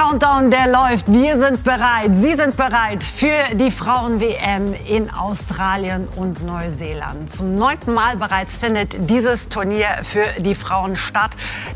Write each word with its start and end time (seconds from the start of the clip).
Countdown, 0.00 0.50
der 0.50 0.66
läuft. 0.66 1.12
Wir 1.12 1.38
sind 1.38 1.62
bereit. 1.62 2.12
Sie 2.14 2.32
sind 2.32 2.56
bereit 2.56 3.04
für 3.04 3.54
die 3.54 3.70
Frauen-WM 3.70 4.74
in 4.88 5.10
Australien 5.10 6.08
und 6.16 6.42
Neuseeland. 6.42 7.30
Zum 7.30 7.56
neunten 7.56 7.92
Mal 7.92 8.16
bereits 8.16 8.56
findet 8.56 9.10
dieses 9.10 9.50
Turnier 9.50 9.98
für 10.02 10.24
die 10.38 10.54
Frauen 10.54 10.96
statt. 10.96 11.32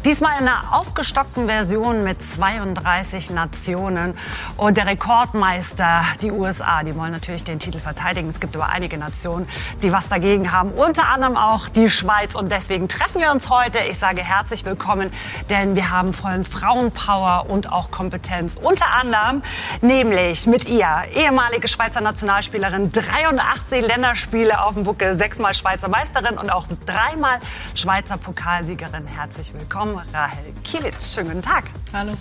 Diesmal 0.07 0.41
in 0.41 0.49
einer 0.49 0.73
aufgestockten 0.73 1.49
Version 1.49 2.03
mit 2.03 2.23
32 2.23 3.29
Nationen. 3.29 4.15
Und 4.57 4.79
der 4.79 4.87
Rekordmeister, 4.87 6.01
die 6.23 6.31
USA, 6.31 6.83
die 6.83 6.97
wollen 6.97 7.13
natürlich 7.13 7.45
den 7.45 7.59
Titel 7.59 7.79
verteidigen. 7.79 8.31
Es 8.31 8.41
gibt 8.41 8.57
aber 8.57 8.71
einige 8.71 8.97
Nationen, 8.97 9.47
die 9.83 9.93
was 9.93 10.09
dagegen 10.09 10.51
haben. 10.51 10.71
Unter 10.71 11.11
anderem 11.11 11.37
auch 11.37 11.69
die 11.69 11.91
Schweiz. 11.91 12.35
Und 12.35 12.51
deswegen 12.51 12.89
treffen 12.89 13.21
wir 13.21 13.31
uns 13.31 13.51
heute. 13.51 13.81
Ich 13.91 13.99
sage 13.99 14.23
herzlich 14.23 14.65
willkommen, 14.65 15.13
denn 15.51 15.75
wir 15.75 15.91
haben 15.91 16.15
vollen 16.15 16.47
Frauenpower 16.47 17.51
und 17.51 17.71
auch 17.71 17.91
Kompetenz. 17.91 18.14
Unter 18.57 18.93
anderem 18.93 19.43
nämlich 19.81 20.47
mit 20.47 20.67
ihr, 20.69 20.89
ehemalige 21.15 21.69
Schweizer 21.69 22.01
Nationalspielerin, 22.01 22.93
83 22.93 23.87
Länderspiele 23.87 24.63
auf 24.63 24.75
dem 24.75 24.85
Buckel, 24.85 25.17
sechsmal 25.17 25.55
Schweizer 25.55 25.89
Meisterin 25.89 26.39
und 26.39 26.51
auch 26.51 26.67
dreimal 26.87 27.39
Schweizer 27.75 28.17
Pokalsiegerin. 28.17 29.07
Herzlich 29.07 29.53
willkommen, 29.55 30.01
Rahel 30.13 30.53
Kielitz. 30.63 31.15
Schönen 31.15 31.29
guten 31.29 31.43
Tag. 31.43 31.65
Hallo. 31.93 32.13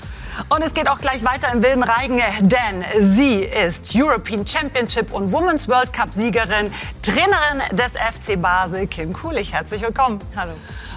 Und 0.50 0.64
es 0.64 0.74
geht 0.74 0.90
auch 0.90 1.00
gleich 1.00 1.24
weiter 1.24 1.52
im 1.52 1.62
wilden 1.62 1.84
Reigen, 1.84 2.22
denn 2.42 2.84
sie 3.00 3.44
ist 3.44 3.92
European 3.96 4.46
Championship 4.46 5.14
und 5.14 5.32
Women's 5.32 5.68
World 5.68 5.94
Cup 5.94 6.10
Siegerin, 6.14 6.74
Trainerin 7.02 7.62
des 7.72 7.92
FC 7.92 8.42
Basel, 8.42 8.88
Kim 8.88 9.14
Kulich. 9.14 9.54
Herzlich 9.54 9.82
willkommen. 9.82 10.20
Hallo. 10.36 10.54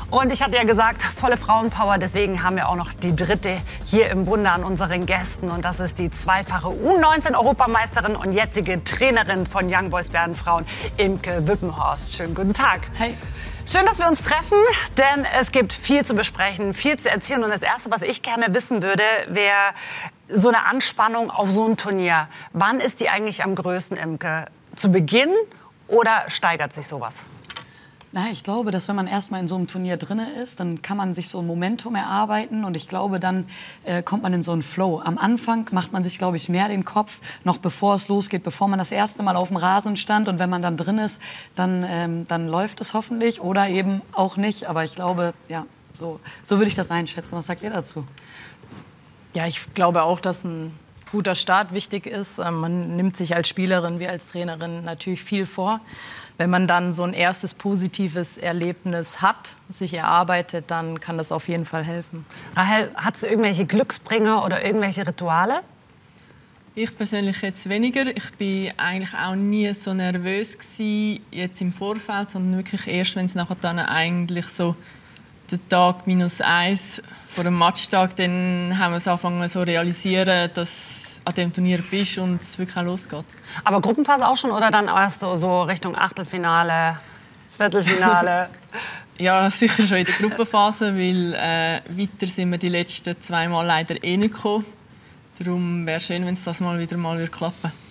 Und 0.08 0.32
ich 0.32 0.40
hatte 0.40 0.54
ja 0.54 0.62
gesagt, 0.62 1.02
volle 1.02 1.36
Frauenpower. 1.36 1.98
Deswegen 1.98 2.44
haben 2.44 2.56
wir 2.56 2.68
auch 2.68 2.76
noch 2.76 2.92
die 2.92 3.16
dritte 3.16 3.60
hier 3.86 4.08
im 4.10 4.24
Bunde 4.24 4.50
an 4.50 4.62
unseren 4.62 5.04
Gästen. 5.04 5.50
Und 5.50 5.64
das 5.64 5.80
ist 5.80 5.98
die 5.98 6.10
zweifache 6.10 6.68
U19-Europameisterin 6.68 8.14
und 8.14 8.32
jetzige 8.32 8.84
Trainerin 8.84 9.46
von 9.46 9.66
Young 9.68 9.90
Boys 9.90 10.10
Bären 10.10 10.36
Frauen, 10.36 10.64
Imke 10.96 11.46
Wippenhorst. 11.48 12.16
Schönen 12.16 12.34
guten 12.36 12.54
Tag. 12.54 12.82
Hey. 12.94 13.16
Schön, 13.68 13.84
dass 13.84 13.98
wir 13.98 14.06
uns 14.06 14.22
treffen, 14.22 14.58
denn 14.96 15.26
es 15.40 15.50
gibt 15.50 15.72
viel 15.72 16.04
zu 16.04 16.14
besprechen, 16.14 16.72
viel 16.72 16.96
zu 16.96 17.10
erzählen. 17.10 17.42
Und 17.42 17.50
das 17.50 17.62
Erste, 17.62 17.90
was 17.90 18.02
ich 18.02 18.22
gerne 18.22 18.54
wissen 18.54 18.82
würde, 18.82 19.02
wäre 19.26 19.74
so 20.28 20.48
eine 20.48 20.66
Anspannung 20.66 21.32
auf 21.32 21.50
so 21.50 21.66
ein 21.66 21.76
Turnier. 21.76 22.28
Wann 22.52 22.78
ist 22.78 23.00
die 23.00 23.08
eigentlich 23.08 23.42
am 23.42 23.56
größten, 23.56 23.96
Imke? 23.96 24.46
Zu 24.76 24.92
Beginn 24.92 25.30
oder 25.88 26.26
steigert 26.28 26.74
sich 26.74 26.86
sowas? 26.86 27.24
Na, 28.12 28.28
ich 28.30 28.44
glaube, 28.44 28.70
dass 28.70 28.86
wenn 28.88 28.96
man 28.96 29.08
erstmal 29.08 29.40
in 29.40 29.48
so 29.48 29.56
einem 29.56 29.66
Turnier 29.66 29.96
drin 29.96 30.20
ist, 30.42 30.60
dann 30.60 30.80
kann 30.80 30.96
man 30.96 31.12
sich 31.12 31.28
so 31.28 31.40
ein 31.40 31.46
Momentum 31.46 31.96
erarbeiten 31.96 32.64
und 32.64 32.76
ich 32.76 32.88
glaube, 32.88 33.18
dann 33.18 33.46
äh, 33.84 34.02
kommt 34.02 34.22
man 34.22 34.32
in 34.32 34.42
so 34.44 34.52
einen 34.52 34.62
Flow. 34.62 35.00
Am 35.04 35.18
Anfang 35.18 35.68
macht 35.72 35.92
man 35.92 36.04
sich, 36.04 36.16
glaube 36.16 36.36
ich, 36.36 36.48
mehr 36.48 36.68
den 36.68 36.84
Kopf, 36.84 37.20
noch 37.42 37.58
bevor 37.58 37.96
es 37.96 38.06
losgeht, 38.06 38.44
bevor 38.44 38.68
man 38.68 38.78
das 38.78 38.92
erste 38.92 39.24
Mal 39.24 39.34
auf 39.34 39.48
dem 39.48 39.56
Rasen 39.56 39.96
stand 39.96 40.28
und 40.28 40.38
wenn 40.38 40.48
man 40.48 40.62
dann 40.62 40.76
drin 40.76 40.98
ist, 40.98 41.20
dann, 41.56 41.84
ähm, 41.88 42.26
dann 42.28 42.46
läuft 42.46 42.80
es 42.80 42.94
hoffentlich 42.94 43.40
oder 43.40 43.68
eben 43.68 44.02
auch 44.12 44.36
nicht. 44.36 44.68
Aber 44.68 44.84
ich 44.84 44.94
glaube, 44.94 45.34
ja, 45.48 45.66
so, 45.90 46.20
so 46.44 46.58
würde 46.58 46.68
ich 46.68 46.76
das 46.76 46.92
einschätzen. 46.92 47.36
Was 47.36 47.46
sagt 47.46 47.64
ihr 47.64 47.70
dazu? 47.70 48.06
Ja, 49.34 49.46
ich 49.46 49.74
glaube 49.74 50.04
auch, 50.04 50.20
dass 50.20 50.44
ein 50.44 50.72
guter 51.10 51.34
Start 51.34 51.72
wichtig 51.72 52.06
ist. 52.06 52.38
Ähm, 52.38 52.60
man 52.60 52.96
nimmt 52.96 53.16
sich 53.16 53.34
als 53.34 53.48
Spielerin 53.48 53.98
wie 53.98 54.06
als 54.06 54.28
Trainerin 54.28 54.84
natürlich 54.84 55.22
viel 55.22 55.44
vor 55.44 55.80
wenn 56.38 56.50
man 56.50 56.68
dann 56.68 56.94
so 56.94 57.02
ein 57.02 57.14
erstes 57.14 57.54
positives 57.54 58.36
Erlebnis 58.36 59.22
hat, 59.22 59.52
sich 59.72 59.94
erarbeitet, 59.94 60.66
dann 60.68 61.00
kann 61.00 61.16
das 61.16 61.32
auf 61.32 61.48
jeden 61.48 61.64
Fall 61.64 61.82
helfen. 61.82 62.26
Rahel, 62.54 62.90
hast 62.94 63.22
du 63.22 63.26
irgendwelche 63.26 63.64
Glücksbringer 63.64 64.44
oder 64.44 64.64
irgendwelche 64.64 65.06
Rituale? 65.06 65.60
Ich 66.74 66.94
persönlich 66.94 67.40
jetzt 67.40 67.70
weniger. 67.70 68.14
Ich 68.14 68.32
bin 68.32 68.70
eigentlich 68.76 69.14
auch 69.14 69.34
nie 69.34 69.72
so 69.72 69.94
nervös 69.94 70.58
gewesen, 70.58 71.20
jetzt 71.30 71.62
im 71.62 71.72
Vorfeld, 71.72 72.28
sondern 72.28 72.58
wirklich 72.58 72.86
erst, 72.86 73.16
wenn 73.16 73.24
es 73.24 73.34
nachher 73.34 73.56
dann 73.58 73.78
eigentlich 73.78 74.46
so 74.46 74.76
der 75.50 75.58
Tag 75.68 76.06
minus 76.06 76.42
eins 76.42 77.00
vor 77.30 77.44
dem 77.44 77.54
Matchtag, 77.54 78.16
dann 78.16 78.76
haben 78.78 78.92
wir 78.92 78.98
es 78.98 79.08
angefangen 79.08 79.48
so 79.48 79.62
realisieren, 79.62 80.50
dass 80.52 81.05
an 81.26 81.34
dem 81.34 81.52
Turnier 81.52 81.82
bist 81.90 82.18
und 82.18 82.40
es 82.40 82.58
wirklich 82.58 82.76
auch 82.76 82.84
losgeht. 82.84 83.24
Aber 83.64 83.80
Gruppenphase 83.80 84.26
auch 84.26 84.36
schon 84.36 84.52
oder 84.52 84.70
dann 84.70 84.86
erst 84.86 85.20
so, 85.20 85.62
Richtung 85.62 85.96
Achtelfinale, 85.96 86.98
Viertelfinale? 87.56 88.48
ja, 89.18 89.50
sicher 89.50 89.86
schon 89.86 89.98
in 89.98 90.04
der 90.04 90.14
Gruppenphase, 90.14 90.94
weil 90.96 91.34
äh, 91.34 91.80
weiter 91.88 92.26
sind 92.28 92.50
wir 92.50 92.58
die 92.58 92.68
letzten 92.68 93.20
zwei 93.20 93.48
Mal 93.48 93.66
leider 93.66 94.02
eh 94.04 94.16
nicht 94.16 94.34
gekommen. 94.34 94.64
Darum 95.38 95.84
wäre 95.84 95.98
es 95.98 96.06
schön, 96.06 96.24
wenn 96.24 96.34
es 96.34 96.44
das 96.44 96.60
mal 96.60 96.78
wieder 96.78 96.96
mal 96.96 97.26
klappen 97.26 97.54
würde. 97.62 97.85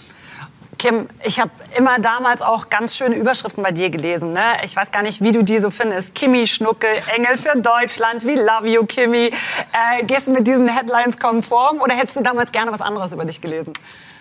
Kim, 0.77 1.07
ich 1.23 1.39
habe 1.39 1.51
immer 1.77 1.99
damals 1.99 2.41
auch 2.41 2.69
ganz 2.69 2.95
schöne 2.95 3.15
Überschriften 3.15 3.63
bei 3.63 3.71
dir 3.71 3.89
gelesen. 3.89 4.31
Ne? 4.31 4.41
Ich 4.63 4.75
weiß 4.75 4.91
gar 4.91 5.03
nicht, 5.03 5.21
wie 5.21 5.31
du 5.31 5.43
die 5.43 5.59
so 5.59 5.71
findest. 5.71 6.13
Kimi 6.15 6.47
Schnuckel, 6.47 6.89
Engel 7.15 7.37
für 7.37 7.59
Deutschland, 7.59 8.25
we 8.25 8.35
love 8.35 8.67
you, 8.67 8.85
Kimi. 8.85 9.27
Äh, 9.27 10.03
gehst 10.05 10.27
du 10.27 10.31
mit 10.31 10.45
diesen 10.47 10.67
Headlines 10.67 11.17
konform 11.17 11.81
oder 11.81 11.95
hättest 11.95 12.17
du 12.17 12.21
damals 12.21 12.51
gerne 12.51 12.71
was 12.71 12.81
anderes 12.81 13.13
über 13.13 13.25
dich 13.25 13.41
gelesen? 13.41 13.73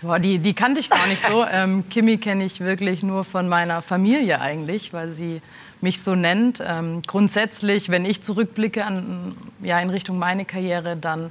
Boah, 0.03 0.19
die, 0.19 0.38
die 0.38 0.54
kannte 0.54 0.81
ich 0.81 0.91
gar 0.91 1.06
nicht 1.06 1.26
so. 1.26 1.44
Ähm, 1.54 1.84
Kimi 1.88 2.19
kenne 2.19 2.44
ich 2.44 2.60
wirklich 2.60 3.03
nur 3.03 3.22
von 3.25 3.48
meiner 3.48 3.81
Familie 3.82 4.41
eigentlich, 4.41 4.92
weil 4.92 5.12
sie 5.12 5.41
mich 5.81 6.03
so 6.03 6.15
nennt. 6.15 6.60
Ähm, 6.66 7.03
grundsätzlich, 7.06 7.91
wenn 7.91 8.04
ich 8.04 8.22
zurückblicke 8.22 8.84
an, 8.84 9.36
ja, 9.62 9.78
in 9.78 9.91
Richtung 9.91 10.19
meine 10.19 10.44
Karriere, 10.44 10.97
dann 10.97 11.31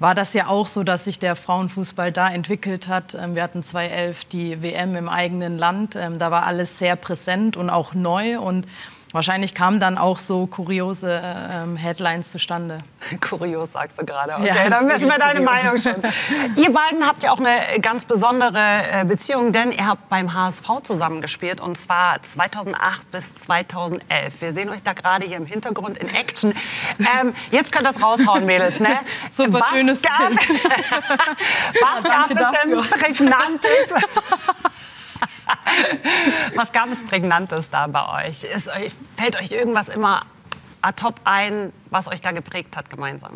war 0.00 0.14
das 0.14 0.32
ja 0.32 0.48
auch 0.48 0.66
so, 0.66 0.82
dass 0.82 1.04
sich 1.04 1.18
der 1.18 1.36
Frauenfußball 1.36 2.10
da 2.10 2.28
entwickelt 2.30 2.88
hat. 2.88 3.14
Ähm, 3.14 3.36
wir 3.36 3.42
hatten 3.42 3.62
2011 3.62 4.24
die 4.24 4.62
WM 4.62 4.96
im 4.96 5.08
eigenen 5.08 5.58
Land. 5.58 5.94
Ähm, 5.94 6.18
da 6.18 6.30
war 6.32 6.46
alles 6.46 6.78
sehr 6.78 6.96
präsent 6.96 7.56
und 7.56 7.70
auch 7.70 7.94
neu. 7.94 8.40
Und 8.40 8.66
Wahrscheinlich 9.12 9.54
kamen 9.54 9.80
dann 9.80 9.98
auch 9.98 10.20
so 10.20 10.46
kuriose 10.46 11.20
ähm, 11.24 11.76
Headlines 11.76 12.30
zustande. 12.30 12.78
Kurios 13.20 13.72
sagst 13.72 14.00
du 14.00 14.06
gerade. 14.06 14.34
Okay, 14.34 14.46
ja, 14.46 14.70
dann 14.70 14.88
wissen 14.88 15.08
wir 15.08 15.18
deine 15.18 15.44
kurios. 15.44 15.62
Meinung 15.62 15.78
schon. 15.78 15.94
ihr 16.56 16.72
beiden 16.72 17.04
habt 17.04 17.24
ja 17.24 17.32
auch 17.32 17.40
eine 17.40 17.80
ganz 17.80 18.04
besondere 18.04 18.60
äh, 18.92 19.04
Beziehung, 19.04 19.52
denn 19.52 19.72
ihr 19.72 19.86
habt 19.86 20.08
beim 20.08 20.32
HSV 20.32 20.64
zusammengespielt 20.84 21.60
und 21.60 21.76
zwar 21.76 22.22
2008 22.22 23.10
bis 23.10 23.34
2011. 23.34 24.40
Wir 24.40 24.52
sehen 24.52 24.68
euch 24.70 24.84
da 24.84 24.92
gerade 24.92 25.26
hier 25.26 25.38
im 25.38 25.46
Hintergrund 25.46 25.98
in 25.98 26.08
Action. 26.08 26.54
Ähm, 27.00 27.34
jetzt 27.50 27.72
könnt 27.72 27.86
ihr 27.86 27.92
das 27.92 28.00
raushauen, 28.00 28.46
Mädels. 28.46 28.78
Ne? 28.78 28.96
Super 29.30 29.60
was 29.60 29.68
schönes 29.70 30.02
gab, 30.02 30.30
Was 30.30 32.04
gab 32.04 32.30
es 32.30 32.36
denn 32.36 32.98
Prägnantes? 33.00 33.70
Was 36.54 36.72
gab 36.72 36.90
es 36.90 37.04
Prägnantes 37.04 37.70
da 37.70 37.86
bei 37.86 38.28
euch? 38.28 38.44
Ist, 38.44 38.70
fällt 39.16 39.40
euch 39.40 39.52
irgendwas 39.52 39.88
immer 39.88 40.26
ad 40.82 41.02
hoc 41.02 41.14
ein, 41.24 41.72
was 41.90 42.08
euch 42.08 42.20
da 42.20 42.32
geprägt 42.32 42.76
hat 42.76 42.90
gemeinsam? 42.90 43.32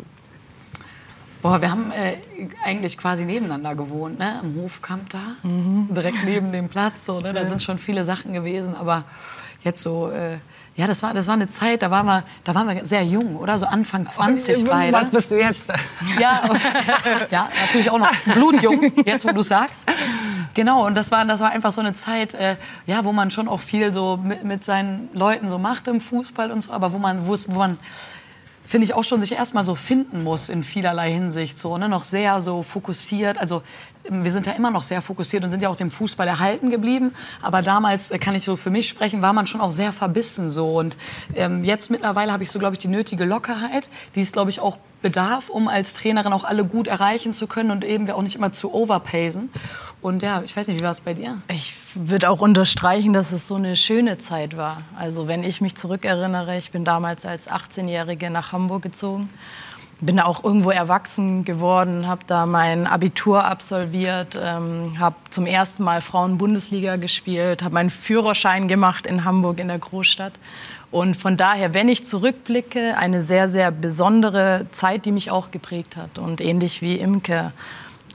Boah, 1.41 1.61
wir 1.61 1.69
haben 1.69 1.91
äh, 1.91 2.17
eigentlich 2.63 2.97
quasi 2.97 3.23
nebeneinander 3.23 3.75
gewohnt, 3.75 4.17
ne? 4.17 4.39
Im 4.41 4.59
Hofkamp 4.59 5.09
da, 5.09 5.21
mhm. 5.43 5.93
direkt 5.93 6.23
neben 6.23 6.51
dem 6.51 6.69
Platz. 6.69 7.05
So, 7.05 7.19
ne? 7.19 7.33
Da 7.33 7.47
sind 7.47 7.61
schon 7.61 7.77
viele 7.77 8.03
Sachen 8.03 8.33
gewesen, 8.33 8.75
aber 8.75 9.03
jetzt 9.61 9.83
so 9.83 10.09
äh, 10.09 10.39
ja, 10.77 10.87
das 10.87 11.01
war, 11.03 11.13
das 11.13 11.27
war 11.27 11.35
eine 11.35 11.47
Zeit, 11.47 11.83
da 11.83 11.89
waren 11.91 12.05
wir, 12.05 12.23
da 12.43 12.53
waren 12.53 12.67
wir 12.67 12.85
sehr 12.85 13.03
jung, 13.03 13.37
oder? 13.37 13.57
So 13.57 13.65
Anfang 13.65 14.09
20 14.09 14.65
beide. 14.65 14.91
Was 14.91 15.09
bist 15.09 15.31
du 15.31 15.39
jetzt? 15.39 15.71
Ja, 16.19 16.41
ja 17.31 17.47
natürlich 17.61 17.89
auch 17.89 17.97
noch 17.97 18.11
blutjung, 18.33 18.91
jetzt 19.05 19.25
wo 19.25 19.31
du 19.31 19.41
sagst. 19.41 19.83
Genau, 20.53 20.85
und 20.85 20.95
das 20.95 21.11
war, 21.11 21.23
das 21.23 21.39
war 21.39 21.51
einfach 21.51 21.71
so 21.71 21.79
eine 21.79 21.95
Zeit, 21.95 22.33
äh, 22.33 22.57
ja, 22.87 23.05
wo 23.05 23.13
man 23.13 23.31
schon 23.31 23.47
auch 23.47 23.61
viel 23.61 23.93
so 23.93 24.17
mit, 24.17 24.43
mit 24.43 24.65
seinen 24.65 25.07
Leuten 25.13 25.47
so 25.47 25.59
macht 25.59 25.87
im 25.87 26.01
Fußball 26.01 26.51
und 26.51 26.61
so, 26.61 26.73
aber 26.73 26.91
wo 26.91 26.97
man, 26.97 27.25
wo 27.25 27.37
man 27.57 27.77
finde 28.65 28.85
ich 28.85 28.93
auch 28.93 29.03
schon 29.03 29.21
sich 29.21 29.33
erstmal 29.33 29.63
so 29.63 29.75
finden 29.75 30.23
muss 30.23 30.49
in 30.49 30.63
vielerlei 30.63 31.11
Hinsicht 31.11 31.57
so 31.57 31.77
ne 31.77 31.87
noch 31.87 32.03
sehr 32.03 32.41
so 32.41 32.63
fokussiert. 32.63 33.37
Also 33.37 33.61
ähm, 34.09 34.23
wir 34.23 34.31
sind 34.31 34.47
ja 34.47 34.53
immer 34.53 34.71
noch 34.71 34.83
sehr 34.83 35.01
fokussiert 35.01 35.43
und 35.43 35.51
sind 35.51 35.61
ja 35.61 35.69
auch 35.69 35.75
dem 35.75 35.91
Fußball 35.91 36.27
erhalten 36.27 36.69
geblieben. 36.69 37.13
Aber 37.41 37.61
damals 37.61 38.11
äh, 38.11 38.17
kann 38.17 38.35
ich 38.35 38.43
so 38.43 38.55
für 38.55 38.71
mich 38.71 38.89
sprechen 38.89 39.21
war 39.21 39.33
man 39.33 39.47
schon 39.47 39.61
auch 39.61 39.71
sehr 39.71 39.93
verbissen 39.93 40.49
so. 40.49 40.65
Und 40.77 40.97
ähm, 41.35 41.63
jetzt 41.63 41.91
mittlerweile 41.91 42.31
habe 42.31 42.43
ich 42.43 42.51
so 42.51 42.59
glaube 42.59 42.75
ich 42.75 42.79
die 42.79 42.87
nötige 42.87 43.25
Lockerheit. 43.25 43.89
Die 44.15 44.21
ist 44.21 44.33
glaube 44.33 44.49
ich 44.49 44.59
auch 44.59 44.77
bedarf, 45.01 45.49
um 45.49 45.67
als 45.67 45.93
Trainerin 45.93 46.33
auch 46.33 46.43
alle 46.43 46.65
gut 46.65 46.87
erreichen 46.87 47.35
zu 47.35 47.45
können 47.45 47.69
und 47.69 47.85
eben 47.85 48.07
wir 48.07 48.15
auch 48.15 48.23
nicht 48.23 48.35
immer 48.35 48.51
zu 48.51 48.73
overpacen. 48.73 49.51
Und 50.05 50.21
ja, 50.21 50.43
ich 50.45 50.55
weiß 50.55 50.67
nicht, 50.67 50.79
wie 50.79 50.83
war 50.83 50.91
es 50.91 51.01
bei 51.01 51.15
dir? 51.15 51.41
Ich 51.47 51.73
würde 51.95 52.29
auch 52.29 52.39
unterstreichen, 52.39 53.11
dass 53.11 53.31
es 53.31 53.47
so 53.47 53.55
eine 53.55 53.75
schöne 53.75 54.19
Zeit 54.19 54.55
war. 54.55 54.83
Also 54.95 55.27
wenn 55.27 55.43
ich 55.43 55.61
mich 55.61 55.73
zurückerinnere, 55.73 56.59
ich 56.59 56.69
bin 56.69 56.85
damals 56.85 57.25
als 57.25 57.49
18-Jährige 57.49 58.29
nach 58.29 58.51
Hamburg 58.51 58.83
gezogen 58.83 59.29
bin 60.01 60.19
auch 60.19 60.43
irgendwo 60.43 60.71
erwachsen 60.71 61.45
geworden, 61.45 62.05
habe 62.05 62.21
da 62.27 62.45
mein 62.45 62.85
Abitur 62.85 63.45
absolviert, 63.45 64.37
ähm, 64.39 64.99
habe 64.99 65.15
zum 65.29 65.45
ersten 65.45 65.83
Mal 65.83 66.01
Frauen-Bundesliga 66.01 66.97
gespielt, 66.97 67.63
habe 67.63 67.75
meinen 67.75 67.89
Führerschein 67.89 68.67
gemacht 68.67 69.07
in 69.07 69.23
Hamburg 69.23 69.57
in 69.57 69.69
der 69.69 69.79
Großstadt. 69.79 70.33
Und 70.91 71.15
von 71.15 71.37
daher, 71.37 71.73
wenn 71.73 71.87
ich 71.87 72.05
zurückblicke, 72.05 72.97
eine 72.97 73.21
sehr, 73.21 73.47
sehr 73.47 73.71
besondere 73.71 74.67
Zeit, 74.71 75.05
die 75.05 75.13
mich 75.13 75.31
auch 75.31 75.49
geprägt 75.49 75.95
hat. 75.95 76.19
Und 76.19 76.41
ähnlich 76.41 76.81
wie 76.81 76.97
Imke, 76.97 77.53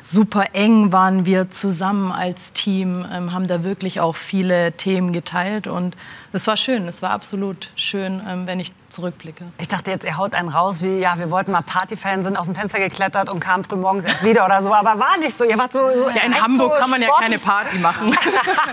super 0.01 0.47
eng 0.55 0.93
waren 0.93 1.27
wir 1.27 1.51
zusammen 1.51 2.13
als 2.13 2.53
Team, 2.53 3.07
ähm, 3.11 3.33
haben 3.33 3.47
da 3.47 3.65
wirklich 3.65 4.01
auch 4.01 4.17
viele 4.17 4.73
Themen 4.73 5.13
geteilt. 5.13 5.67
Und 5.67 5.97
es 6.33 6.47
war 6.47 6.57
schön, 6.57 6.87
es 6.89 7.03
war 7.03 7.11
absolut 7.11 7.71
schön, 7.75 8.23
ähm, 8.27 8.47
wenn 8.47 8.61
ich 8.61 8.73
zurückblicke. 8.91 9.45
Ich 9.59 9.69
dachte 9.69 9.91
jetzt, 9.91 10.05
ihr 10.05 10.17
haut 10.17 10.35
einen 10.35 10.49
raus 10.49 10.83
wie, 10.83 10.99
ja, 10.99 11.19
wir 11.19 11.31
wollten 11.31 11.53
mal 11.53 11.63
Partyfan, 11.63 12.23
sind 12.23 12.37
aus 12.37 12.47
dem 12.47 12.55
Fenster 12.55 12.79
geklettert 12.79 13.29
und 13.29 13.41
kamen 13.41 13.65
früh 13.65 13.77
morgens 13.77 14.05
erst 14.05 14.25
wieder 14.25 14.45
oder 14.45 14.63
so. 14.63 14.75
Aber 14.75 14.99
war 14.99 15.17
nicht 15.19 15.37
so. 15.37 15.45
Ihr 15.45 15.59
wart 15.59 15.73
so, 15.73 15.89
so 15.89 16.09
ja, 16.11 16.23
in 16.25 16.41
Hamburg 16.41 16.73
so 16.73 16.79
kann 16.79 16.91
man 16.91 17.03
ja 17.03 17.09
keine 17.19 17.39
Party 17.39 17.79
machen. 17.79 18.11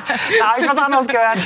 da 0.39 0.47
habe 0.47 0.61
ich 0.61 0.69
was 0.69 0.77
anderes 0.77 1.07
gehört. 1.07 1.37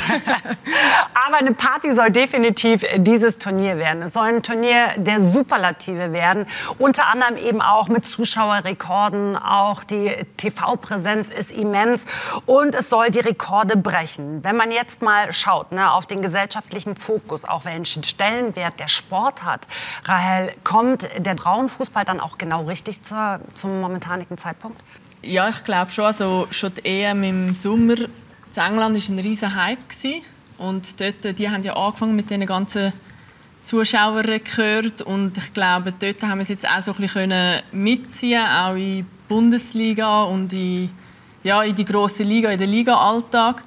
Aber 1.28 1.38
eine 1.38 1.54
Party 1.54 1.92
soll 1.92 2.10
definitiv 2.10 2.86
dieses 2.98 3.38
Turnier 3.38 3.78
werden. 3.78 4.04
Es 4.04 4.14
soll 4.14 4.24
ein 4.24 4.44
Turnier 4.44 4.94
der 4.98 5.22
Superlative 5.22 6.14
werden. 6.14 6.46
Unter 6.78 7.08
anderem 7.08 7.38
eben 7.38 7.62
auch 7.62 7.88
mit 7.88 8.06
Zuschauerrekorden. 8.06 9.38
Auch 9.38 9.84
die 9.84 10.12
TV-Präsenz 10.38 11.30
ist 11.30 11.52
immens. 11.52 12.06
Und 12.46 12.76
es 12.76 12.90
soll 12.90 13.12
die 13.12 13.20
Rekorde 13.20 13.78
brechen. 13.78 14.44
Wenn 14.44 14.56
man 14.56 14.72
jetzt 14.72 15.02
mal 15.02 15.32
schaut 15.34 15.72
ne, 15.72 15.92
auf 16.02 16.08
den 16.08 16.24
gesellschaftlichen 16.24 16.96
Fokus, 16.96 17.46
auch 17.46 17.64
welchen 17.64 18.04
Stellenwert 18.04 18.80
der 18.80 18.88
Sport 18.88 19.44
hat. 19.44 19.68
Rahel, 20.06 20.52
kommt 20.64 21.08
der 21.16 21.38
Frauenfußball 21.38 22.06
dann 22.06 22.20
auch 22.20 22.40
genau 22.40 22.64
richtig 22.64 23.04
zur, 23.04 23.40
zum 23.54 23.82
momentanigen 23.82 24.36
Zeitpunkt? 24.36 24.82
Ja, 25.22 25.48
ich 25.48 25.64
glaube 25.64 25.92
schon. 25.92 26.06
Also 26.06 26.48
schon 26.50 26.74
die 26.74 27.04
EM 27.04 27.24
im 27.24 27.54
Sommer 27.54 27.94
in 28.00 28.08
England 28.56 29.10
war 29.10 29.16
ein 29.16 29.20
riesiger 29.20 29.54
Hype. 29.54 29.78
Und 30.58 31.00
dort, 31.00 31.38
die 31.38 31.48
haben 31.48 31.62
ja 31.62 31.76
angefangen 31.76 32.16
mit 32.16 32.32
den 32.32 32.48
ganzen 32.48 32.94
Zuschauerrekord 33.64 35.04
und 35.04 35.38
ich 35.38 35.54
glaube, 35.54 35.94
dort 35.94 36.24
haben 36.24 36.40
wir 36.40 36.42
es 36.42 36.50
jetzt 36.50 36.68
auch 36.68 36.82
so 36.82 36.94
ein 36.94 36.98
bisschen 36.98 37.62
mitziehen, 37.72 38.44
auch 38.44 38.74
in 38.74 38.78
die 38.80 39.06
Bundesliga 39.28 40.24
und 40.24 40.52
in, 40.52 40.90
ja, 41.44 41.62
in 41.62 41.76
die 41.76 41.86
große 41.86 42.24
Liga, 42.24 42.50
in 42.50 42.58
den 42.58 42.72
Liga-Alltag. 42.72 43.62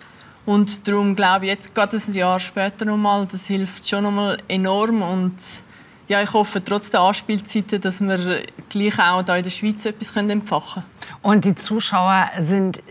Und 0.47 0.87
darum 0.87 1.17
glaube 1.17 1.47
ich, 1.47 1.53
jetzt 1.53 1.75
gerade 1.75 1.97
ein 1.97 2.13
Jahr 2.13 2.39
später 2.39 2.85
nochmal, 2.85 3.27
das 3.31 3.47
hilft 3.47 3.89
schon 3.89 4.05
nochmal 4.05 4.39
enorm. 4.49 5.03
Und 5.03 5.37
ja, 6.07 6.21
ich 6.21 6.35
hoffe 6.35 6.63
trotz 6.63 6.91
der 6.91 7.01
Anspielzeiten, 7.01 7.81
dass 7.81 7.99
wir 8.01 8.43
gleich 8.69 8.99
auch 8.99 9.25
hier 9.25 9.37
in 9.37 9.43
der 9.43 9.51
Schweiz 9.51 9.87
etwas 9.87 10.15
entfachen 10.17 10.83
können. 10.83 10.85
Und 11.23 11.47
die 11.47 11.55
Zuschauer 11.55 12.29
sind 12.39 12.83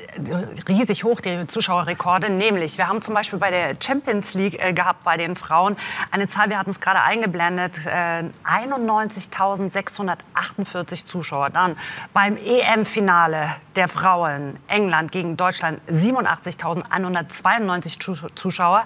riesig 0.68 1.04
hoch, 1.04 1.21
die 1.21 1.45
Zuschauerrekorde. 1.45 2.31
Nämlich, 2.31 2.80
wir 2.80 2.88
haben 2.88 3.01
zum 3.01 3.13
Beispiel 3.13 3.38
bei 3.38 3.51
der 3.51 3.75
Champions 3.80 4.33
League 4.33 4.60
äh, 4.60 4.74
gehabt 4.74 5.04
bei 5.04 5.18
den 5.18 5.36
Frauen 5.36 5.75
eine 6.10 6.27
Zahl, 6.27 6.50
wir 6.50 6.57
hatten 6.57 6.71
es 6.71 6.80
gerade 6.80 7.04
eingeblendet, 7.04 7.86
äh, 7.86 8.24
91.648 8.45 11.06
Zuschauer. 11.06 11.51
Dann 11.51 11.75
beim 12.13 12.36
EM-Finale 12.38 13.57
der 13.75 13.88
Frauen 13.88 14.57
England 14.68 15.12
gegen 15.12 15.38
Deutschland 15.38 15.80
87.192 15.89 18.33
Zuschauer. 18.36 18.86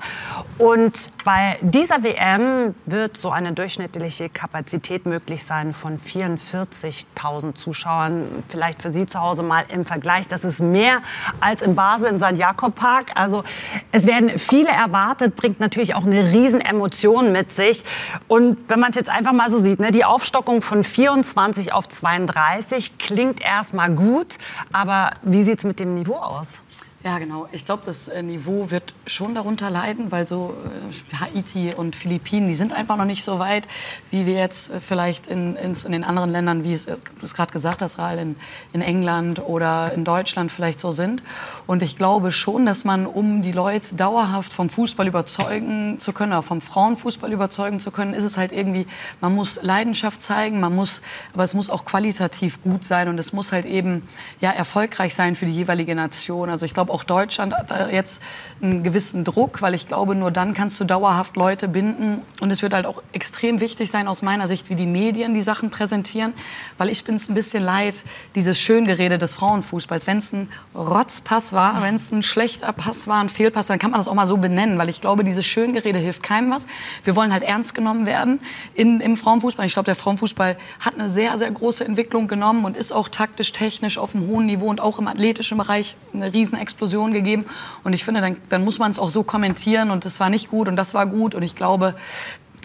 Und 0.57 1.11
bei 1.23 1.57
dieser 1.61 2.03
WM 2.03 2.75
wird 2.85 3.15
so 3.15 3.31
eine 3.31 3.53
durchschnittliche 3.53 4.16
Kapazität 4.33 5.05
möglich 5.05 5.45
sein 5.45 5.73
von 5.73 5.97
44.000 5.97 7.55
Zuschauern. 7.55 8.43
Vielleicht 8.49 8.81
für 8.81 8.91
Sie 8.91 9.05
zu 9.05 9.21
Hause 9.21 9.43
mal 9.43 9.65
im 9.69 9.85
Vergleich. 9.85 10.27
Das 10.27 10.43
ist 10.43 10.59
mehr 10.59 11.01
als 11.39 11.61
in 11.61 11.75
Basel 11.75 12.09
im 12.09 12.17
St. 12.17 12.37
Jakob 12.37 12.75
Park. 12.75 13.11
Also 13.15 13.43
es 13.91 14.05
werden 14.05 14.37
viele 14.37 14.69
erwartet, 14.69 15.35
bringt 15.35 15.59
natürlich 15.59 15.95
auch 15.95 16.05
eine 16.05 16.33
riesen 16.33 16.59
Emotion 16.59 17.31
mit 17.31 17.55
sich. 17.55 17.83
Und 18.27 18.67
wenn 18.67 18.79
man 18.79 18.89
es 18.89 18.95
jetzt 18.95 19.09
einfach 19.09 19.33
mal 19.33 19.51
so 19.51 19.59
sieht, 19.59 19.79
ne, 19.79 19.91
die 19.91 20.03
Aufstockung 20.03 20.61
von 20.61 20.83
24 20.83 21.73
auf 21.73 21.87
32 21.87 22.97
klingt 22.97 23.39
erstmal 23.39 23.91
gut. 23.91 24.37
Aber 24.73 25.11
wie 25.21 25.43
sieht 25.43 25.59
es 25.59 25.63
mit 25.63 25.79
dem 25.79 25.93
Niveau 25.93 26.15
aus? 26.15 26.61
Ja, 27.03 27.19
genau. 27.19 27.47
Ich 27.51 27.63
glaube, 27.63 27.83
das 27.85 28.07
äh, 28.07 28.23
Niveau 28.23 28.71
wird 28.71 28.95
schon 29.05 29.35
darunter 29.35 29.69
leiden, 29.69 30.11
weil 30.11 30.25
so 30.25 30.55
äh, 30.65 31.15
Haiti 31.17 31.71
und 31.71 31.95
Philippinen, 31.95 32.47
die 32.47 32.55
sind 32.55 32.73
einfach 32.73 32.97
noch 32.97 33.05
nicht 33.05 33.23
so 33.23 33.37
weit, 33.37 33.67
wie 34.09 34.25
wir 34.25 34.33
jetzt 34.33 34.71
äh, 34.71 34.79
vielleicht 34.79 35.27
in, 35.27 35.55
in, 35.57 35.73
in 35.73 35.91
den 35.91 36.03
anderen 36.03 36.31
Ländern, 36.31 36.63
wie 36.63 36.75
du 36.75 37.25
es 37.25 37.35
gerade 37.35 37.51
gesagt 37.51 37.83
hast, 37.83 37.99
Rahl, 37.99 38.17
in, 38.17 38.35
in 38.73 38.81
England 38.81 39.39
oder 39.45 39.93
in 39.93 40.05
Deutschland 40.05 40.51
vielleicht 40.51 40.79
so 40.79 40.91
sind. 40.91 41.21
Und 41.67 41.83
ich 41.83 41.97
glaube 41.97 42.31
schon, 42.31 42.65
dass 42.65 42.83
man, 42.83 43.05
um 43.05 43.43
die 43.43 43.51
Leute 43.51 43.95
dauerhaft 43.95 44.51
vom 44.51 44.67
Fußball 44.67 45.05
überzeugen 45.05 45.99
zu 45.99 46.13
können, 46.13 46.31
oder 46.31 46.41
vom 46.41 46.61
Frauenfußball 46.61 47.31
überzeugen 47.31 47.79
zu 47.79 47.91
können, 47.91 48.15
ist 48.15 48.23
es 48.23 48.37
halt 48.39 48.51
irgendwie, 48.51 48.87
man 49.21 49.35
muss 49.35 49.59
Leidenschaft 49.61 50.23
zeigen, 50.23 50.59
man 50.59 50.73
muss, 50.73 51.03
aber 51.35 51.43
es 51.43 51.53
muss 51.53 51.69
auch 51.69 51.85
qualitativ 51.85 52.59
gut 52.63 52.83
sein 52.83 53.07
und 53.07 53.19
es 53.19 53.33
muss 53.33 53.51
halt 53.51 53.67
eben 53.67 54.01
ja 54.41 54.49
erfolgreich 54.49 55.13
sein 55.13 55.35
für 55.35 55.45
die 55.45 55.53
jeweilige 55.53 55.93
Nation. 55.93 56.49
Also 56.49 56.65
ich 56.65 56.73
glaube 56.73 56.86
auch 56.89 57.03
Deutschland 57.03 57.53
hat 57.53 57.91
jetzt 57.91 58.21
einen 58.61 58.83
gewissen 58.83 59.23
Druck, 59.23 59.61
weil 59.61 59.73
ich 59.73 59.87
glaube, 59.87 60.15
nur 60.15 60.31
dann 60.31 60.53
kannst 60.53 60.79
du 60.79 60.85
dauerhaft 60.85 61.35
Leute 61.35 61.67
binden. 61.67 62.23
Und 62.41 62.51
es 62.51 62.61
wird 62.61 62.73
halt 62.73 62.85
auch 62.85 63.03
extrem 63.11 63.59
wichtig 63.59 63.91
sein 63.91 64.07
aus 64.07 64.21
meiner 64.21 64.47
Sicht, 64.47 64.69
wie 64.69 64.75
die 64.75 64.87
Medien 64.87 65.33
die 65.33 65.41
Sachen 65.41 65.69
präsentieren, 65.69 66.33
weil 66.77 66.89
ich 66.89 67.03
bin 67.03 67.15
es 67.15 67.29
ein 67.29 67.33
bisschen 67.33 67.63
leid, 67.63 68.03
dieses 68.35 68.59
Schöngerede 68.59 69.17
des 69.17 69.35
Frauenfußballs. 69.35 70.07
Wenn 70.07 70.17
es 70.17 70.33
ein 70.33 70.49
Rotzpass 70.73 71.53
war, 71.53 71.81
wenn 71.81 71.95
es 71.95 72.11
ein 72.11 72.23
schlechter 72.23 72.73
Pass 72.73 73.07
war, 73.07 73.19
ein 73.19 73.29
Fehlpass, 73.29 73.67
dann 73.67 73.79
kann 73.79 73.91
man 73.91 73.99
das 73.99 74.07
auch 74.07 74.13
mal 74.13 74.27
so 74.27 74.37
benennen, 74.37 74.77
weil 74.77 74.89
ich 74.89 75.01
glaube, 75.01 75.23
dieses 75.23 75.45
Schöngerede 75.45 75.99
hilft 75.99 76.23
keinem 76.23 76.51
was. 76.51 76.67
Wir 77.03 77.15
wollen 77.15 77.33
halt 77.33 77.43
ernst 77.43 77.75
genommen 77.75 78.05
werden 78.05 78.39
in, 78.73 78.99
im 79.01 79.17
Frauenfußball. 79.17 79.65
Ich 79.65 79.73
glaube, 79.73 79.85
der 79.85 79.95
Frauenfußball 79.95 80.57
hat 80.79 80.95
eine 80.95 81.09
sehr, 81.09 81.37
sehr 81.37 81.51
große 81.51 81.85
Entwicklung 81.85 82.27
genommen 82.27 82.65
und 82.65 82.77
ist 82.77 82.91
auch 82.91 83.09
taktisch, 83.09 83.51
technisch 83.51 83.97
auf 83.97 84.15
einem 84.15 84.27
hohen 84.27 84.45
Niveau 84.45 84.67
und 84.67 84.81
auch 84.81 84.99
im 84.99 85.07
athletischen 85.07 85.57
Bereich 85.57 85.97
eine 86.13 86.33
Riesenexplosion 86.33 86.76
Diskussion 86.77 87.11
gegeben. 87.11 87.45
Und 87.83 87.93
ich 87.93 88.05
finde, 88.05 88.21
dann, 88.21 88.37
dann 88.49 88.63
muss 88.63 88.77
man 88.79 88.91
es 88.91 88.99
auch 88.99 89.09
so 89.09 89.23
kommentieren 89.23 89.89
und 89.89 90.05
das 90.05 90.19
war 90.19 90.29
nicht 90.29 90.49
gut 90.49 90.67
und 90.67 90.75
das 90.75 90.93
war 90.93 91.07
gut. 91.07 91.33
Und 91.33 91.41
ich 91.41 91.55
glaube, 91.55 91.95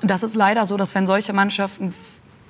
das 0.02 0.22
ist 0.22 0.36
leider 0.36 0.66
so, 0.66 0.76
dass 0.76 0.94
wenn 0.94 1.06
solche 1.06 1.32
Mannschaften 1.32 1.94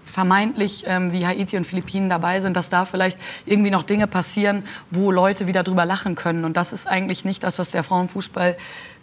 vermeintlich 0.05 0.85
ähm, 0.89 1.13
wie 1.13 1.25
Haiti 1.25 1.57
und 1.57 1.65
Philippinen 1.65 2.09
dabei 2.09 2.41
sind, 2.41 2.57
dass 2.57 2.69
da 2.69 2.85
vielleicht 2.85 3.17
irgendwie 3.47 3.71
noch 3.71 3.85
Dinge 3.85 4.09
passieren, 4.09 4.65
wo 4.91 5.13
Leute 5.13 5.47
wieder 5.47 5.63
drüber 5.63 5.85
lachen 5.85 6.17
können. 6.17 6.45
Und 6.45 6.57
das 6.57 6.73
ist 6.73 6.89
eigentlich 6.89 7.25
nicht 7.25 7.45
das, 7.45 7.61
was 7.61 7.71
der 7.71 7.85
Frauenfußball 7.85 8.57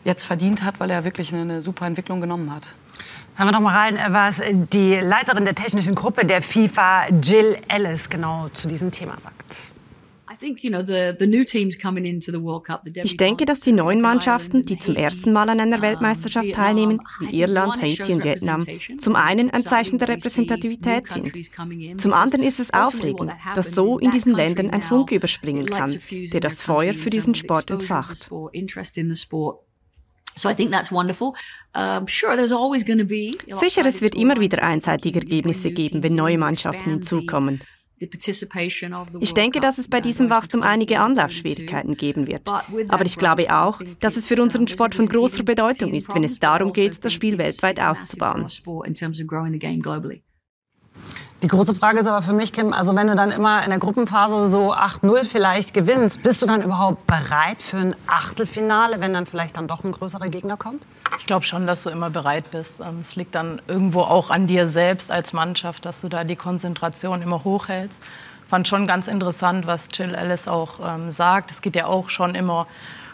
jetzt 0.03 0.25
verdient 0.25 0.63
hat, 0.63 0.81
weil 0.81 0.89
er 0.89 1.05
wirklich 1.05 1.31
eine, 1.31 1.43
eine 1.43 1.61
super 1.61 1.85
Entwicklung 1.85 2.19
genommen 2.19 2.53
hat. 2.53 2.75
Hören 3.35 3.47
wir 3.47 3.53
doch 3.53 3.61
mal 3.61 3.73
rein, 3.73 3.97
was 4.09 4.41
die 4.73 4.95
Leiterin 4.95 5.45
der 5.45 5.55
technischen 5.55 5.95
Gruppe 5.95 6.25
der 6.25 6.41
FIFA, 6.41 7.07
Jill 7.21 7.57
Ellis, 7.69 8.09
genau 8.09 8.49
zu 8.53 8.67
diesem 8.67 8.91
Thema 8.91 9.17
sagt. 9.17 9.71
Ich 13.03 13.17
denke, 13.17 13.45
dass 13.45 13.59
die 13.59 13.71
neuen 13.71 14.01
Mannschaften, 14.01 14.63
die 14.63 14.77
zum 14.77 14.95
ersten 14.95 15.33
Mal 15.33 15.49
an 15.49 15.59
einer 15.59 15.81
Weltmeisterschaft 15.81 16.53
teilnehmen, 16.53 17.01
wie 17.19 17.41
Irland, 17.41 17.81
Haiti 17.81 18.13
und 18.13 18.23
Vietnam, 18.23 18.65
zum 18.97 19.15
einen 19.15 19.49
ein 19.49 19.63
Zeichen 19.63 19.97
der 19.97 20.09
Repräsentativität 20.09 21.07
sind. 21.07 21.99
Zum 21.99 22.13
anderen 22.13 22.43
ist 22.43 22.59
es 22.59 22.73
aufregend, 22.73 23.31
dass 23.53 23.73
so 23.73 23.99
in 23.99 24.11
diesen 24.11 24.33
Ländern 24.33 24.69
ein 24.69 24.81
Funke 24.81 25.15
überspringen 25.15 25.65
kann, 25.65 25.99
der 26.09 26.39
das 26.39 26.61
Feuer 26.61 26.93
für 26.93 27.09
diesen 27.09 27.35
Sport 27.35 27.69
entfacht. 27.71 28.29
Sicher, 33.51 33.85
es 33.85 34.01
wird 34.01 34.15
immer 34.15 34.39
wieder 34.39 34.63
einseitige 34.63 35.19
Ergebnisse 35.19 35.71
geben, 35.71 36.01
wenn 36.01 36.15
neue 36.15 36.37
Mannschaften 36.37 36.91
hinzukommen. 36.91 37.61
Ich 39.19 39.33
denke, 39.33 39.59
dass 39.59 39.77
es 39.77 39.87
bei 39.87 40.01
diesem 40.01 40.29
Wachstum 40.29 40.63
einige 40.63 40.99
Anlaufschwierigkeiten 40.99 41.95
geben 41.95 42.27
wird. 42.27 42.47
Aber 42.47 43.05
ich 43.05 43.17
glaube 43.17 43.53
auch, 43.53 43.81
dass 43.99 44.15
es 44.15 44.27
für 44.27 44.41
unseren 44.41 44.67
Sport 44.67 44.95
von 44.95 45.07
großer 45.07 45.43
Bedeutung 45.43 45.93
ist, 45.93 46.13
wenn 46.13 46.23
es 46.23 46.39
darum 46.39 46.73
geht, 46.73 47.03
das 47.03 47.13
Spiel 47.13 47.37
weltweit 47.37 47.79
auszubauen. 47.81 48.47
Die 51.41 51.47
große 51.47 51.73
Frage 51.73 51.99
ist 51.99 52.07
aber 52.07 52.21
für 52.21 52.33
mich, 52.33 52.51
Kim, 52.51 52.73
also 52.73 52.93
wenn 52.97 53.07
du 53.07 53.15
dann 53.15 53.31
immer 53.31 53.63
in 53.63 53.69
der 53.69 53.79
Gruppenphase 53.79 54.49
so 54.49 54.73
8-0 54.73 55.23
vielleicht 55.23 55.73
gewinnst, 55.73 56.21
bist 56.21 56.41
du 56.41 56.45
dann 56.45 56.61
überhaupt 56.61 57.07
bereit 57.07 57.61
für 57.61 57.77
ein 57.77 57.95
Achtelfinale, 58.07 58.99
wenn 58.99 59.13
dann 59.13 59.25
vielleicht 59.25 59.55
dann 59.55 59.65
doch 59.65 59.85
ein 59.85 59.93
größerer 59.93 60.27
Gegner 60.27 60.57
kommt? 60.57 60.83
Ich 61.17 61.25
glaube 61.25 61.45
schon, 61.45 61.65
dass 61.65 61.83
du 61.83 61.89
immer 61.91 62.09
bereit 62.09 62.51
bist. 62.51 62.81
Ähm, 62.81 62.99
es 62.99 63.15
liegt 63.15 63.35
dann 63.35 63.61
irgendwo 63.67 64.01
auch 64.01 64.31
an 64.31 64.47
dir 64.47 64.67
selbst 64.67 65.11
als 65.11 65.31
Mannschaft, 65.31 65.85
dass 65.85 66.01
du 66.01 66.09
da 66.09 66.25
die 66.25 66.35
Konzentration 66.35 67.21
immer 67.21 67.45
hochhältst. 67.45 68.01
Ich 68.43 68.49
fand 68.49 68.67
schon 68.67 68.85
ganz 68.85 69.07
interessant, 69.07 69.65
was 69.65 69.87
Jill 69.93 70.15
Ellis 70.15 70.49
auch 70.49 70.81
ähm, 70.83 71.09
sagt. 71.09 71.51
Es 71.51 71.61
geht 71.61 71.77
ja 71.77 71.85
auch 71.85 72.09
schon 72.09 72.35
immer 72.35 72.67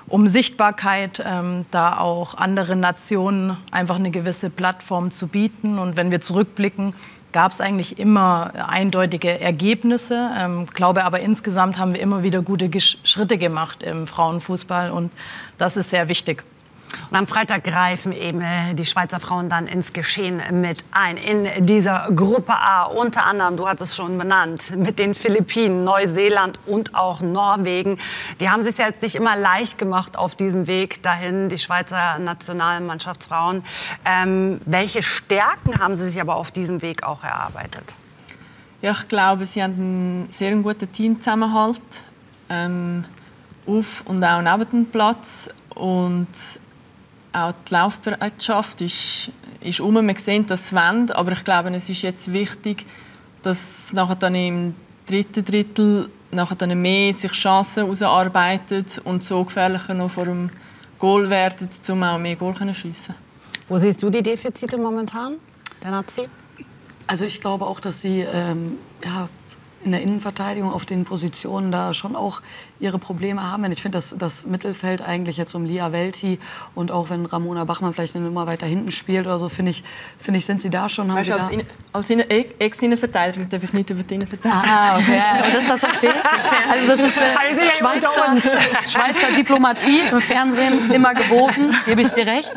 um 0.07 0.27
Sichtbarkeit, 0.27 1.23
ähm, 1.25 1.65
da 1.71 1.97
auch 1.97 2.35
anderen 2.35 2.79
Nationen 2.79 3.57
einfach 3.71 3.95
eine 3.95 4.11
gewisse 4.11 4.49
Plattform 4.49 5.11
zu 5.11 5.27
bieten. 5.27 5.79
Und 5.79 5.97
wenn 5.97 6.11
wir 6.11 6.21
zurückblicken, 6.21 6.93
gab 7.35 7.51
es 7.51 7.59
eigentlich 7.59 7.99
immer 7.99 8.53
eindeutige 8.69 9.41
Ergebnisse. 9.41 10.31
Ähm, 10.37 10.67
glaube 10.73 11.03
aber 11.03 11.19
insgesamt 11.19 11.77
haben 11.77 11.93
wir 11.93 11.99
immer 11.99 12.23
wieder 12.23 12.41
gute 12.41 12.69
Schritte 12.79 13.37
gemacht 13.37 13.83
im 13.83 14.07
Frauenfußball 14.07 14.89
und 14.89 15.11
das 15.57 15.75
ist 15.75 15.89
sehr 15.89 16.07
wichtig. 16.07 16.45
Und 17.09 17.17
am 17.17 17.27
Freitag 17.27 17.63
greifen 17.63 18.11
eben 18.11 18.41
äh, 18.41 18.73
die 18.73 18.85
Schweizer 18.85 19.19
Frauen 19.19 19.49
dann 19.49 19.67
ins 19.67 19.93
Geschehen 19.93 20.41
mit 20.61 20.83
ein. 20.91 21.17
In 21.17 21.65
dieser 21.65 22.09
Gruppe 22.15 22.53
A, 22.53 22.85
unter 22.85 23.25
anderem, 23.25 23.57
du 23.57 23.67
hattest 23.67 23.91
es 23.91 23.95
schon 23.95 24.17
benannt, 24.17 24.75
mit 24.75 24.99
den 24.99 25.13
Philippinen, 25.13 25.83
Neuseeland 25.83 26.59
und 26.65 26.95
auch 26.95 27.21
Norwegen. 27.21 27.97
Die 28.39 28.49
haben 28.49 28.63
sich 28.63 28.77
jetzt 28.77 29.01
nicht 29.01 29.15
immer 29.15 29.35
leicht 29.35 29.77
gemacht 29.77 30.17
auf 30.17 30.35
diesem 30.35 30.67
Weg 30.67 31.03
dahin, 31.03 31.49
die 31.49 31.57
Schweizer 31.57 32.17
Nationalmannschaftsfrauen. 32.19 33.63
Ähm, 34.03 34.61
welche 34.65 35.03
Stärken 35.03 35.79
haben 35.79 35.95
sie 35.95 36.09
sich 36.09 36.21
aber 36.21 36.35
auf 36.35 36.51
diesem 36.51 36.81
Weg 36.81 37.03
auch 37.03 37.23
erarbeitet? 37.23 37.93
Ja, 38.81 38.91
ich 38.91 39.07
glaube, 39.07 39.45
sie 39.45 39.63
haben 39.63 39.73
einen 39.73 40.27
sehr 40.29 40.55
guten 40.57 40.91
Teamzusammenhalt 40.91 41.81
ähm, 42.49 43.05
auf 43.65 44.03
und 44.05 44.23
auch 44.23 44.41
neben 44.41 44.69
dem 44.69 44.85
Platz. 44.85 45.49
Und 45.73 46.27
auch 47.35 47.53
die 47.67 47.73
Laufbereitschaft 47.73 48.81
ist, 48.81 49.31
ist 49.61 49.79
um. 49.79 49.93
Man 49.93 50.15
sieht 50.15 50.49
das 50.49 50.73
Wend, 50.73 51.15
aber 51.15 51.33
ich 51.33 51.43
glaube, 51.43 51.69
es 51.75 51.89
ist 51.89 52.01
jetzt 52.01 52.31
wichtig, 52.31 52.85
dass 53.43 53.91
nachher 53.93 54.15
dann 54.15 54.35
im 54.35 54.75
dritten 55.05 55.45
Drittel 55.45 56.09
nachher 56.31 56.55
dann 56.55 56.81
mehr 56.81 57.13
sich 57.13 57.31
Chancen 57.31 57.83
herausarbeitet 57.83 59.01
und 59.03 59.23
so 59.23 59.43
gefährlicher 59.43 59.93
noch 59.93 60.11
vor 60.11 60.25
dem 60.25 60.49
Goal 60.97 61.29
werden, 61.29 61.69
um 61.89 62.03
auch 62.03 62.17
mehr 62.17 62.35
Goal 62.35 62.55
zu 62.55 62.73
schiessen. 62.73 63.15
Wo 63.67 63.77
siehst 63.77 64.01
du 64.01 64.09
die 64.09 64.21
Defizite 64.21 64.77
momentan, 64.77 65.35
der 65.83 65.91
Nazi? 65.91 66.27
Also 67.07 67.25
ich 67.25 67.41
glaube 67.41 67.65
auch, 67.65 67.79
dass 67.79 68.01
sie 68.01 68.21
ähm, 68.21 68.77
ja, 69.03 69.29
in 69.83 69.91
der 69.91 70.01
Innenverteidigung 70.01 70.71
auf 70.71 70.85
den 70.85 71.03
Positionen 71.05 71.71
da 71.71 71.93
schon 71.93 72.15
auch 72.15 72.41
ihre 72.79 72.99
Probleme 72.99 73.41
haben. 73.41 73.71
Ich 73.71 73.81
finde, 73.81 73.97
dass 73.97 74.15
das 74.17 74.45
Mittelfeld 74.45 75.01
eigentlich 75.01 75.37
jetzt 75.37 75.53
um 75.55 75.65
Lia 75.65 75.91
Welti 75.91 76.39
und 76.73 76.91
auch 76.91 77.09
wenn 77.09 77.25
Ramona 77.25 77.63
Bachmann 77.63 77.93
vielleicht 77.93 78.15
eine 78.15 78.25
Nummer 78.25 78.47
weiter 78.47 78.65
hinten 78.65 78.91
spielt 78.91 79.25
oder 79.25 79.39
so, 79.39 79.49
finde 79.49 79.71
ich, 79.71 79.83
finde 80.17 80.39
ich, 80.39 80.45
sind 80.45 80.61
sie 80.61 80.69
da 80.69 80.89
schon. 80.89 81.13
Weißt, 81.13 81.31
als, 81.31 81.49
als 81.93 82.09
Ex-Innenverteidigung 82.09 83.49
darf 83.49 83.63
ich 83.63 83.73
nicht 83.73 83.89
über 83.89 84.03
die 84.03 84.15
Innenverteidigung 84.15 84.61
Ah, 84.65 84.97
okay. 84.97 85.21
Und 85.45 85.55
das, 85.55 85.67
das 85.67 85.79
verstehe 85.79 86.13
Also 86.71 86.87
das 86.87 86.99
ist 86.99 87.17
äh, 87.17 87.77
Schweizer, 87.77 88.09
Schweizer 88.87 89.31
Diplomatie 89.37 90.01
im 90.11 90.19
Fernsehen 90.19 90.91
immer 90.91 91.13
geboten, 91.13 91.75
gebe 91.85 92.01
ich 92.01 92.09
dir 92.09 92.25
recht. 92.25 92.53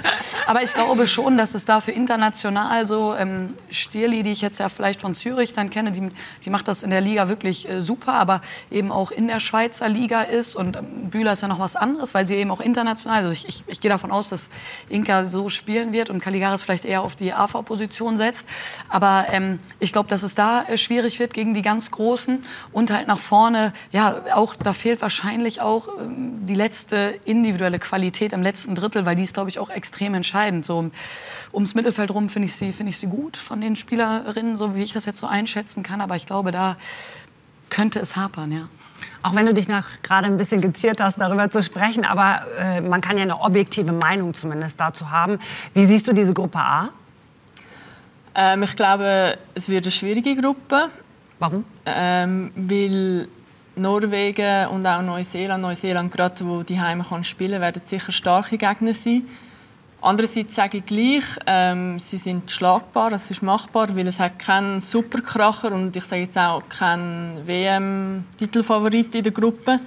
Aber 0.46 0.62
ich 0.62 0.72
glaube 0.74 1.06
schon, 1.06 1.36
dass 1.36 1.54
es 1.54 1.64
dafür 1.64 1.94
international 1.94 2.86
so 2.86 3.14
ähm, 3.14 3.54
Stierli, 3.70 4.22
die 4.22 4.32
ich 4.32 4.40
jetzt 4.40 4.58
ja 4.58 4.68
vielleicht 4.68 5.00
von 5.00 5.14
Zürich 5.14 5.52
dann 5.52 5.70
kenne, 5.70 5.92
die, 5.92 6.08
die 6.44 6.50
macht 6.50 6.68
das 6.68 6.82
in 6.82 6.90
der 6.90 7.00
Liga 7.00 7.28
wirklich 7.28 7.68
äh, 7.68 7.80
super, 7.80 8.14
aber 8.14 8.40
eben 8.70 8.90
auch 8.90 9.10
in 9.10 9.28
der 9.28 9.40
Schweizer 9.40 9.88
Liga 9.88 10.07
Liga 10.08 10.22
ist. 10.22 10.56
Und 10.56 10.76
ähm, 10.76 11.10
Bühler 11.10 11.32
ist 11.32 11.42
ja 11.42 11.48
noch 11.48 11.58
was 11.58 11.76
anderes, 11.76 12.14
weil 12.14 12.26
sie 12.26 12.34
eben 12.34 12.50
auch 12.50 12.60
international, 12.60 13.24
also 13.24 13.32
ich, 13.32 13.46
ich, 13.46 13.64
ich 13.66 13.80
gehe 13.80 13.90
davon 13.90 14.10
aus, 14.10 14.30
dass 14.30 14.48
Inka 14.88 15.26
so 15.26 15.50
spielen 15.50 15.92
wird 15.92 16.08
und 16.08 16.20
Caligaris 16.20 16.62
vielleicht 16.62 16.86
eher 16.86 17.02
auf 17.02 17.14
die 17.14 17.34
AV-Position 17.34 18.16
setzt. 18.16 18.46
Aber 18.88 19.26
ähm, 19.30 19.58
ich 19.80 19.92
glaube, 19.92 20.08
dass 20.08 20.22
es 20.22 20.34
da 20.34 20.62
äh, 20.62 20.78
schwierig 20.78 21.18
wird 21.18 21.34
gegen 21.34 21.52
die 21.52 21.60
ganz 21.60 21.90
Großen 21.90 22.42
und 22.72 22.90
halt 22.90 23.06
nach 23.06 23.18
vorne, 23.18 23.74
ja, 23.92 24.16
auch, 24.34 24.56
da 24.56 24.72
fehlt 24.72 25.02
wahrscheinlich 25.02 25.60
auch 25.60 25.88
ähm, 26.00 26.46
die 26.46 26.54
letzte 26.54 27.20
individuelle 27.26 27.78
Qualität 27.78 28.32
im 28.32 28.42
letzten 28.42 28.74
Drittel, 28.74 29.04
weil 29.04 29.14
die 29.14 29.24
ist, 29.24 29.34
glaube 29.34 29.50
ich, 29.50 29.58
auch 29.58 29.68
extrem 29.68 30.14
entscheidend. 30.14 30.64
So 30.64 30.78
um, 30.78 30.92
ums 31.52 31.74
Mittelfeld 31.74 32.10
rum 32.12 32.30
finde 32.30 32.46
ich, 32.46 32.54
sie, 32.54 32.72
finde 32.72 32.90
ich 32.90 32.96
sie 32.96 33.08
gut 33.08 33.36
von 33.36 33.60
den 33.60 33.76
Spielerinnen, 33.76 34.56
so 34.56 34.74
wie 34.74 34.82
ich 34.82 34.94
das 34.94 35.04
jetzt 35.04 35.20
so 35.20 35.26
einschätzen 35.26 35.82
kann. 35.82 36.00
Aber 36.00 36.16
ich 36.16 36.24
glaube, 36.24 36.50
da 36.50 36.78
könnte 37.68 38.00
es 38.00 38.16
hapern, 38.16 38.50
ja. 38.52 38.68
Auch 39.22 39.34
wenn 39.34 39.46
du 39.46 39.54
dich 39.54 39.68
noch 39.68 39.84
gerade 40.02 40.26
ein 40.26 40.36
bisschen 40.36 40.60
geziert 40.60 41.00
hast, 41.00 41.20
darüber 41.20 41.50
zu 41.50 41.62
sprechen, 41.62 42.04
aber 42.04 42.42
äh, 42.58 42.80
man 42.80 43.00
kann 43.00 43.16
ja 43.16 43.22
eine 43.22 43.40
objektive 43.40 43.92
Meinung 43.92 44.34
zumindest 44.34 44.80
dazu 44.80 45.10
haben. 45.10 45.38
Wie 45.74 45.84
siehst 45.86 46.06
du 46.08 46.12
diese 46.12 46.34
Gruppe 46.34 46.58
A? 46.58 46.88
Ähm, 48.34 48.62
ich 48.62 48.76
glaube, 48.76 49.38
es 49.54 49.68
wird 49.68 49.84
eine 49.84 49.92
schwierige 49.92 50.34
Gruppe. 50.34 50.88
Warum? 51.38 51.64
Ähm, 51.84 52.52
weil 52.54 53.28
Norwegen 53.76 54.68
und 54.68 54.86
auch 54.86 55.02
Neuseeland, 55.02 55.62
Neuseeland 55.62 56.12
gerade, 56.12 56.46
wo 56.46 56.62
die 56.62 56.80
Heime 56.80 57.04
spielen, 57.22 57.60
werden 57.60 57.82
sicher 57.84 58.12
starke 58.12 58.58
Gegner 58.58 58.94
sein. 58.94 59.22
Andererseits 60.00 60.54
sage 60.54 60.78
ich 60.78 60.86
gleich, 60.86 61.24
ähm, 61.46 61.98
sie 61.98 62.18
sind 62.18 62.48
schlagbar, 62.50 63.12
es 63.12 63.32
ist 63.32 63.42
machbar, 63.42 63.88
weil 63.96 64.06
es 64.06 64.20
hat 64.20 64.38
keinen 64.38 64.78
Superkracher 64.78 65.72
und 65.72 65.94
ich 65.96 66.04
sage 66.04 66.22
jetzt 66.22 66.38
auch 66.38 66.62
keinen 66.68 67.44
WM-Titelfavorit 67.44 69.16
in 69.16 69.24
der 69.24 69.32
Gruppe. 69.32 69.80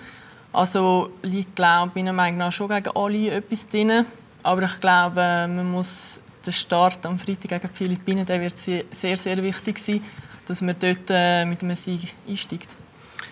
Also 0.52 1.12
liegt, 1.22 1.56
glaube 1.56 1.92
meiner 1.96 2.12
Meinung 2.12 2.40
nach 2.40 2.52
schon 2.52 2.68
gegen 2.68 2.92
alle 2.94 3.32
etwas 3.32 3.70
drin. 3.70 4.06
Aber 4.44 4.64
ich 4.64 4.82
glaube, 4.82 5.48
man 5.48 5.72
muss 5.72 6.20
den 6.46 6.52
Start 6.52 7.06
am 7.06 7.18
Freitag 7.18 7.50
gegen 7.50 7.70
die 7.74 7.78
Philippinen, 7.78 8.26
der 8.26 8.42
wird 8.42 8.58
sehr, 8.58 9.18
sehr 9.18 9.42
wichtig 9.42 9.80
sein, 9.80 10.04
dass 10.46 10.62
man 10.62 10.76
dort 10.78 11.10
äh, 11.10 11.46
mit 11.46 11.64
einem 11.64 11.78
Sieg 11.78 12.14
einsteigt. 12.28 12.76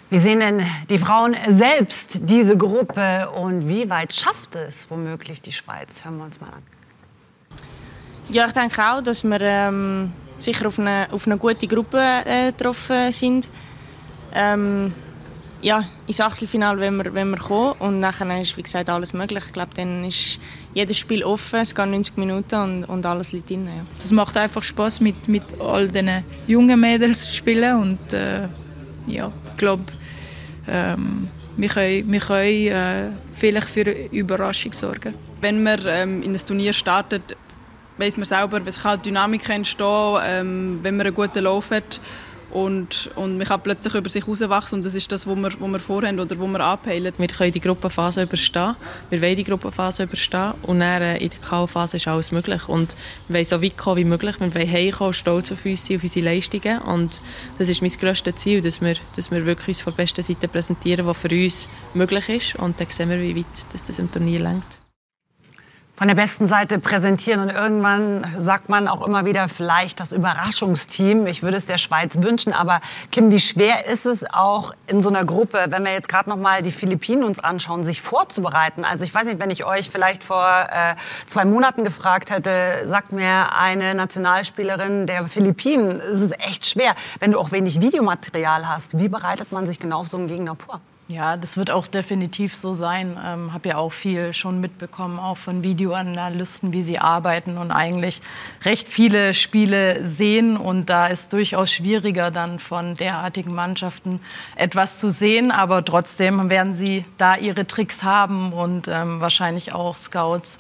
Wie 0.10 0.18
sehen 0.18 0.40
denn 0.40 0.66
die 0.90 0.98
Frauen 0.98 1.36
selbst 1.50 2.22
diese 2.24 2.58
Gruppe 2.58 3.30
und 3.30 3.70
wie 3.70 3.88
weit 3.92 4.12
schafft 4.12 4.56
es 4.56 4.90
womöglich 4.90 5.40
die 5.40 5.52
Schweiz? 5.52 6.04
Hören 6.04 6.18
wir 6.18 6.26
uns 6.26 6.42
mal 6.42 6.48
an. 6.48 6.64
Ja, 8.30 8.48
ich 8.48 8.54
denke 8.54 8.82
auch, 8.82 9.02
dass 9.02 9.24
wir 9.24 9.40
ähm, 9.40 10.12
sicher 10.40 10.68
auf 10.68 10.80
eine, 10.80 11.08
auf 11.12 11.28
eine 11.28 11.38
gute 11.38 11.68
Gruppe 11.68 12.02
äh, 12.26 12.52
getroffen 12.52 13.12
sind. 13.12 13.52
Ähm, 14.34 14.96
ja, 15.62 15.84
ins 16.08 16.22
Achtelfinale 16.22 16.80
wenn 16.80 16.98
wir, 16.98 17.14
wenn 17.14 17.30
wir 17.30 17.38
kommen 17.38 17.74
und 17.80 18.00
nachher 18.00 18.42
ist 18.42 18.58
wie 18.58 18.64
gesagt 18.64 18.90
alles 18.90 19.14
möglich. 19.14 19.44
Ich 19.46 19.54
glaube, 19.54 19.72
dann 19.76 20.06
ist 20.06 20.40
jedes 20.74 20.98
Spiel 20.98 21.24
offen, 21.24 21.60
es 21.60 21.76
geht 21.76 21.86
90 21.86 22.18
Minuten 22.18 22.56
und, 22.56 22.84
und 22.86 23.06
alles 23.06 23.32
liegt 23.32 23.52
drin. 23.52 23.66
Ja. 23.66 23.84
Das 24.00 24.12
macht 24.12 24.38
einfach 24.38 24.64
Spaß 24.64 25.02
mit, 25.02 25.28
mit 25.28 25.44
all 25.60 25.88
diesen 25.88 26.24
jungen 26.48 26.80
Mädels 26.80 27.26
zu 27.26 27.36
spielen 27.36 27.80
und 27.80 28.14
äh, 28.14 28.48
ja, 29.06 29.32
ich 29.52 29.58
glaube, 29.58 29.84
ähm, 30.72 31.28
wir 31.58 31.70
können, 31.70 32.12
wir 32.12 32.20
können 32.20 32.68
äh, 32.68 33.12
vielleicht 33.34 33.70
für 33.70 33.82
eine 33.82 33.94
Überraschung 34.12 34.74
sorgen. 34.74 35.14
Wenn 35.42 35.64
man 35.64 35.80
ähm, 35.88 36.22
in 36.24 36.34
ein 36.34 36.38
Turnier 36.38 36.74
startet, 36.74 37.36
weiß 37.98 38.18
man 38.18 38.26
selber, 38.26 38.62
es 38.66 38.82
kann 38.82 39.02
Dynamik 39.02 39.48
entstehen, 39.50 40.18
ähm, 40.26 40.80
wenn 40.82 40.98
man 40.98 41.08
einen 41.08 41.16
guten 41.16 41.44
Lauf 41.44 41.72
hat 41.72 42.00
und, 42.52 43.12
und 43.16 43.38
man 43.38 43.48
kann 43.48 43.62
plötzlich 43.62 43.94
über 43.94 44.10
sich 44.10 44.26
herauswachsen 44.26 44.80
und 44.80 44.86
das 44.86 44.96
ist 44.96 45.12
das, 45.12 45.28
was 45.28 45.36
wir, 45.36 45.52
was 45.60 45.72
wir 45.72 45.80
vorhaben 45.80 46.20
oder 46.20 46.40
was 46.40 46.48
wir 46.48 46.60
anpeilen. 46.60 47.14
Wir 47.18 47.28
können 47.28 47.52
die 47.52 47.60
Gruppenphase 47.60 48.24
überstehen, 48.24 48.76
wir 49.10 49.22
wollen 49.22 49.36
die 49.36 49.44
Gruppenphase 49.44 50.04
überstehen 50.04 50.54
und 50.64 50.80
dann 50.80 51.02
äh, 51.02 51.18
in 51.18 51.30
der 51.30 51.40
K.O.-Phase 51.40 51.96
ist 51.96 52.08
alles 52.08 52.32
möglich. 52.32 52.68
Und 52.68 52.96
wir 53.28 53.36
wollen 53.36 53.46
so 53.46 53.62
weit 53.62 53.78
kommen 53.78 53.98
wie 53.98 54.04
möglich, 54.06 54.40
wir 54.40 54.54
wollen 54.54 54.72
heimkommen, 54.72 55.14
stolz 55.14 55.52
auf 55.52 55.66
uns 55.66 55.86
sein, 55.86 55.98
auf 55.98 56.04
unsere 56.04 56.26
Leistungen. 56.26 56.80
Und 56.80 57.22
das 57.58 57.70
ist 57.70 57.82
mein 57.82 57.92
grösstes 57.92 58.36
Ziel, 58.36 58.62
dass 58.62 58.82
wir, 58.82 58.96
dass 59.16 59.32
wir 59.32 59.46
wirklich 59.46 59.70
uns 59.70 59.82
von 59.82 59.94
der 59.94 60.04
besten 60.04 60.24
Seite 60.24 60.48
präsentieren, 60.48 61.06
was 61.06 61.18
für 61.18 61.30
uns 61.30 61.68
möglich 61.94 62.30
ist. 62.30 62.56
Und 62.56 62.80
dann 62.80 62.88
sehen 62.90 63.10
wir, 63.10 63.20
wie 63.20 63.36
weit 63.36 63.46
das, 63.72 63.84
das 63.84 64.00
im 64.00 64.12
Turnier 64.12 64.40
lenkt 64.40 64.89
von 66.00 66.08
der 66.08 66.16
besten 66.16 66.46
Seite 66.46 66.80
präsentieren. 66.80 67.42
Und 67.42 67.50
irgendwann 67.50 68.26
sagt 68.38 68.70
man 68.70 68.88
auch 68.88 69.06
immer 69.06 69.26
wieder 69.26 69.50
vielleicht 69.50 70.00
das 70.00 70.14
Überraschungsteam. 70.14 71.28
Ich 71.28 71.44
würde 71.44 71.58
es 71.58 71.66
der 71.66 71.78
Schweiz 71.78 72.22
wünschen. 72.22 72.54
Aber 72.54 72.80
Kim, 73.12 73.32
wie 73.32 73.40
schwer 73.42 73.86
ist 73.86 74.06
es 74.06 74.24
auch 74.32 74.74
in 74.88 75.02
so 75.02 75.10
einer 75.10 75.26
Gruppe, 75.26 75.66
wenn 75.68 75.84
wir 75.84 75.92
jetzt 75.92 76.08
gerade 76.08 76.30
noch 76.30 76.38
mal 76.38 76.62
die 76.62 76.72
Philippinen 76.72 77.26
uns 77.26 77.40
anschauen, 77.40 77.84
sich 77.84 78.02
vorzubereiten? 78.02 78.86
Also 78.86 79.04
ich 79.04 79.14
weiß 79.14 79.26
nicht, 79.26 79.40
wenn 79.40 79.50
ich 79.50 79.66
euch 79.66 79.90
vielleicht 79.90 80.24
vor 80.24 80.48
äh, 80.72 80.96
zwei 81.28 81.44
Monaten 81.44 81.84
gefragt 81.84 82.32
hätte, 82.32 82.88
sagt 82.88 83.12
mir 83.12 83.54
eine 83.54 83.94
Nationalspielerin 83.94 85.06
der 85.06 85.28
Philippinen, 85.28 86.00
es 86.00 86.22
ist 86.22 86.40
echt 86.40 86.66
schwer, 86.66 86.96
wenn 87.20 87.34
du 87.34 87.40
auch 87.40 87.52
wenig 87.52 87.82
Videomaterial 87.82 88.70
hast. 88.70 88.98
Wie 88.98 89.10
bereitet 89.10 89.52
man 89.52 89.66
sich 89.66 89.82
genau 89.82 90.00
auf 90.00 90.08
so 90.08 90.16
einen 90.16 90.28
Gegner 90.28 90.56
vor? 90.56 90.80
Ja, 91.12 91.38
das 91.38 91.58
wird 91.58 91.72
auch 91.72 91.88
definitiv 91.88 92.56
so 92.56 92.76
sein. 92.76 93.18
Ähm, 93.26 93.52
habe 93.52 93.70
ja 93.70 93.78
auch 93.78 93.92
viel 93.92 94.32
schon 94.36 94.62
mitbekommen, 94.62 95.18
auch 95.18 95.38
von 95.38 95.64
Videoanalysten, 95.64 96.72
wie 96.72 96.84
sie 96.84 97.00
arbeiten 97.00 97.58
und 97.58 97.72
eigentlich 97.72 98.22
recht 98.64 98.88
viele 98.88 99.34
Spiele 99.34 100.06
sehen. 100.06 100.56
Und 100.56 100.92
da 100.92 101.08
ist 101.08 101.34
durchaus 101.34 101.72
schwieriger, 101.72 102.30
dann 102.30 102.60
von 102.60 102.94
derartigen 102.94 103.56
Mannschaften 103.56 104.20
etwas 104.56 105.00
zu 105.00 105.10
sehen. 105.10 105.50
Aber 105.50 105.84
trotzdem 105.84 106.48
werden 106.52 106.76
sie 106.76 107.06
da 107.18 107.38
ihre 107.38 107.66
Tricks 107.66 108.04
haben 108.04 108.54
und 108.54 108.88
ähm, 108.88 109.20
wahrscheinlich 109.20 109.74
auch 109.74 109.96
Scouts 109.96 110.60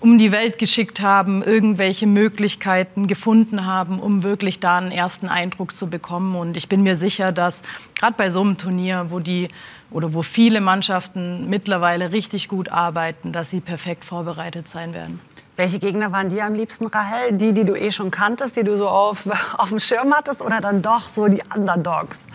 um 0.00 0.18
die 0.18 0.30
Welt 0.30 0.58
geschickt 0.58 1.00
haben, 1.00 1.42
irgendwelche 1.42 2.06
Möglichkeiten 2.06 3.06
gefunden 3.06 3.64
haben, 3.64 3.98
um 3.98 4.22
wirklich 4.22 4.60
da 4.60 4.78
einen 4.78 4.92
ersten 4.92 5.28
Eindruck 5.28 5.72
zu 5.72 5.88
bekommen. 5.88 6.36
Und 6.36 6.56
ich 6.56 6.68
bin 6.68 6.82
mir 6.82 6.96
sicher, 6.96 7.32
dass 7.32 7.62
gerade 7.94 8.14
bei 8.16 8.30
so 8.30 8.42
einem 8.42 8.58
Turnier, 8.58 9.06
wo 9.08 9.20
die 9.20 9.48
oder 9.90 10.14
wo 10.14 10.22
viele 10.22 10.60
Mannschaften 10.60 11.48
mittlerweile 11.48 12.12
richtig 12.12 12.48
gut 12.48 12.68
arbeiten, 12.70 13.32
dass 13.32 13.50
sie 13.50 13.60
perfekt 13.60 14.04
vorbereitet 14.04 14.68
sein 14.68 14.94
werden. 14.94 15.20
Welche 15.56 15.78
Gegner 15.78 16.12
waren 16.12 16.28
dir 16.28 16.44
am 16.44 16.54
liebsten, 16.54 16.86
Rahel? 16.86 17.32
Die, 17.32 17.52
die 17.52 17.64
du 17.64 17.74
eh 17.74 17.90
schon 17.90 18.10
kanntest, 18.10 18.56
die 18.56 18.64
du 18.64 18.76
so 18.76 18.88
auf, 18.88 19.26
auf 19.58 19.70
dem 19.70 19.78
Schirm 19.78 20.12
hattest 20.14 20.42
oder 20.42 20.60
dann 20.60 20.82
doch 20.82 21.08
so 21.08 21.28
die 21.28 21.42
Underdogs? 21.54 22.26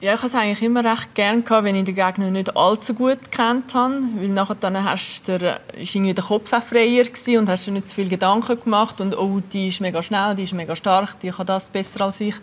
Ja, 0.00 0.12
ich 0.12 0.18
habe 0.18 0.26
es 0.26 0.34
eigentlich 0.34 0.62
immer 0.62 0.84
recht 0.84 1.14
gerne 1.14 1.40
gehabt, 1.40 1.64
wenn 1.64 1.74
ich 1.74 1.84
den 1.84 1.94
Gegner 1.94 2.30
nicht 2.30 2.54
allzu 2.54 2.92
gut 2.92 3.30
kennt 3.30 3.74
habe, 3.74 3.94
weil 4.16 4.28
nachher 4.28 4.56
dann 4.56 4.84
hast 4.84 5.26
der, 5.26 5.60
ist 5.74 5.94
irgendwie 5.94 6.12
der 6.12 6.24
Kopf 6.24 6.52
auch 6.52 6.62
freier 6.62 7.04
gewesen 7.04 7.38
und 7.38 7.48
hast 7.48 7.66
dir 7.66 7.70
nicht 7.70 7.88
zu 7.88 7.94
viel 7.94 8.08
Gedanken 8.08 8.60
gemacht 8.60 9.00
und 9.00 9.16
oh, 9.16 9.40
die 9.52 9.68
ist 9.68 9.80
mega 9.80 10.02
schnell, 10.02 10.34
die 10.34 10.42
ist 10.42 10.52
mega 10.52 10.76
stark, 10.76 11.18
die 11.20 11.30
kann 11.30 11.46
das 11.46 11.70
besser 11.70 12.02
als 12.02 12.20
ich. 12.20 12.34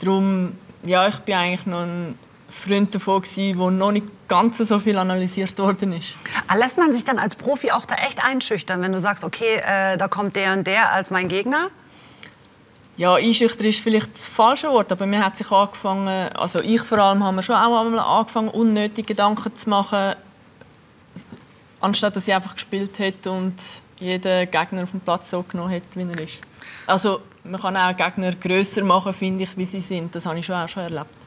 Darum, 0.00 0.56
ja, 0.82 1.08
ich 1.08 1.16
bin 1.20 1.36
eigentlich 1.36 1.66
noch 1.66 1.82
ein 1.82 2.18
Freund 2.50 2.94
davon 2.94 3.22
gewesen, 3.22 3.58
wo 3.58 3.70
noch 3.70 3.92
nicht 3.92 4.06
ganz 4.28 4.58
so 4.58 4.78
viel 4.78 4.98
analysiert 4.98 5.58
worden 5.58 5.92
ist. 5.92 6.14
Ah, 6.48 6.56
lässt 6.56 6.78
man 6.78 6.92
sich 6.92 7.04
dann 7.04 7.18
als 7.18 7.36
Profi 7.36 7.70
auch 7.70 7.86
da 7.86 7.94
echt 7.94 8.22
einschüchtern, 8.22 8.82
wenn 8.82 8.92
du 8.92 9.00
sagst, 9.00 9.24
okay, 9.24 9.56
äh, 9.64 9.96
da 9.96 10.08
kommt 10.08 10.36
der 10.36 10.52
und 10.52 10.66
der 10.66 10.92
als 10.92 11.10
mein 11.10 11.28
Gegner? 11.28 11.68
Ja, 12.96 13.14
einschüchtern 13.14 13.66
ist 13.66 13.80
vielleicht 13.80 14.12
das 14.12 14.26
falsche 14.26 14.68
Wort, 14.68 14.92
aber 14.92 15.06
mir 15.06 15.24
hat 15.24 15.36
sich 15.36 15.50
angefangen, 15.50 16.28
also 16.34 16.60
ich 16.60 16.82
vor 16.82 16.98
allem, 16.98 17.24
haben 17.24 17.36
wir 17.36 17.42
schon 17.42 17.56
auch 17.56 17.84
einmal 17.84 18.00
angefangen, 18.00 18.48
unnötige 18.48 19.08
Gedanken 19.08 19.56
zu 19.56 19.70
machen, 19.70 20.14
anstatt 21.80 22.16
dass 22.16 22.28
ich 22.28 22.34
einfach 22.34 22.54
gespielt 22.54 22.98
hätte 22.98 23.30
und 23.30 23.54
jeden 24.00 24.50
Gegner 24.50 24.82
auf 24.82 24.90
dem 24.90 25.00
Platz 25.00 25.30
so 25.30 25.42
genommen 25.42 25.70
hätte, 25.70 25.98
wie 25.98 26.02
er 26.02 26.20
ist. 26.20 26.40
Also 26.86 27.20
man 27.44 27.60
kann 27.60 27.76
auch 27.76 27.96
Gegner 27.96 28.32
größer 28.32 28.84
machen, 28.84 29.14
finde 29.14 29.44
ich, 29.44 29.56
wie 29.56 29.66
sie 29.66 29.80
sind. 29.80 30.14
Das 30.14 30.26
habe 30.26 30.38
ich 30.38 30.46
schon 30.46 30.56
auch 30.56 30.68
schon 30.68 30.82
erlebt. 30.82 31.19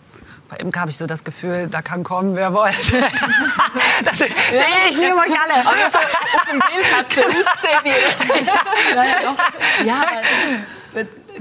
Bei 0.54 0.60
Imke 0.60 0.80
habe 0.80 0.92
ich 0.92 0.98
so 0.98 1.08
das 1.08 1.24
Gefühl, 1.24 1.68
da 1.68 1.82
kann 1.82 2.04
kommen, 2.04 2.36
wer 2.36 2.54
will. 2.54 2.62
das, 4.06 4.20
ja, 4.20 4.26
ich 4.88 4.98
nehme 4.98 5.16
euch 5.16 5.32
alle. 5.32 5.68
Also, 5.68 5.98
auf 5.98 6.46
dem 6.52 6.60
Bild 6.60 6.96
hat 6.96 7.10
sie 7.10 7.22
ja, 8.96 9.04
ja, 9.04 9.20
doch. 9.24 9.84
ja, 9.84 10.02
das 10.14 10.28
ist, 10.28 10.83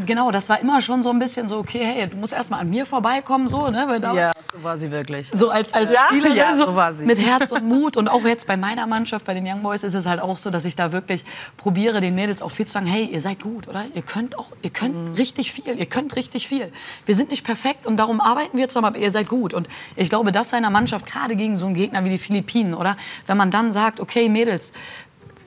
genau, 0.06 0.30
das 0.30 0.49
war 0.49 0.61
immer 0.61 0.80
schon 0.80 1.02
so 1.02 1.11
ein 1.11 1.18
bisschen 1.18 1.49
so, 1.49 1.58
okay, 1.58 1.84
hey, 1.84 2.06
du 2.06 2.16
musst 2.16 2.32
erst 2.32 2.50
mal 2.50 2.58
an 2.58 2.70
mir 2.70 2.87
vorbeikommen, 2.87 3.49
so, 3.49 3.68
ne? 3.70 3.84
Weil 3.87 4.00
da 4.00 4.14
ja, 4.14 4.30
so 4.52 4.62
war 4.62 4.78
sie 4.78 4.90
wirklich. 4.90 5.28
So 5.32 5.50
als, 5.50 5.72
als 5.72 5.92
ja? 5.92 6.06
Spielerin, 6.08 6.37
ja, 6.37 6.54
so 6.54 6.75
war 6.75 6.94
sie. 6.94 7.04
mit 7.04 7.18
Herz 7.18 7.52
und 7.52 7.64
Mut. 7.64 7.96
Und 7.96 8.08
auch 8.08 8.25
jetzt 8.25 8.46
bei 8.46 8.56
meiner 8.56 8.87
Mannschaft, 8.87 9.26
bei 9.26 9.34
den 9.34 9.46
Young 9.46 9.62
Boys, 9.62 9.82
ist 9.82 9.94
es 9.94 10.06
halt 10.06 10.20
auch 10.20 10.38
so, 10.38 10.50
dass 10.50 10.64
ich 10.64 10.76
da 10.76 10.92
wirklich 10.92 11.25
probiere, 11.56 12.00
den 12.00 12.14
Mädels 12.14 12.42
auch 12.42 12.50
viel 12.50 12.66
zu 12.66 12.72
sagen, 12.72 12.87
hey, 12.87 13.04
ihr 13.04 13.20
seid 13.20 13.40
gut, 13.40 13.68
oder? 13.68 13.84
Ihr 13.94 14.02
könnt 14.02 14.38
auch, 14.38 14.49
ihr 14.62 14.70
könnt 14.70 15.11
mhm. 15.11 15.14
richtig 15.14 15.52
viel, 15.52 15.78
ihr 15.78 15.87
könnt 15.87 16.16
richtig 16.16 16.49
viel. 16.49 16.72
Wir 17.06 17.14
sind 17.14 17.30
nicht 17.30 17.44
perfekt 17.44 17.87
und 17.87 17.96
darum 17.96 18.20
arbeiten 18.20 18.56
wir 18.56 18.68
zusammen, 18.68 18.88
aber 18.88 18.99
ihr 18.99 19.11
seid 19.11 19.28
gut. 19.28 19.54
Und 19.54 19.68
ich 19.96 20.08
glaube, 20.08 20.32
das 20.32 20.50
seiner 20.50 20.70
Mannschaft, 20.70 21.06
gerade 21.06 21.37
gegen 21.37 21.56
so 21.56 21.66
einen 21.66 21.75
Gegner 21.75 22.04
wie 22.04 22.11
die 22.11 22.18
Philippinen, 22.18 22.75
oder? 22.75 22.96
Wenn 23.26 23.37
man 23.37 23.50
dann 23.50 23.72
sagt, 23.72 24.00
okay, 24.00 24.28
Mädels, 24.28 24.72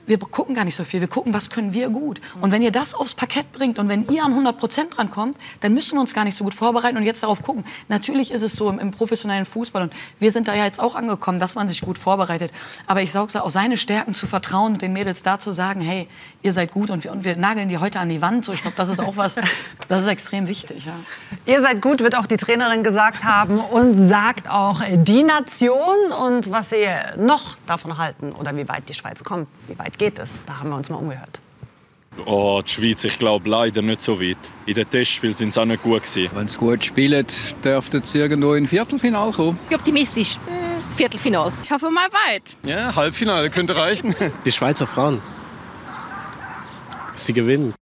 wir 0.06 0.18
gucken 0.18 0.54
gar 0.54 0.64
nicht 0.64 0.76
so 0.76 0.84
viel. 0.84 1.00
Wir 1.00 1.08
gucken, 1.08 1.34
was 1.34 1.50
können 1.50 1.74
wir 1.74 1.90
gut. 1.90 2.20
Und 2.40 2.52
wenn 2.52 2.62
ihr 2.62 2.70
das 2.70 2.94
aufs 2.94 3.14
Parkett 3.14 3.52
bringt 3.52 3.78
und 3.78 3.88
wenn 3.88 4.08
ihr 4.08 4.24
an 4.24 4.30
100 4.30 4.58
Prozent 4.58 4.96
drankommt, 4.96 5.36
dann 5.60 5.74
müssen 5.74 5.96
wir 5.96 6.00
uns 6.00 6.14
gar 6.14 6.24
nicht 6.24 6.36
so 6.36 6.44
gut 6.44 6.54
vorbereiten 6.54 6.96
und 6.96 7.02
jetzt 7.02 7.22
darauf 7.22 7.42
gucken. 7.42 7.64
Natürlich 7.88 8.30
ist 8.30 8.42
es 8.42 8.52
so 8.52 8.68
im, 8.68 8.78
im, 8.78 8.92
professionellen 8.92 9.44
Fußball 9.44 9.82
und 9.82 9.92
wir 10.18 10.30
sind 10.30 10.48
da 10.48 10.54
ja 10.54 10.64
jetzt 10.64 10.80
auch 10.80 10.94
angekommen, 10.94 11.38
dass 11.38 11.54
man 11.54 11.68
sich 11.68 11.80
gut 11.80 11.98
vorbereitet. 11.98 12.52
Aber 12.86 13.02
ich 13.02 13.12
sage 13.12 13.42
auch 13.42 13.50
seine 13.50 13.76
Stärken 13.76 14.14
zu 14.14 14.26
vertrauen 14.26 14.74
und 14.74 14.82
den 14.82 14.92
Mädels 14.92 15.22
da 15.22 15.38
zu 15.38 15.52
sagen, 15.52 15.80
hey, 15.80 16.08
ihr 16.42 16.52
seid 16.52 16.70
gut 16.70 16.90
und 16.90 17.04
wir, 17.04 17.12
und 17.12 17.24
wir 17.24 17.36
nageln 17.36 17.68
die 17.68 17.78
heute 17.78 17.98
an 17.98 18.08
die 18.08 18.22
Wand. 18.22 18.44
So, 18.44 18.52
ich 18.52 18.62
glaube, 18.62 18.76
das 18.76 18.88
ist 18.88 19.00
auch 19.00 19.16
was, 19.16 19.34
das 19.88 20.02
ist 20.02 20.08
extrem 20.08 20.46
wichtig. 20.48 20.86
Ja. 20.86 20.94
Ihr 21.44 21.60
seid 21.60 21.82
gut, 21.82 22.00
wird 22.00 22.16
auch 22.16 22.26
die 22.26 22.36
Trainerin 22.36 22.84
gesagt 22.84 23.24
haben 23.24 23.58
und 23.58 23.98
sagt 23.98 24.48
auch 24.48 24.80
die 24.88 25.24
Nation 25.24 26.12
und 26.26 26.50
was 26.50 26.70
sie 26.70 26.86
noch 27.18 27.56
davon 27.66 27.98
halten 27.98 28.32
oder 28.32 28.56
wie 28.56 28.68
weit 28.68 28.88
die 28.88 28.94
Schweiz 28.94 29.24
kommt, 29.24 29.48
wie 29.66 29.78
weit 29.78 29.95
geht 29.98 30.18
es? 30.18 30.42
Da 30.46 30.58
haben 30.58 30.70
wir 30.70 30.76
uns 30.76 30.90
mal 30.90 30.96
umgehört. 30.96 31.40
Oh, 32.24 32.62
die 32.64 32.70
Schweiz, 32.70 33.04
ich 33.04 33.18
glaube 33.18 33.48
leider 33.48 33.82
nicht 33.82 34.00
so 34.00 34.18
weit. 34.20 34.38
In 34.64 34.74
den 34.74 34.88
Testspielen 34.88 35.34
sind 35.34 35.52
sie 35.52 35.60
auch 35.60 35.66
nicht 35.66 35.82
gut 35.82 36.02
gewesen. 36.02 36.30
Wenn 36.34 36.48
sie 36.48 36.58
gut 36.58 36.82
spielen, 36.82 37.26
dürften 37.62 38.02
sie 38.02 38.18
irgendwo 38.18 38.54
in 38.54 38.66
Viertelfinal 38.66 39.32
kommen. 39.32 39.58
Ich 39.64 39.68
bin 39.68 39.78
optimistisch. 39.78 40.36
Hm, 40.46 40.96
Viertelfinal. 40.96 41.52
Ich 41.62 41.70
hoffe 41.70 41.90
mal 41.90 42.08
weit. 42.10 42.42
Ja, 42.64 42.94
Halbfinale 42.94 43.50
könnte 43.50 43.76
reichen. 43.76 44.14
Die 44.44 44.52
Schweizer 44.52 44.86
Frauen. 44.86 45.20
Sie 47.14 47.32
gewinnen. 47.32 47.74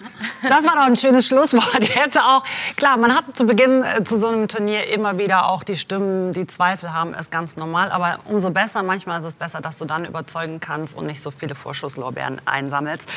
Das 0.48 0.66
war 0.66 0.74
doch 0.74 0.82
ein 0.82 0.96
schönes 0.96 1.28
Schlusswort. 1.28 1.82
Jetzt 1.94 2.18
auch, 2.18 2.42
klar, 2.76 2.98
man 2.98 3.14
hat 3.14 3.36
zu 3.36 3.46
Beginn 3.46 3.84
äh, 3.84 4.02
zu 4.02 4.18
so 4.18 4.26
einem 4.26 4.48
Turnier 4.48 4.88
immer 4.88 5.16
wieder 5.16 5.48
auch 5.48 5.62
die 5.62 5.76
Stimmen, 5.76 6.32
die 6.32 6.46
Zweifel 6.48 6.92
haben, 6.92 7.14
ist 7.14 7.30
ganz 7.30 7.56
normal. 7.56 7.92
Aber 7.92 8.18
umso 8.24 8.50
besser, 8.50 8.82
manchmal 8.82 9.20
ist 9.20 9.26
es 9.26 9.36
besser, 9.36 9.60
dass 9.60 9.78
du 9.78 9.84
dann 9.84 10.04
überzeugen 10.04 10.58
kannst 10.58 10.96
und 10.96 11.06
nicht 11.06 11.22
so 11.22 11.30
viele 11.30 11.54
Vorschusslorbeeren 11.54 12.40
einsammelst. 12.44 13.08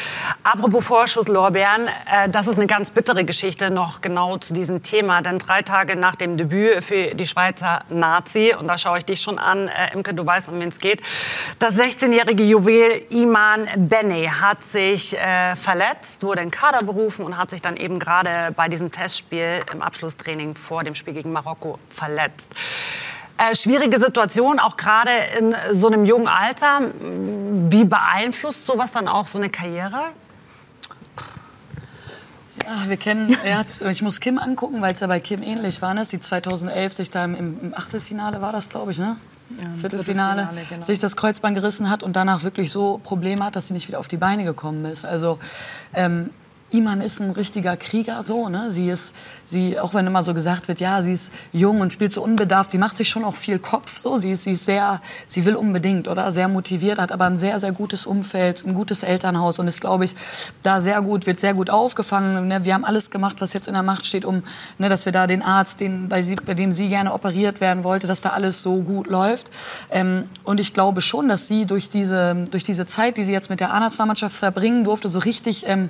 Apropos 0.43 0.85
Vorschusslorbeeren, 0.85 1.87
äh, 1.87 2.29
das 2.29 2.45
ist 2.45 2.57
eine 2.57 2.67
ganz 2.67 2.91
bittere 2.91 3.25
Geschichte 3.25 3.71
noch 3.71 4.01
genau 4.01 4.37
zu 4.37 4.53
diesem 4.53 4.83
Thema. 4.83 5.23
Denn 5.23 5.39
drei 5.39 5.63
Tage 5.63 5.95
nach 5.95 6.15
dem 6.15 6.37
Debüt 6.37 6.83
für 6.83 7.15
die 7.15 7.25
Schweizer 7.25 7.81
Nazi, 7.89 8.53
und 8.57 8.67
da 8.67 8.77
schaue 8.77 8.99
ich 8.99 9.05
dich 9.05 9.21
schon 9.21 9.39
an, 9.39 9.67
äh, 9.67 9.93
Imke, 9.93 10.13
du 10.13 10.23
weißt, 10.23 10.49
um 10.49 10.59
wen 10.59 10.69
es 10.69 10.79
geht, 10.79 11.01
das 11.57 11.75
16-jährige 11.75 12.43
Juwel 12.43 13.03
Iman 13.09 13.67
Bene 13.75 14.41
hat 14.41 14.61
sich 14.61 15.17
äh, 15.17 15.55
verletzt, 15.55 16.21
wurde 16.21 16.41
in 16.41 16.51
Kader 16.51 16.83
berufen 16.83 17.14
und 17.23 17.37
hat 17.37 17.51
sich 17.51 17.61
dann 17.61 17.77
eben 17.77 17.99
gerade 17.99 18.51
bei 18.55 18.67
diesem 18.67 18.91
Testspiel 18.91 19.63
im 19.71 19.81
Abschlusstraining 19.81 20.55
vor 20.55 20.83
dem 20.83 20.95
Spiel 20.95 21.13
gegen 21.13 21.31
Marokko 21.31 21.79
verletzt. 21.89 22.49
Äh, 23.37 23.55
schwierige 23.55 23.99
Situation, 23.99 24.59
auch 24.59 24.77
gerade 24.77 25.11
in 25.37 25.55
so 25.73 25.87
einem 25.87 26.05
jungen 26.05 26.27
Alter. 26.27 26.81
Wie 27.69 27.83
beeinflusst 27.83 28.65
sowas 28.65 28.91
dann 28.93 29.07
auch 29.07 29.27
so 29.27 29.37
eine 29.37 29.49
Karriere? 29.49 29.99
Ja, 32.65 32.89
wir 32.89 32.97
kennen, 32.97 33.37
ich 33.91 34.01
muss 34.01 34.19
Kim 34.19 34.39
angucken, 34.39 34.81
weil 34.81 34.93
es 34.93 34.99
ja 34.99 35.07
bei 35.07 35.19
Kim 35.19 35.43
ähnlich 35.43 35.81
war, 35.81 35.93
ne? 35.93 36.03
Sie 36.03 36.19
2011 36.19 36.93
sich 36.93 37.11
da 37.11 37.25
im, 37.25 37.35
im 37.35 37.73
Achtelfinale 37.75 38.41
war 38.41 38.51
das, 38.51 38.69
glaube 38.69 38.91
ich, 38.91 38.97
ne? 38.97 39.17
Ja, 39.49 39.71
Viertelfinale, 39.73 40.43
Viertelfinale 40.43 40.65
genau. 40.69 40.83
sich 40.83 40.97
das 40.97 41.15
Kreuzband 41.15 41.55
gerissen 41.55 41.89
hat 41.89 42.01
und 42.01 42.15
danach 42.15 42.43
wirklich 42.43 42.71
so 42.71 42.99
Probleme 43.03 43.43
hat, 43.45 43.55
dass 43.55 43.67
sie 43.67 43.73
nicht 43.73 43.87
wieder 43.87 43.99
auf 43.99 44.07
die 44.07 44.17
Beine 44.17 44.45
gekommen 44.45 44.85
ist. 44.85 45.05
Also 45.05 45.37
ähm, 45.93 46.31
Iman 46.77 47.01
ist 47.01 47.19
ein 47.19 47.31
richtiger 47.31 47.77
Krieger, 47.77 48.23
so, 48.23 48.49
ne? 48.49 48.71
Sie 48.71 48.89
ist, 48.89 49.13
sie, 49.45 49.79
auch 49.79 49.93
wenn 49.93 50.07
immer 50.07 50.21
so 50.21 50.33
gesagt 50.33 50.67
wird, 50.67 50.79
ja, 50.79 51.01
sie 51.01 51.13
ist 51.13 51.31
jung 51.53 51.81
und 51.81 51.93
spielt 51.93 52.11
so 52.11 52.21
unbedarft, 52.23 52.71
sie 52.71 52.77
macht 52.77 52.97
sich 52.97 53.09
schon 53.09 53.23
auch 53.23 53.35
viel 53.35 53.59
Kopf, 53.59 53.97
so. 53.97 54.17
Sie 54.17 54.31
ist, 54.31 54.43
sie 54.43 54.51
ist 54.51 54.65
sehr, 54.65 55.01
sie 55.27 55.45
will 55.45 55.55
unbedingt, 55.55 56.07
oder? 56.07 56.31
Sehr 56.31 56.47
motiviert, 56.47 56.99
hat 56.99 57.11
aber 57.11 57.25
ein 57.25 57.37
sehr, 57.37 57.59
sehr 57.59 57.71
gutes 57.71 58.05
Umfeld, 58.05 58.65
ein 58.65 58.73
gutes 58.73 59.03
Elternhaus 59.03 59.59
und 59.59 59.67
ist, 59.67 59.81
glaube 59.81 60.05
ich, 60.05 60.15
da 60.63 60.81
sehr 60.81 61.01
gut, 61.01 61.25
wird 61.25 61.39
sehr 61.39 61.53
gut 61.53 61.69
aufgefangen. 61.69 62.47
Ne? 62.47 62.65
Wir 62.65 62.73
haben 62.73 62.85
alles 62.85 63.11
gemacht, 63.11 63.37
was 63.39 63.53
jetzt 63.53 63.67
in 63.67 63.73
der 63.73 63.83
Macht 63.83 64.05
steht, 64.05 64.25
um, 64.25 64.43
ne, 64.77 64.89
dass 64.89 65.05
wir 65.05 65.11
da 65.11 65.27
den 65.27 65.41
Arzt, 65.41 65.79
den, 65.79 66.09
bei, 66.09 66.21
sie, 66.21 66.35
bei 66.35 66.53
dem 66.53 66.71
sie 66.71 66.89
gerne 66.89 67.13
operiert 67.13 67.61
werden 67.61 67.83
wollte, 67.83 68.07
dass 68.07 68.21
da 68.21 68.29
alles 68.29 68.61
so 68.61 68.81
gut 68.81 69.07
läuft. 69.07 69.49
Ähm, 69.91 70.25
und 70.43 70.59
ich 70.59 70.73
glaube 70.73 71.01
schon, 71.01 71.29
dass 71.29 71.47
sie 71.47 71.65
durch 71.65 71.89
diese, 71.89 72.35
durch 72.51 72.63
diese 72.63 72.85
Zeit, 72.85 73.17
die 73.17 73.23
sie 73.23 73.31
jetzt 73.31 73.49
mit 73.49 73.59
der 73.59 73.73
A-Nationalmannschaft 73.73 74.35
verbringen 74.35 74.83
durfte, 74.83 75.09
so 75.09 75.19
richtig, 75.19 75.65
ähm, 75.67 75.89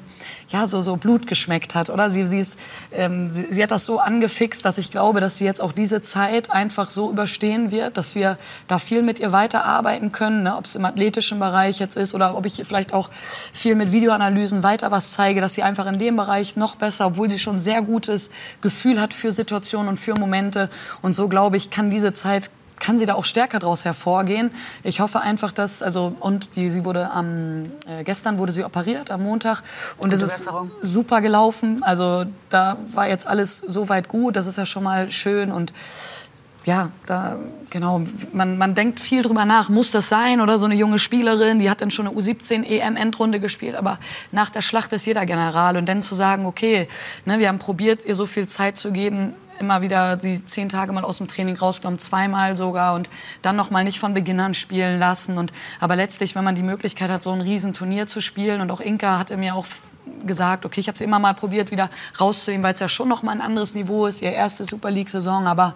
ja, 0.49 0.67
so, 0.67 0.74
so 0.81 0.95
Blut 0.97 1.27
geschmeckt 1.27 1.75
hat, 1.75 1.89
oder? 1.89 2.09
Sie, 2.09 2.25
sie, 2.25 2.39
ist, 2.39 2.59
ähm, 2.91 3.33
sie, 3.33 3.47
sie, 3.49 3.63
hat 3.63 3.71
das 3.71 3.85
so 3.85 3.99
angefixt, 3.99 4.65
dass 4.65 4.77
ich 4.77 4.91
glaube, 4.91 5.21
dass 5.21 5.37
sie 5.37 5.45
jetzt 5.45 5.61
auch 5.61 5.71
diese 5.71 6.01
Zeit 6.01 6.51
einfach 6.51 6.89
so 6.89 7.11
überstehen 7.11 7.71
wird, 7.71 7.97
dass 7.97 8.15
wir 8.15 8.37
da 8.67 8.79
viel 8.79 9.01
mit 9.01 9.19
ihr 9.19 9.31
weiterarbeiten 9.31 10.11
können, 10.11 10.43
ne? 10.43 10.55
ob 10.55 10.65
es 10.65 10.75
im 10.75 10.85
athletischen 10.85 11.39
Bereich 11.39 11.79
jetzt 11.79 11.97
ist 11.97 12.13
oder 12.13 12.37
ob 12.37 12.45
ich 12.45 12.61
vielleicht 12.65 12.93
auch 12.93 13.09
viel 13.53 13.75
mit 13.75 13.91
Videoanalysen 13.91 14.63
weiter 14.63 14.91
was 14.91 15.11
zeige, 15.11 15.41
dass 15.41 15.53
sie 15.53 15.63
einfach 15.63 15.87
in 15.87 15.99
dem 15.99 16.15
Bereich 16.15 16.55
noch 16.55 16.75
besser, 16.75 17.07
obwohl 17.07 17.29
sie 17.29 17.39
schon 17.39 17.59
sehr 17.59 17.81
gutes 17.81 18.29
Gefühl 18.61 18.99
hat 19.01 19.13
für 19.13 19.31
Situationen 19.31 19.89
und 19.89 19.99
für 19.99 20.15
Momente. 20.15 20.69
Und 21.01 21.15
so 21.15 21.27
glaube 21.27 21.57
ich, 21.57 21.69
kann 21.69 21.89
diese 21.89 22.13
Zeit 22.13 22.49
kann 22.79 22.99
sie 22.99 23.05
da 23.05 23.15
auch 23.15 23.25
stärker 23.25 23.59
daraus 23.59 23.85
hervorgehen. 23.85 24.51
Ich 24.83 24.99
hoffe 24.99 25.21
einfach, 25.21 25.51
dass 25.51 25.81
also 25.81 26.15
und 26.19 26.55
die, 26.55 26.69
sie 26.69 26.85
wurde 26.85 27.11
am 27.11 27.65
äh, 27.87 28.03
gestern 28.03 28.37
wurde 28.37 28.51
sie 28.51 28.63
operiert 28.63 29.11
am 29.11 29.23
Montag. 29.23 29.61
Und 29.97 30.13
es 30.13 30.21
ist 30.21 30.49
super 30.81 31.21
gelaufen. 31.21 31.83
Also 31.83 32.25
da 32.49 32.77
war 32.93 33.07
jetzt 33.07 33.27
alles 33.27 33.59
so 33.59 33.89
weit 33.89 34.07
gut. 34.07 34.35
Das 34.35 34.45
ist 34.45 34.57
ja 34.57 34.65
schon 34.65 34.83
mal 34.83 35.11
schön. 35.11 35.51
Und 35.51 35.73
ja, 36.65 36.89
da, 37.05 37.37
genau, 37.69 38.01
man, 38.33 38.57
man 38.57 38.73
denkt 38.73 38.99
viel 38.99 39.21
drüber 39.21 39.45
nach, 39.45 39.69
muss 39.69 39.91
das 39.91 40.09
sein? 40.09 40.41
Oder 40.41 40.57
so 40.57 40.65
eine 40.65 40.73
junge 40.73 40.97
Spielerin, 40.97 41.59
die 41.59 41.69
hat 41.69 41.81
dann 41.81 41.91
schon 41.91 42.07
eine 42.07 42.15
U17 42.15 42.63
EM-Endrunde 42.63 43.39
gespielt, 43.39 43.75
aber 43.75 43.99
nach 44.31 44.49
der 44.49 44.61
Schlacht 44.61 44.91
ist 44.93 45.05
jeder 45.05 45.27
General. 45.27 45.77
Und 45.77 45.87
dann 45.87 46.01
zu 46.01 46.15
sagen, 46.15 46.47
okay, 46.47 46.87
ne, 47.25 47.37
wir 47.37 47.49
haben 47.49 47.59
probiert, 47.59 48.03
ihr 48.05 48.15
so 48.15 48.25
viel 48.25 48.47
Zeit 48.47 48.77
zu 48.77 48.91
geben, 48.91 49.35
immer 49.59 49.81
wieder 49.81 50.19
sie 50.19 50.43
zehn 50.45 50.69
Tage 50.69 50.93
mal 50.93 51.03
aus 51.03 51.17
dem 51.17 51.27
Training 51.27 51.55
rausgenommen, 51.57 51.99
zweimal 51.99 52.55
sogar 52.55 52.95
und 52.95 53.09
dann 53.41 53.55
noch 53.55 53.71
mal 53.71 53.83
nicht 53.83 53.99
von 53.99 54.13
Beginn 54.13 54.39
an 54.39 54.53
spielen 54.53 54.99
lassen. 54.99 55.37
Und 55.37 55.51
aber 55.79 55.95
letztlich, 55.95 56.35
wenn 56.35 56.43
man 56.43 56.55
die 56.55 56.63
Möglichkeit 56.63 57.09
hat, 57.09 57.23
so 57.23 57.31
ein 57.31 57.41
Riesenturnier 57.41 58.07
zu 58.07 58.21
spielen 58.21 58.61
und 58.61 58.71
auch 58.71 58.79
Inka 58.81 59.19
hatte 59.19 59.37
mir 59.37 59.55
auch 59.55 59.65
gesagt, 60.25 60.65
okay, 60.65 60.79
ich 60.79 60.87
habe 60.87 60.95
es 60.95 61.01
immer 61.01 61.19
mal 61.19 61.33
probiert, 61.33 61.71
wieder 61.71 61.89
rauszunehmen, 62.19 62.63
weil 62.63 62.73
es 62.73 62.79
ja 62.79 62.87
schon 62.87 63.09
noch 63.09 63.23
mal 63.23 63.31
ein 63.31 63.41
anderes 63.41 63.73
Niveau 63.73 64.05
ist, 64.05 64.21
ihr 64.21 64.31
erste 64.31 64.65
Super 64.65 64.91
League-Saison. 64.91 65.47
Aber 65.47 65.75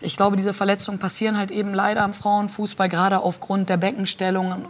ich 0.00 0.16
glaube, 0.16 0.36
diese 0.36 0.52
Verletzungen 0.52 0.98
passieren 0.98 1.38
halt 1.38 1.50
eben 1.50 1.72
leider 1.72 2.04
im 2.04 2.14
Frauenfußball, 2.14 2.88
gerade 2.88 3.20
aufgrund 3.20 3.68
der 3.68 3.76
Beckenstellung 3.76 4.66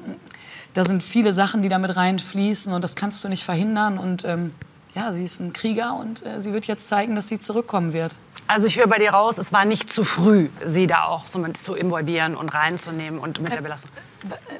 da 0.74 0.84
sind 0.84 1.02
viele 1.02 1.32
Sachen, 1.32 1.62
die 1.62 1.68
damit 1.68 1.96
reinfließen 1.96 2.72
und 2.72 2.82
das 2.82 2.94
kannst 2.94 3.24
du 3.24 3.28
nicht 3.28 3.44
verhindern. 3.44 3.98
Und 3.98 4.24
ähm, 4.24 4.54
ja, 4.94 5.12
sie 5.12 5.24
ist 5.24 5.40
ein 5.40 5.52
Krieger 5.52 5.94
und 5.94 6.24
äh, 6.24 6.40
sie 6.40 6.52
wird 6.52 6.66
jetzt 6.66 6.88
zeigen, 6.88 7.14
dass 7.14 7.28
sie 7.28 7.38
zurückkommen 7.38 7.92
wird. 7.92 8.16
Also 8.46 8.66
ich 8.66 8.76
höre 8.76 8.88
bei 8.88 8.98
dir 8.98 9.10
raus, 9.10 9.38
es 9.38 9.52
war 9.52 9.64
nicht 9.64 9.92
zu 9.92 10.02
früh, 10.02 10.48
sie 10.64 10.86
da 10.86 11.04
auch 11.04 11.26
so 11.26 11.38
mit 11.38 11.56
zu 11.56 11.74
involvieren 11.74 12.34
und 12.34 12.48
reinzunehmen 12.48 13.20
und 13.20 13.40
mit 13.40 13.52
der 13.52 13.60
Belastung. 13.60 13.90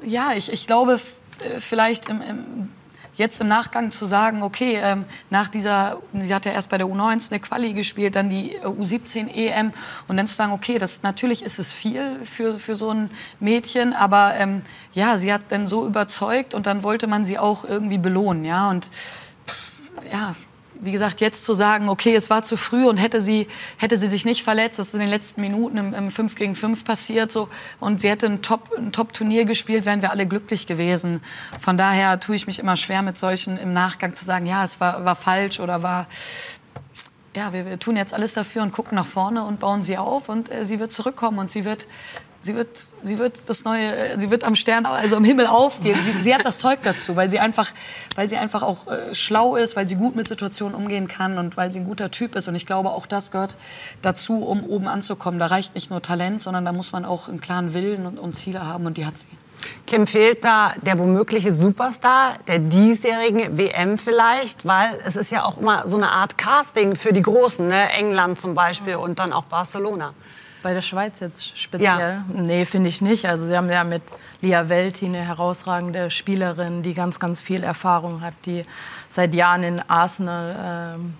Ja, 0.04 0.32
ich, 0.32 0.52
ich 0.52 0.66
glaube 0.68 0.98
vielleicht 1.58 2.08
im, 2.08 2.22
im 2.22 2.68
jetzt 3.20 3.40
im 3.40 3.48
Nachgang 3.48 3.92
zu 3.92 4.06
sagen, 4.06 4.42
okay, 4.42 4.80
ähm, 4.82 5.04
nach 5.28 5.48
dieser, 5.48 5.98
sie 6.12 6.34
hat 6.34 6.46
ja 6.46 6.52
erst 6.52 6.70
bei 6.70 6.78
der 6.78 6.86
U19 6.86 7.30
eine 7.30 7.40
Quali 7.40 7.72
gespielt, 7.72 8.16
dann 8.16 8.30
die 8.30 8.56
äh, 8.56 8.64
U17 8.64 9.28
EM 9.28 9.72
und 10.08 10.16
dann 10.16 10.26
zu 10.26 10.34
sagen, 10.34 10.52
okay, 10.52 10.78
das 10.78 11.02
natürlich 11.02 11.44
ist 11.44 11.58
es 11.58 11.72
viel 11.72 12.24
für, 12.24 12.54
für 12.54 12.74
so 12.74 12.90
ein 12.90 13.10
Mädchen, 13.38 13.92
aber 13.92 14.34
ähm, 14.36 14.62
ja, 14.94 15.18
sie 15.18 15.32
hat 15.32 15.42
dann 15.50 15.66
so 15.66 15.86
überzeugt 15.86 16.54
und 16.54 16.66
dann 16.66 16.82
wollte 16.82 17.06
man 17.06 17.24
sie 17.24 17.38
auch 17.38 17.64
irgendwie 17.64 17.98
belohnen, 17.98 18.44
ja 18.44 18.70
und 18.70 18.90
ja, 20.10 20.34
wie 20.82 20.92
gesagt, 20.92 21.20
jetzt 21.20 21.44
zu 21.44 21.54
sagen, 21.54 21.88
okay, 21.88 22.14
es 22.14 22.30
war 22.30 22.42
zu 22.42 22.56
früh 22.56 22.86
und 22.86 22.96
hätte 22.96 23.20
sie, 23.20 23.46
hätte 23.76 23.98
sie 23.98 24.06
sich 24.06 24.24
nicht 24.24 24.42
verletzt, 24.42 24.78
das 24.78 24.88
ist 24.88 24.94
in 24.94 25.00
den 25.00 25.10
letzten 25.10 25.40
Minuten 25.40 25.76
im, 25.76 25.94
im 25.94 26.10
5 26.10 26.34
gegen 26.34 26.54
5 26.54 26.84
passiert 26.84 27.30
so, 27.30 27.48
und 27.80 28.00
sie 28.00 28.08
hätte 28.08 28.26
ein 28.26 28.42
Top, 28.42 28.70
Top-Turnier 28.92 29.44
gespielt, 29.44 29.84
wären 29.84 30.02
wir 30.02 30.10
alle 30.10 30.26
glücklich 30.26 30.66
gewesen. 30.66 31.20
Von 31.58 31.76
daher 31.76 32.18
tue 32.18 32.34
ich 32.34 32.46
mich 32.46 32.58
immer 32.58 32.76
schwer 32.76 33.02
mit 33.02 33.18
solchen 33.18 33.58
im 33.58 33.72
Nachgang 33.72 34.16
zu 34.16 34.24
sagen, 34.24 34.46
ja, 34.46 34.64
es 34.64 34.80
war, 34.80 35.04
war 35.04 35.16
falsch 35.16 35.60
oder 35.60 35.82
war, 35.82 36.06
ja, 37.36 37.52
wir, 37.52 37.66
wir 37.66 37.78
tun 37.78 37.96
jetzt 37.96 38.14
alles 38.14 38.34
dafür 38.34 38.62
und 38.62 38.72
gucken 38.72 38.96
nach 38.96 39.06
vorne 39.06 39.44
und 39.44 39.60
bauen 39.60 39.82
sie 39.82 39.98
auf 39.98 40.28
und 40.28 40.50
äh, 40.50 40.64
sie 40.64 40.80
wird 40.80 40.92
zurückkommen 40.92 41.38
und 41.38 41.52
sie 41.52 41.64
wird 41.64 41.86
sie 42.40 42.55
wird, 42.55 42.68
sie 43.03 43.18
wird 43.18 43.48
das 43.48 43.64
neue, 43.64 44.18
sie 44.18 44.31
wird 44.31 44.44
am 44.44 44.55
Stern, 44.55 44.87
also 44.87 45.16
am 45.16 45.24
Himmel 45.24 45.46
aufgehen. 45.46 46.00
Sie, 46.00 46.20
sie 46.20 46.35
hat 46.35 46.44
das 46.44 46.59
Zeug 46.59 46.81
dazu, 46.83 47.16
weil 47.16 47.31
sie 47.31 47.38
einfach, 47.38 47.70
weil 48.16 48.29
sie 48.29 48.37
einfach 48.37 48.62
auch 48.62 48.87
äh, 48.87 49.14
schlau 49.14 49.57
ist, 49.57 49.76
weil 49.76 49.87
sie 49.87 49.96
gut 49.96 50.16
mit 50.16 50.29
Situationen 50.29 50.74
umgehen 50.74 51.09
kann 51.09 51.38
und 51.38 51.57
weil 51.57 51.70
sie 51.72 51.81
ein 51.81 51.87
guter 51.87 52.11
Typ 52.11 52.35
ist. 52.37 52.48
Und 52.48 52.55
ich 52.55 52.66
glaube, 52.66 52.90
auch 52.90 53.07
das 53.07 53.31
gehört 53.31 53.57
dazu, 54.03 54.44
um 54.44 54.64
oben 54.64 54.88
anzukommen. 54.88 55.38
Da 55.38 55.46
reicht 55.46 55.74
nicht 55.74 55.90
nur 55.90 56.03
Talent, 56.03 56.42
sondern 56.42 56.64
da 56.64 56.72
muss 56.72 56.92
man 56.92 57.05
auch 57.05 57.29
einen 57.29 57.40
klaren 57.40 57.74
Willen 57.74 58.07
und, 58.07 58.18
und 58.18 58.35
Ziele 58.35 58.66
haben 58.66 58.87
und 58.87 58.96
die 58.96 59.07
hat 59.07 59.18
sie. 59.18 59.29
Kim, 59.87 60.07
fehlt 60.07 60.44
da 60.44 60.72
der 60.81 60.98
womögliche 60.98 61.53
Superstar 61.53 62.37
der 62.46 62.61
diesjährigen 62.61 63.59
WM 63.59 63.98
vielleicht? 63.98 64.66
Weil 64.66 64.98
es 65.05 65.16
ist 65.16 65.31
ja 65.31 65.44
auch 65.44 65.59
immer 65.59 65.87
so 65.87 65.96
eine 65.96 66.11
Art 66.11 66.38
Casting 66.38 66.96
für 66.96 67.12
die 67.12 67.22
Großen, 67.22 67.66
ne? 67.66 67.90
England 67.90 68.40
zum 68.40 68.55
Beispiel 68.55 68.96
und 68.96 69.18
dann 69.18 69.35
auch 69.35 69.44
Barcelona. 69.44 70.14
Bei 70.62 70.74
der 70.74 70.82
Schweiz 70.82 71.20
jetzt 71.20 71.58
speziell? 71.58 71.86
Ja. 71.86 72.24
Nee, 72.34 72.64
finde 72.64 72.88
ich 72.88 73.00
nicht. 73.00 73.26
Also 73.26 73.46
sie 73.46 73.56
haben 73.56 73.70
ja 73.70 73.84
mit 73.84 74.02
Lia 74.40 74.68
Welti 74.68 75.06
eine 75.06 75.20
herausragende 75.20 76.10
Spielerin, 76.10 76.82
die 76.82 76.94
ganz, 76.94 77.18
ganz 77.18 77.40
viel 77.40 77.62
Erfahrung 77.62 78.20
hat, 78.20 78.34
die 78.46 78.64
seit 79.10 79.34
Jahren 79.34 79.62
in 79.62 79.80
Arsenal 79.88 80.94
ähm, 80.96 81.14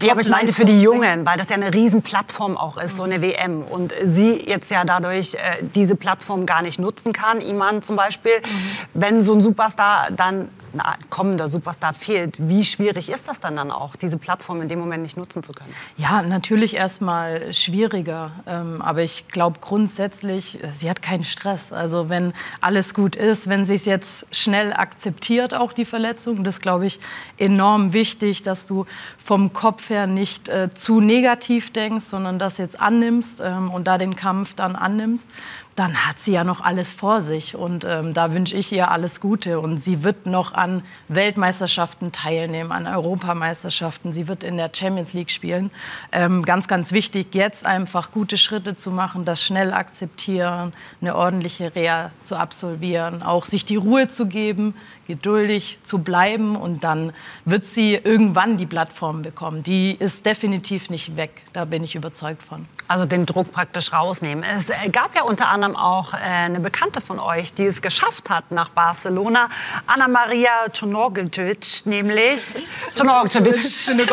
Nee, 0.00 0.10
aber 0.10 0.20
ich 0.20 0.28
meinte 0.28 0.52
für 0.52 0.64
die 0.64 0.80
Jungen, 0.80 1.26
weil 1.26 1.36
das 1.36 1.48
ja 1.48 1.56
eine 1.56 1.72
Riesenplattform 1.72 2.56
auch 2.56 2.76
ist, 2.76 2.96
so 2.96 3.02
eine 3.02 3.20
WM. 3.22 3.62
Und 3.62 3.92
sie 4.02 4.40
jetzt 4.46 4.70
ja 4.70 4.84
dadurch 4.84 5.34
äh, 5.34 5.38
diese 5.74 5.96
Plattform 5.96 6.46
gar 6.46 6.62
nicht 6.62 6.78
nutzen 6.78 7.12
kann, 7.12 7.40
Iman 7.40 7.82
zum 7.82 7.96
Beispiel. 7.96 8.32
Mhm. 8.32 8.70
Wenn 8.94 9.20
so 9.20 9.34
ein 9.34 9.42
Superstar 9.42 10.08
dann 10.10 10.48
ein 10.80 11.10
kommender 11.10 11.48
Superstar 11.48 11.94
fehlt, 11.94 12.48
wie 12.48 12.64
schwierig 12.64 13.10
ist 13.10 13.28
das 13.28 13.40
dann 13.40 13.56
dann 13.56 13.70
auch, 13.70 13.96
diese 13.96 14.18
Plattform 14.18 14.62
in 14.62 14.68
dem 14.68 14.78
Moment 14.78 15.02
nicht 15.02 15.16
nutzen 15.16 15.42
zu 15.42 15.52
können? 15.52 15.74
Ja, 15.96 16.22
natürlich 16.22 16.74
erstmal 16.76 17.52
schwieriger. 17.52 18.32
Ähm, 18.46 18.82
aber 18.82 19.02
ich 19.02 19.28
glaube 19.28 19.58
grundsätzlich, 19.60 20.58
sie 20.76 20.90
hat 20.90 21.02
keinen 21.02 21.24
Stress. 21.24 21.72
Also 21.72 22.08
wenn 22.08 22.32
alles 22.60 22.94
gut 22.94 23.16
ist, 23.16 23.48
wenn 23.48 23.66
sie 23.66 23.74
es 23.74 23.84
jetzt 23.84 24.26
schnell 24.30 24.72
akzeptiert, 24.72 25.54
auch 25.54 25.72
die 25.72 25.84
Verletzung, 25.84 26.44
das 26.44 26.60
glaube 26.60 26.86
ich 26.86 27.00
enorm 27.38 27.92
wichtig, 27.92 28.42
dass 28.42 28.66
du 28.66 28.86
vom 29.18 29.52
Kopf 29.52 29.90
her 29.90 30.06
nicht 30.06 30.48
äh, 30.48 30.68
zu 30.74 31.00
negativ 31.00 31.72
denkst, 31.72 32.06
sondern 32.06 32.38
das 32.38 32.58
jetzt 32.58 32.80
annimmst 32.80 33.40
ähm, 33.42 33.70
und 33.70 33.86
da 33.86 33.98
den 33.98 34.16
Kampf 34.16 34.54
dann 34.54 34.76
annimmst 34.76 35.28
dann 35.76 36.06
hat 36.06 36.20
sie 36.20 36.32
ja 36.32 36.44
noch 36.44 36.60
alles 36.60 36.92
vor 36.92 37.20
sich. 37.20 37.56
Und 37.56 37.84
ähm, 37.84 38.14
da 38.14 38.32
wünsche 38.32 38.54
ich 38.54 38.72
ihr 38.72 38.90
alles 38.90 39.20
Gute. 39.20 39.60
Und 39.60 39.82
sie 39.82 40.04
wird 40.04 40.26
noch 40.26 40.54
an 40.54 40.82
Weltmeisterschaften 41.08 42.12
teilnehmen, 42.12 42.70
an 42.70 42.86
Europameisterschaften. 42.86 44.12
Sie 44.12 44.28
wird 44.28 44.44
in 44.44 44.56
der 44.56 44.70
Champions 44.72 45.12
League 45.12 45.30
spielen. 45.30 45.70
Ähm, 46.12 46.44
ganz, 46.44 46.68
ganz 46.68 46.92
wichtig, 46.92 47.34
jetzt 47.34 47.66
einfach 47.66 48.12
gute 48.12 48.38
Schritte 48.38 48.76
zu 48.76 48.90
machen, 48.90 49.24
das 49.24 49.42
schnell 49.42 49.72
akzeptieren, 49.72 50.72
eine 51.00 51.16
ordentliche 51.16 51.74
Reha 51.74 52.10
zu 52.22 52.36
absolvieren, 52.36 53.22
auch 53.22 53.44
sich 53.44 53.64
die 53.64 53.76
Ruhe 53.76 54.08
zu 54.08 54.26
geben, 54.26 54.74
geduldig 55.06 55.78
zu 55.84 55.98
bleiben. 55.98 56.56
Und 56.56 56.84
dann 56.84 57.12
wird 57.44 57.64
sie 57.66 57.94
irgendwann 57.94 58.56
die 58.56 58.66
Plattform 58.66 59.22
bekommen. 59.22 59.62
Die 59.62 59.96
ist 59.98 60.26
definitiv 60.26 60.90
nicht 60.90 61.16
weg. 61.16 61.44
Da 61.52 61.64
bin 61.64 61.84
ich 61.84 61.94
überzeugt 61.94 62.42
von. 62.42 62.66
Also 62.86 63.06
den 63.06 63.24
Druck 63.24 63.50
praktisch 63.52 63.92
rausnehmen. 63.92 64.44
Es 64.44 64.68
äh, 64.68 64.90
gab 64.90 65.14
ja 65.16 65.22
unter 65.22 65.48
anderem 65.48 65.74
auch 65.74 66.12
äh, 66.12 66.18
eine 66.18 66.60
Bekannte 66.60 67.00
von 67.00 67.18
euch, 67.18 67.54
die 67.54 67.64
es 67.64 67.80
geschafft 67.80 68.28
hat 68.28 68.50
nach 68.50 68.68
Barcelona, 68.68 69.48
Anna 69.86 70.06
Maria 70.06 70.68
Czornogcevic, 70.70 71.86
nämlich 71.86 72.42
Czornogcevic. 72.96 73.56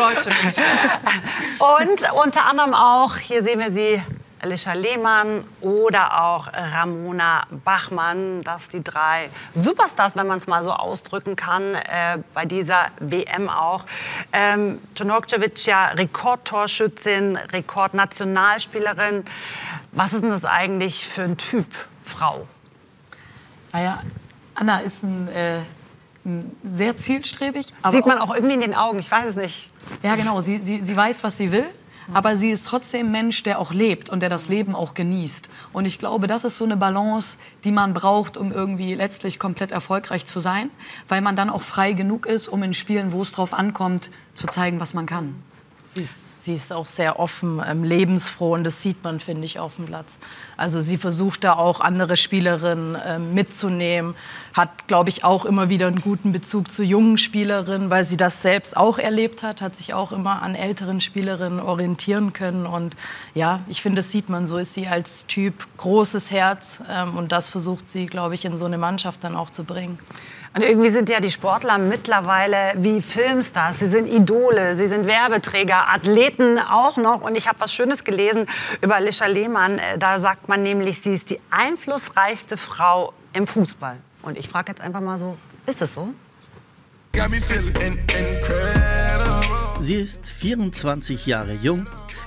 Und 1.58 2.12
unter 2.24 2.46
anderem 2.46 2.74
auch, 2.74 3.16
hier 3.16 3.42
sehen 3.42 3.60
wir 3.60 3.70
sie, 3.70 4.02
Alicia 4.42 4.72
Lehmann 4.72 5.44
oder 5.60 6.24
auch 6.24 6.48
Ramona 6.52 7.42
Bachmann. 7.64 8.42
Das 8.42 8.68
die 8.68 8.82
drei 8.82 9.30
Superstars, 9.54 10.16
wenn 10.16 10.26
man 10.26 10.38
es 10.38 10.46
mal 10.48 10.64
so 10.64 10.72
ausdrücken 10.72 11.36
kann, 11.36 11.74
äh, 11.74 12.18
bei 12.34 12.44
dieser 12.44 12.86
WM 12.98 13.48
auch. 13.48 13.84
Ähm, 14.32 14.80
Czonokcevic 14.94 15.64
ja 15.66 15.88
Rekordtorschützin, 15.90 17.36
Rekordnationalspielerin. 17.36 19.24
Was 19.92 20.12
ist 20.12 20.22
denn 20.22 20.30
das 20.30 20.44
eigentlich 20.44 21.06
für 21.06 21.22
ein 21.22 21.36
Typ 21.36 21.66
Frau? 22.04 22.46
Naja, 23.72 24.02
Anna 24.54 24.80
ist 24.80 25.02
ein... 25.04 25.28
Äh 25.28 25.58
sehr 26.62 26.96
zielstrebig. 26.96 27.74
Sieht 27.90 28.06
man 28.06 28.18
auch 28.18 28.32
irgendwie 28.32 28.54
in 28.54 28.60
den 28.60 28.76
Augen, 28.76 29.00
ich 29.00 29.10
weiß 29.10 29.30
es 29.30 29.34
nicht. 29.34 29.70
Ja, 30.04 30.14
genau. 30.14 30.40
Sie, 30.40 30.58
sie, 30.58 30.80
sie 30.80 30.96
weiß, 30.96 31.24
was 31.24 31.36
sie 31.36 31.50
will 31.50 31.68
aber 32.12 32.36
sie 32.36 32.50
ist 32.50 32.66
trotzdem 32.66 33.10
Mensch, 33.10 33.42
der 33.42 33.58
auch 33.58 33.72
lebt 33.72 34.08
und 34.08 34.20
der 34.20 34.28
das 34.28 34.48
Leben 34.48 34.74
auch 34.74 34.94
genießt. 34.94 35.48
Und 35.72 35.84
ich 35.84 35.98
glaube, 35.98 36.26
das 36.26 36.44
ist 36.44 36.58
so 36.58 36.64
eine 36.64 36.76
Balance, 36.76 37.36
die 37.64 37.72
man 37.72 37.94
braucht, 37.94 38.36
um 38.36 38.52
irgendwie 38.52 38.94
letztlich 38.94 39.38
komplett 39.38 39.72
erfolgreich 39.72 40.26
zu 40.26 40.40
sein, 40.40 40.70
weil 41.08 41.20
man 41.20 41.36
dann 41.36 41.50
auch 41.50 41.62
frei 41.62 41.92
genug 41.92 42.26
ist, 42.26 42.48
um 42.48 42.62
in 42.62 42.74
Spielen, 42.74 43.12
wo 43.12 43.22
es 43.22 43.32
drauf 43.32 43.52
ankommt, 43.52 44.10
zu 44.34 44.46
zeigen, 44.46 44.80
was 44.80 44.94
man 44.94 45.06
kann. 45.06 45.34
Ist, 45.94 46.31
sie 46.44 46.54
ist 46.54 46.72
auch 46.72 46.86
sehr 46.86 47.18
offen, 47.18 47.62
ähm, 47.66 47.84
lebensfroh 47.84 48.54
und 48.54 48.64
das 48.64 48.82
sieht 48.82 49.02
man, 49.04 49.20
finde 49.20 49.44
ich, 49.44 49.58
auf 49.58 49.76
dem 49.76 49.86
Platz. 49.86 50.18
Also 50.56 50.80
sie 50.80 50.96
versucht 50.96 51.44
da 51.44 51.54
auch 51.54 51.80
andere 51.80 52.16
Spielerinnen 52.16 52.94
äh, 52.94 53.18
mitzunehmen, 53.18 54.14
hat, 54.52 54.86
glaube 54.86 55.08
ich, 55.08 55.24
auch 55.24 55.44
immer 55.44 55.70
wieder 55.70 55.86
einen 55.86 56.00
guten 56.00 56.32
Bezug 56.32 56.70
zu 56.70 56.82
jungen 56.82 57.16
Spielerinnen, 57.16 57.90
weil 57.90 58.04
sie 58.04 58.16
das 58.16 58.42
selbst 58.42 58.76
auch 58.76 58.98
erlebt 58.98 59.42
hat, 59.42 59.62
hat 59.62 59.76
sich 59.76 59.94
auch 59.94 60.12
immer 60.12 60.42
an 60.42 60.54
älteren 60.54 61.00
Spielerinnen 61.00 61.60
orientieren 61.60 62.32
können. 62.32 62.66
Und 62.66 62.96
ja, 63.34 63.60
ich 63.68 63.80
finde, 63.80 64.02
das 64.02 64.10
sieht 64.10 64.28
man, 64.28 64.46
so 64.46 64.58
ist 64.58 64.74
sie 64.74 64.88
als 64.88 65.26
Typ, 65.26 65.66
großes 65.78 66.30
Herz 66.30 66.82
ähm, 66.90 67.16
und 67.16 67.32
das 67.32 67.48
versucht 67.48 67.88
sie, 67.88 68.06
glaube 68.06 68.34
ich, 68.34 68.44
in 68.44 68.58
so 68.58 68.66
eine 68.66 68.78
Mannschaft 68.78 69.24
dann 69.24 69.36
auch 69.36 69.50
zu 69.50 69.64
bringen. 69.64 69.98
Und 70.54 70.62
irgendwie 70.62 70.90
sind 70.90 71.08
ja 71.08 71.20
die 71.20 71.30
Sportler 71.30 71.78
mittlerweile 71.78 72.74
wie 72.76 73.00
Filmstars. 73.00 73.78
Sie 73.78 73.86
sind 73.86 74.06
Idole, 74.06 74.74
sie 74.74 74.86
sind 74.86 75.06
Werbeträger, 75.06 75.88
Athleten 75.88 76.58
auch 76.58 76.98
noch. 76.98 77.22
Und 77.22 77.36
ich 77.36 77.48
habe 77.48 77.58
was 77.60 77.72
Schönes 77.72 78.04
gelesen 78.04 78.46
über 78.82 78.96
Alicia 78.96 79.26
Lehmann. 79.26 79.78
Äh, 79.78 79.96
da 79.98 80.20
sagt 80.20 80.48
man 80.48 80.62
nämlich, 80.62 81.00
sie 81.00 81.14
ist 81.14 81.30
die 81.30 81.40
einflussreichste 81.50 82.58
Frau 82.58 83.14
im 83.32 83.46
Fußball. 83.46 83.96
Und 84.22 84.36
ich 84.36 84.48
frage 84.48 84.72
jetzt 84.72 84.82
einfach 84.82 85.00
mal 85.00 85.18
so, 85.18 85.38
ist 85.66 85.80
es 85.80 85.94
so? 85.94 86.12
Sie 89.80 89.94
ist 89.94 90.30
24 90.30 91.26
Jahre 91.26 91.54
jung. 91.54 91.84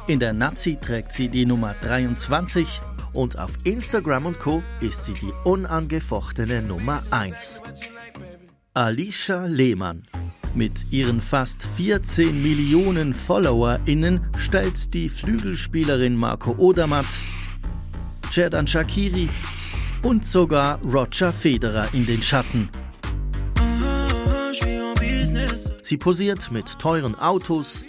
In 0.07 0.19
der 0.19 0.33
Nazi 0.33 0.77
trägt 0.79 1.13
sie 1.13 1.29
die 1.29 1.45
Nummer 1.45 1.75
23 1.81 2.81
und 3.13 3.39
auf 3.39 3.51
Instagram 3.63 4.25
und 4.25 4.39
Co. 4.39 4.61
ist 4.81 5.05
sie 5.05 5.13
die 5.13 5.33
unangefochtene 5.43 6.61
Nummer 6.61 7.01
1. 7.11 7.61
Alicia 8.77 9.45
Lehmann. 9.45 10.03
Mit 10.53 10.91
ihren 10.91 11.21
fast 11.21 11.63
14 11.63 12.43
Millionen 12.43 13.13
FollowerInnen 13.13 14.19
stellt 14.37 14.93
die 14.93 15.07
Flügelspielerin 15.07 16.17
Marco 16.17 16.51
Odermatt, 16.57 17.05
Cerdan 18.29 18.67
Shakiri 18.67 19.29
und 20.03 20.25
sogar 20.25 20.81
Roger 20.83 21.31
Federer 21.31 21.87
in 21.93 22.05
den 22.05 22.21
Schatten. 22.21 22.67
Sie 25.81 25.95
posiert 25.95 26.51
mit 26.51 26.77
teuren 26.77 27.15
Autos, 27.15 27.85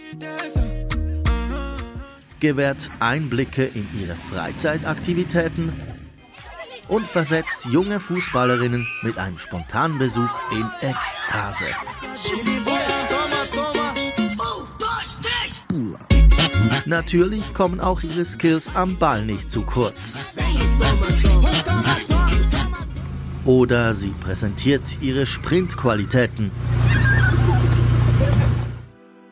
gewährt 2.38 2.92
Einblicke 3.00 3.64
in 3.64 3.88
ihre 4.00 4.14
Freizeitaktivitäten 4.14 5.72
und 6.88 7.06
versetzt 7.06 7.66
junge 7.66 8.00
Fußballerinnen 8.00 8.86
mit 9.02 9.18
einem 9.18 9.38
spontanen 9.38 9.98
Besuch 9.98 10.30
in 10.52 10.70
Ekstase. 10.80 11.66
Natürlich 16.84 17.52
kommen 17.52 17.80
auch 17.80 18.02
ihre 18.02 18.24
Skills 18.24 18.74
am 18.74 18.96
Ball 18.96 19.24
nicht 19.24 19.50
zu 19.50 19.62
kurz. 19.62 20.16
Oder 23.44 23.94
sie 23.94 24.14
präsentiert 24.20 24.98
ihre 25.00 25.26
Sprintqualitäten. 25.26 26.50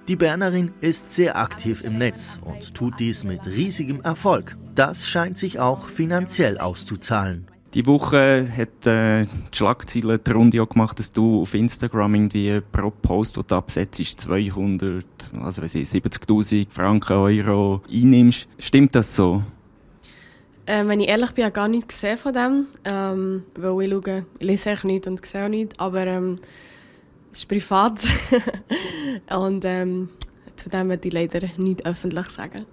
Die 0.06 0.16
Bernerin 0.16 0.70
ist 0.82 1.10
sehr 1.10 1.38
aktiv 1.38 1.82
im 1.82 1.96
Netz 1.96 2.38
und 2.44 2.74
tut 2.74 3.00
dies 3.00 3.24
mit 3.24 3.46
riesigem 3.46 4.02
Erfolg. 4.02 4.54
Das 4.74 5.08
scheint 5.08 5.38
sich 5.38 5.60
auch 5.60 5.88
finanziell 5.88 6.58
auszuzahlen. 6.58 7.46
Die 7.72 7.86
Woche 7.86 8.46
hat 8.54 8.86
äh, 8.86 9.22
die 9.22 9.56
Schlagzeile 9.56 10.18
die 10.18 10.30
Runde 10.30 10.66
gemacht, 10.66 10.98
dass 10.98 11.10
du 11.10 11.40
auf 11.40 11.54
Instagram 11.54 12.16
irgendwie 12.16 12.60
pro 12.70 12.90
Post, 12.90 13.38
den 13.38 13.44
du 13.46 13.54
absetzt, 13.54 14.20
200, 14.20 15.06
also 15.42 15.62
weiß 15.62 15.74
ich, 15.76 15.88
70.000 15.88 16.66
Franken, 16.68 17.14
Euro 17.14 17.80
einnimmst. 17.90 18.46
Stimmt 18.58 18.94
das 18.94 19.16
so? 19.16 19.42
Ähm, 20.66 20.88
wenn 20.88 21.00
ich 21.00 21.08
ehrlich 21.08 21.30
bin, 21.32 21.44
habe 21.44 21.50
ich 21.50 21.54
gar 21.54 21.68
nichts 21.68 21.94
gesehen 21.94 22.18
von 22.18 22.32
dem. 22.34 22.66
Ähm, 22.84 23.42
weil 23.54 23.84
ich 23.84 23.90
schaue, 23.90 24.26
ich 24.38 24.46
lese 24.46 24.70
echt 24.70 24.84
nichts 24.84 25.06
und 25.08 25.24
sehe 25.24 25.46
auch 25.46 25.48
nichts. 25.48 25.78
Aber 25.78 26.06
ähm, 26.06 26.40
es 27.34 27.40
ist 27.40 27.48
privat. 27.48 28.00
und 29.36 29.64
ähm, 29.64 30.08
zu 30.56 30.68
dem 30.68 30.88
werde 30.88 31.08
ich 31.08 31.14
leider 31.14 31.40
nicht 31.56 31.84
öffentlich 31.84 32.30
sagen. 32.30 32.64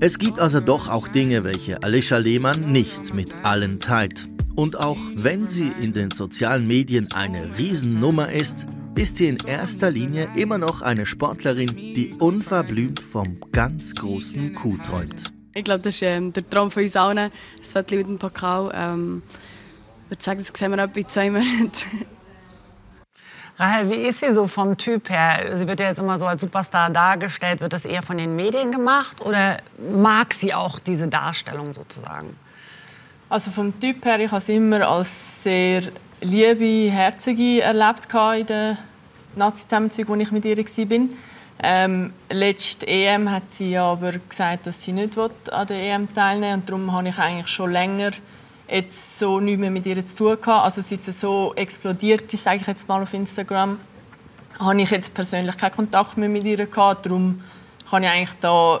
Es 0.00 0.18
gibt 0.18 0.40
also 0.40 0.60
doch 0.60 0.88
auch 0.88 1.08
Dinge, 1.08 1.44
welche 1.44 1.82
Alicia 1.82 2.18
Lehmann 2.18 2.72
nicht 2.72 3.14
mit 3.14 3.34
allen 3.42 3.78
teilt. 3.78 4.28
Und 4.54 4.78
auch 4.78 4.96
wenn 5.14 5.46
sie 5.46 5.70
in 5.80 5.92
den 5.92 6.10
sozialen 6.10 6.66
Medien 6.66 7.12
eine 7.12 7.58
Riesennummer 7.58 8.32
ist, 8.32 8.66
ist 8.94 9.16
sie 9.16 9.28
in 9.28 9.36
erster 9.46 9.90
Linie 9.90 10.30
immer 10.34 10.56
noch 10.56 10.80
eine 10.80 11.04
Sportlerin, 11.04 11.76
die 11.76 12.14
unverblümt 12.18 13.00
vom 13.00 13.38
ganz 13.52 13.94
großen 13.94 14.54
Kuh 14.54 14.78
träumt. 14.78 15.24
Ich 15.54 15.64
glaube, 15.64 15.80
das 15.80 15.96
ist 15.96 16.02
ähm, 16.02 16.32
der 16.32 16.48
Traum 16.48 16.70
von 16.70 16.82
uns 16.82 16.96
allen. 16.96 17.30
Das 17.58 17.72
Viertel 17.72 17.98
mit 17.98 18.06
dem 18.06 18.18
Pokal. 18.18 18.72
Ähm, 18.74 19.22
ich 20.04 20.10
würde 20.12 20.22
sagen, 20.22 20.38
das 20.38 20.58
sehen 20.58 20.70
wir 20.70 20.78
etwa 20.78 21.00
in 21.00 21.08
zwei 21.08 21.30
Monaten. 21.30 22.15
Rahel, 23.58 23.90
wie 23.90 24.06
ist 24.06 24.20
sie 24.20 24.32
so 24.32 24.46
vom 24.46 24.76
Typ 24.76 25.08
her? 25.08 25.56
Sie 25.56 25.66
wird 25.66 25.80
ja 25.80 25.88
jetzt 25.88 25.98
immer 25.98 26.18
so 26.18 26.26
als 26.26 26.42
Superstar 26.42 26.90
dargestellt. 26.90 27.62
Wird 27.62 27.72
das 27.72 27.86
eher 27.86 28.02
von 28.02 28.18
den 28.18 28.36
Medien 28.36 28.70
gemacht 28.70 29.24
oder 29.24 29.58
mag 29.90 30.34
sie 30.34 30.52
auch 30.52 30.78
diese 30.78 31.08
Darstellung 31.08 31.72
sozusagen? 31.72 32.36
Also 33.30 33.50
vom 33.50 33.78
Typ 33.80 34.04
her, 34.04 34.20
ich 34.20 34.30
habe 34.30 34.42
sie 34.42 34.56
immer 34.56 34.86
als 34.86 35.42
sehr 35.42 35.84
liebe, 36.20 36.92
herzige 36.92 37.62
erlebt 37.62 38.08
in 38.38 38.46
den 38.46 38.78
Nazi-Zusammenzügen, 39.36 40.14
wo 40.14 40.20
ich 40.20 40.30
mit 40.30 40.44
ihr 40.44 40.58
war. 40.58 41.08
Ähm, 41.58 42.12
letzte 42.28 42.86
EM 42.86 43.30
hat 43.30 43.50
sie 43.50 43.78
aber 43.78 44.12
gesagt, 44.12 44.66
dass 44.66 44.82
sie 44.82 44.92
nicht 44.92 45.16
an 45.18 45.66
der 45.66 45.94
EM 45.94 46.12
teilnehmen 46.12 46.42
will. 46.42 46.54
Und 46.54 46.68
darum 46.68 46.92
habe 46.92 47.08
ich 47.08 47.18
eigentlich 47.18 47.48
schon 47.48 47.72
länger 47.72 48.10
jetzt 48.68 49.18
so 49.18 49.40
nichts 49.40 49.60
mehr 49.60 49.70
mit 49.70 49.86
ihr 49.86 50.04
zu 50.04 50.16
tun 50.16 50.40
gehabt. 50.40 50.64
Also 50.64 50.82
seit 50.82 51.04
sie 51.04 51.12
so 51.12 51.52
explodiert 51.56 52.32
ist, 52.32 52.44
sage 52.44 52.56
ich 52.56 52.66
jetzt 52.66 52.88
mal 52.88 53.02
auf 53.02 53.12
Instagram, 53.14 53.78
habe 54.58 54.80
ich 54.80 54.90
jetzt 54.90 55.14
persönlich 55.14 55.56
keinen 55.56 55.74
Kontakt 55.74 56.16
mehr 56.16 56.28
mit 56.28 56.44
ihr 56.44 56.66
gehabt. 56.66 57.06
Darum 57.06 57.42
kann 57.90 58.02
ich 58.02 58.08
eigentlich 58.08 58.38
da 58.40 58.80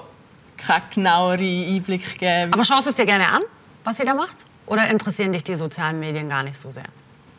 keinen 0.56 0.82
genaueren 0.92 1.74
Einblick 1.74 2.18
geben. 2.18 2.52
Aber 2.52 2.64
schaust 2.64 2.86
du 2.86 2.90
es 2.90 2.96
dir 2.96 3.06
gerne 3.06 3.28
an? 3.28 3.42
was 3.86 3.96
sie 3.96 4.04
da 4.04 4.14
macht? 4.14 4.46
Oder 4.66 4.88
interessieren 4.88 5.32
dich 5.32 5.44
die 5.44 5.54
sozialen 5.54 6.00
Medien 6.00 6.28
gar 6.28 6.42
nicht 6.42 6.56
so 6.56 6.70
sehr? 6.70 6.84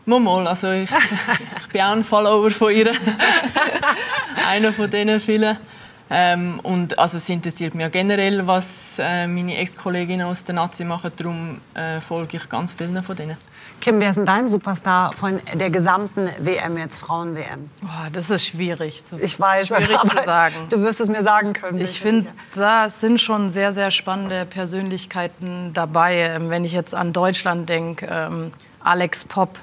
Mal, 0.06 0.48
also 0.48 0.72
ich, 0.72 0.90
ich 1.60 1.68
bin 1.68 1.82
auch 1.82 1.92
ein 1.92 2.04
Follower 2.04 2.50
von 2.50 2.74
ihr. 2.74 2.92
Einer 4.48 4.72
von 4.72 4.90
diesen 4.90 5.20
vielen. 5.20 5.58
Ähm, 6.10 6.60
und 6.64 6.98
also 6.98 7.18
es 7.18 7.28
interessiert 7.30 7.76
mich 7.76 7.92
generell, 7.92 8.48
was 8.48 8.98
äh, 9.00 9.28
meine 9.28 9.58
Ex-Kolleginnen 9.58 10.26
aus 10.26 10.44
der 10.44 10.56
Nazi 10.56 10.86
machen. 10.86 11.12
Darum 11.18 11.62
äh, 11.74 12.00
folge 12.00 12.38
ich 12.38 12.50
ganz 12.50 12.74
vielen 12.74 13.04
von 13.04 13.16
denen. 13.16 13.38
Kim, 13.80 14.00
wer 14.00 14.10
ist 14.10 14.16
denn 14.16 14.26
dein 14.26 14.48
Superstar 14.48 15.14
von 15.14 15.40
der 15.54 15.70
gesamten 15.70 16.30
WM, 16.40 16.78
jetzt 16.78 17.00
Frauen-WM? 17.00 17.70
Oh, 17.84 18.10
das 18.12 18.30
ist 18.30 18.46
schwierig 18.46 19.06
zu, 19.06 19.20
ich 19.20 19.40
weiß, 19.40 19.68
schwierig 19.68 20.00
zu 20.00 20.24
sagen. 20.26 20.56
Du 20.70 20.82
wirst 20.82 21.00
es 21.00 21.08
mir 21.08 21.22
sagen 21.22 21.54
können. 21.54 21.80
Ich 21.80 22.02
finde, 22.02 22.30
da 22.56 22.90
sind 22.90 23.22
schon 23.22 23.52
sehr, 23.52 23.74
sehr 23.74 23.92
spannende 23.92 24.46
Persönlichkeiten 24.46 25.74
dabei. 25.74 26.16
Ähm, 26.16 26.50
wenn 26.50 26.66
ich 26.66 26.72
jetzt 26.72 26.96
an 26.96 27.14
Deutschland 27.14 27.70
denke, 27.70 28.08
ähm, 28.10 28.52
Alex 28.80 29.26
Popp, 29.26 29.60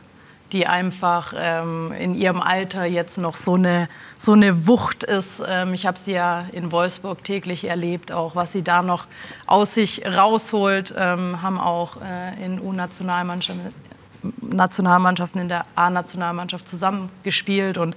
die 0.54 0.66
einfach 0.66 1.34
ähm, 1.36 1.92
in 1.92 2.14
ihrem 2.14 2.40
Alter 2.40 2.84
jetzt 2.84 3.18
noch 3.18 3.36
so 3.36 3.54
eine, 3.54 3.88
so 4.16 4.32
eine 4.32 4.66
Wucht 4.66 5.04
ist. 5.04 5.42
Ähm, 5.46 5.74
ich 5.74 5.84
habe 5.84 5.98
sie 5.98 6.12
ja 6.12 6.46
in 6.52 6.72
Wolfsburg 6.72 7.22
täglich 7.24 7.64
erlebt, 7.64 8.12
auch 8.12 8.36
was 8.36 8.52
sie 8.52 8.62
da 8.62 8.82
noch 8.82 9.06
aus 9.46 9.74
sich 9.74 10.06
rausholt, 10.06 10.94
ähm, 10.96 11.42
haben 11.42 11.58
auch 11.58 11.98
äh, 12.00 12.44
in 12.44 12.60
U-Nationalmannschaften 12.60 13.74
Nationalmannschaften 14.40 15.40
in 15.42 15.48
der 15.48 15.66
A-Nationalmannschaft 15.74 16.66
zusammengespielt 16.66 17.76
und 17.76 17.94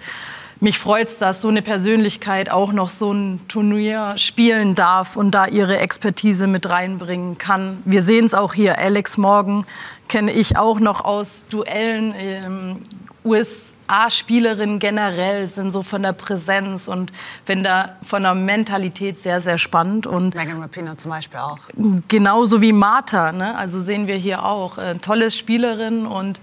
mich 0.60 0.80
freut 0.80 1.08
es, 1.08 1.17
dass 1.17 1.41
so 1.41 1.50
eine 1.50 1.62
Persönlichkeit 1.62 2.50
auch 2.50 2.74
noch 2.74 2.89
so 2.89 3.12
ein 3.12 3.41
Turnier 3.48 4.13
spielen 4.17 4.76
darf 4.76 5.15
und 5.15 5.32
da 5.32 5.48
ihre 5.48 5.78
Expertise 5.78 6.48
mit 6.48 6.67
reinbringen 6.70 7.38
kann. 7.38 7.82
Wir 7.86 8.02
sehen 8.02 8.26
es 8.26 8.34
auch 8.34 8.54
hier. 8.54 8.80
Alex 8.80 9.17
Morgan 9.17 9.65
kenne 10.08 10.32
ich 10.32 10.58
auch 10.58 10.80
noch 10.80 11.06
aus 11.06 11.46
Duellen. 11.50 12.13
Ähm, 12.17 12.82
USA-Spielerinnen 13.24 14.80
generell 14.80 15.48
sind 15.48 15.72
so 15.72 15.84
von 15.84 16.02
der 16.02 16.13
Präsenz 16.13 16.88
und 16.88 17.12
wenn 17.46 17.63
da 17.63 17.98
von 18.04 18.24
der 18.24 18.34
Mentalität 18.34 19.22
sehr, 19.22 19.41
sehr 19.41 19.58
spannend. 19.58 20.08
Und 20.08 20.34
Megan 20.34 20.62
Rapinoe 20.62 20.98
zum 20.98 21.12
Beispiel 21.12 21.39
auch. 21.39 21.60
Genauso 22.08 22.62
wie 22.62 22.74
Martha. 22.74 23.32
Ne? 23.32 23.56
Also 23.56 23.82
sehen 23.82 24.08
wir 24.08 24.15
hier 24.15 24.43
auch. 24.43 24.78
Äh, 24.78 24.96
tolle 24.96 25.30
Spielerin 25.30 26.06
und 26.06 26.39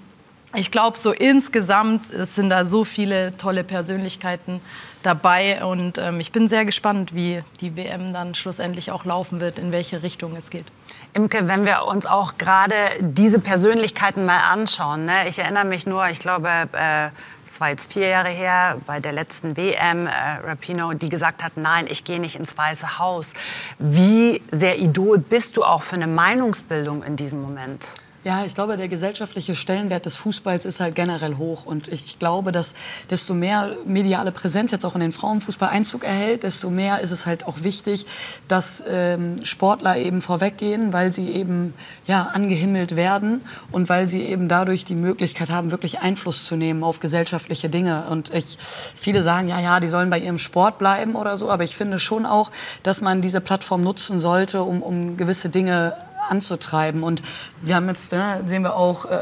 ich 0.54 0.70
glaube, 0.70 0.98
so 0.98 1.12
insgesamt 1.12 2.06
sind 2.06 2.50
da 2.50 2.64
so 2.64 2.84
viele 2.84 3.36
tolle 3.36 3.64
Persönlichkeiten 3.64 4.60
dabei. 5.02 5.64
Und 5.64 5.98
ähm, 5.98 6.20
ich 6.20 6.32
bin 6.32 6.48
sehr 6.48 6.64
gespannt, 6.64 7.14
wie 7.14 7.42
die 7.60 7.76
WM 7.76 8.12
dann 8.12 8.34
schlussendlich 8.34 8.90
auch 8.90 9.04
laufen 9.04 9.40
wird, 9.40 9.58
in 9.58 9.72
welche 9.72 10.02
Richtung 10.02 10.36
es 10.36 10.50
geht. 10.50 10.66
Imke, 11.12 11.46
wenn 11.46 11.64
wir 11.64 11.84
uns 11.86 12.06
auch 12.06 12.38
gerade 12.38 12.74
diese 13.00 13.38
Persönlichkeiten 13.38 14.26
mal 14.26 14.40
anschauen. 14.50 15.04
Ne? 15.04 15.28
Ich 15.28 15.38
erinnere 15.38 15.64
mich 15.64 15.86
nur, 15.86 16.08
ich 16.08 16.18
glaube, 16.18 16.48
äh, 16.72 17.08
es 17.46 17.60
war 17.60 17.68
jetzt 17.68 17.92
vier 17.92 18.08
Jahre 18.08 18.30
her, 18.30 18.78
bei 18.86 18.98
der 18.98 19.12
letzten 19.12 19.56
WM, 19.56 20.06
äh, 20.06 20.10
Rapino, 20.44 20.92
die 20.94 21.08
gesagt 21.08 21.44
hat, 21.44 21.56
nein, 21.56 21.86
ich 21.88 22.04
gehe 22.04 22.18
nicht 22.18 22.36
ins 22.36 22.56
Weiße 22.56 22.98
Haus. 22.98 23.34
Wie 23.78 24.42
sehr 24.50 24.78
Idol 24.78 25.18
bist 25.18 25.56
du 25.56 25.62
auch 25.62 25.82
für 25.82 25.96
eine 25.96 26.08
Meinungsbildung 26.08 27.04
in 27.04 27.16
diesem 27.16 27.42
Moment? 27.42 27.84
Ja, 28.24 28.46
ich 28.46 28.54
glaube, 28.54 28.78
der 28.78 28.88
gesellschaftliche 28.88 29.54
Stellenwert 29.54 30.06
des 30.06 30.16
Fußballs 30.16 30.64
ist 30.64 30.80
halt 30.80 30.94
generell 30.94 31.36
hoch. 31.36 31.66
Und 31.66 31.88
ich 31.88 32.18
glaube, 32.18 32.52
dass 32.52 32.72
desto 33.10 33.34
mehr 33.34 33.76
mediale 33.84 34.32
Präsenz 34.32 34.72
jetzt 34.72 34.86
auch 34.86 34.94
in 34.94 35.02
den 35.02 35.12
Frauenfußball 35.12 35.68
Einzug 35.68 36.04
erhält, 36.04 36.42
desto 36.42 36.70
mehr 36.70 37.00
ist 37.00 37.10
es 37.10 37.26
halt 37.26 37.46
auch 37.46 37.62
wichtig, 37.64 38.06
dass 38.48 38.82
ähm, 38.88 39.36
Sportler 39.44 39.98
eben 39.98 40.22
vorweggehen, 40.22 40.94
weil 40.94 41.12
sie 41.12 41.32
eben 41.32 41.74
ja, 42.06 42.22
angehimmelt 42.32 42.96
werden 42.96 43.42
und 43.70 43.90
weil 43.90 44.08
sie 44.08 44.22
eben 44.22 44.48
dadurch 44.48 44.86
die 44.86 44.94
Möglichkeit 44.94 45.50
haben, 45.50 45.70
wirklich 45.70 46.00
Einfluss 46.00 46.46
zu 46.46 46.56
nehmen 46.56 46.82
auf 46.82 47.00
gesellschaftliche 47.00 47.68
Dinge. 47.68 48.04
Und 48.08 48.32
ich, 48.32 48.56
viele 48.58 49.22
sagen, 49.22 49.48
ja, 49.48 49.60
ja, 49.60 49.80
die 49.80 49.88
sollen 49.88 50.08
bei 50.08 50.18
ihrem 50.18 50.38
Sport 50.38 50.78
bleiben 50.78 51.14
oder 51.14 51.36
so. 51.36 51.50
Aber 51.50 51.64
ich 51.64 51.76
finde 51.76 51.98
schon 51.98 52.24
auch, 52.24 52.50
dass 52.82 53.02
man 53.02 53.20
diese 53.20 53.42
Plattform 53.42 53.82
nutzen 53.82 54.18
sollte, 54.18 54.62
um, 54.62 54.82
um 54.82 55.18
gewisse 55.18 55.50
Dinge 55.50 55.92
anzutreiben. 56.28 57.02
Und 57.02 57.22
wir 57.60 57.76
haben 57.76 57.88
jetzt, 57.88 58.12
ne, 58.12 58.42
sehen 58.46 58.62
wir 58.62 58.76
auch, 58.76 59.06
äh, 59.06 59.18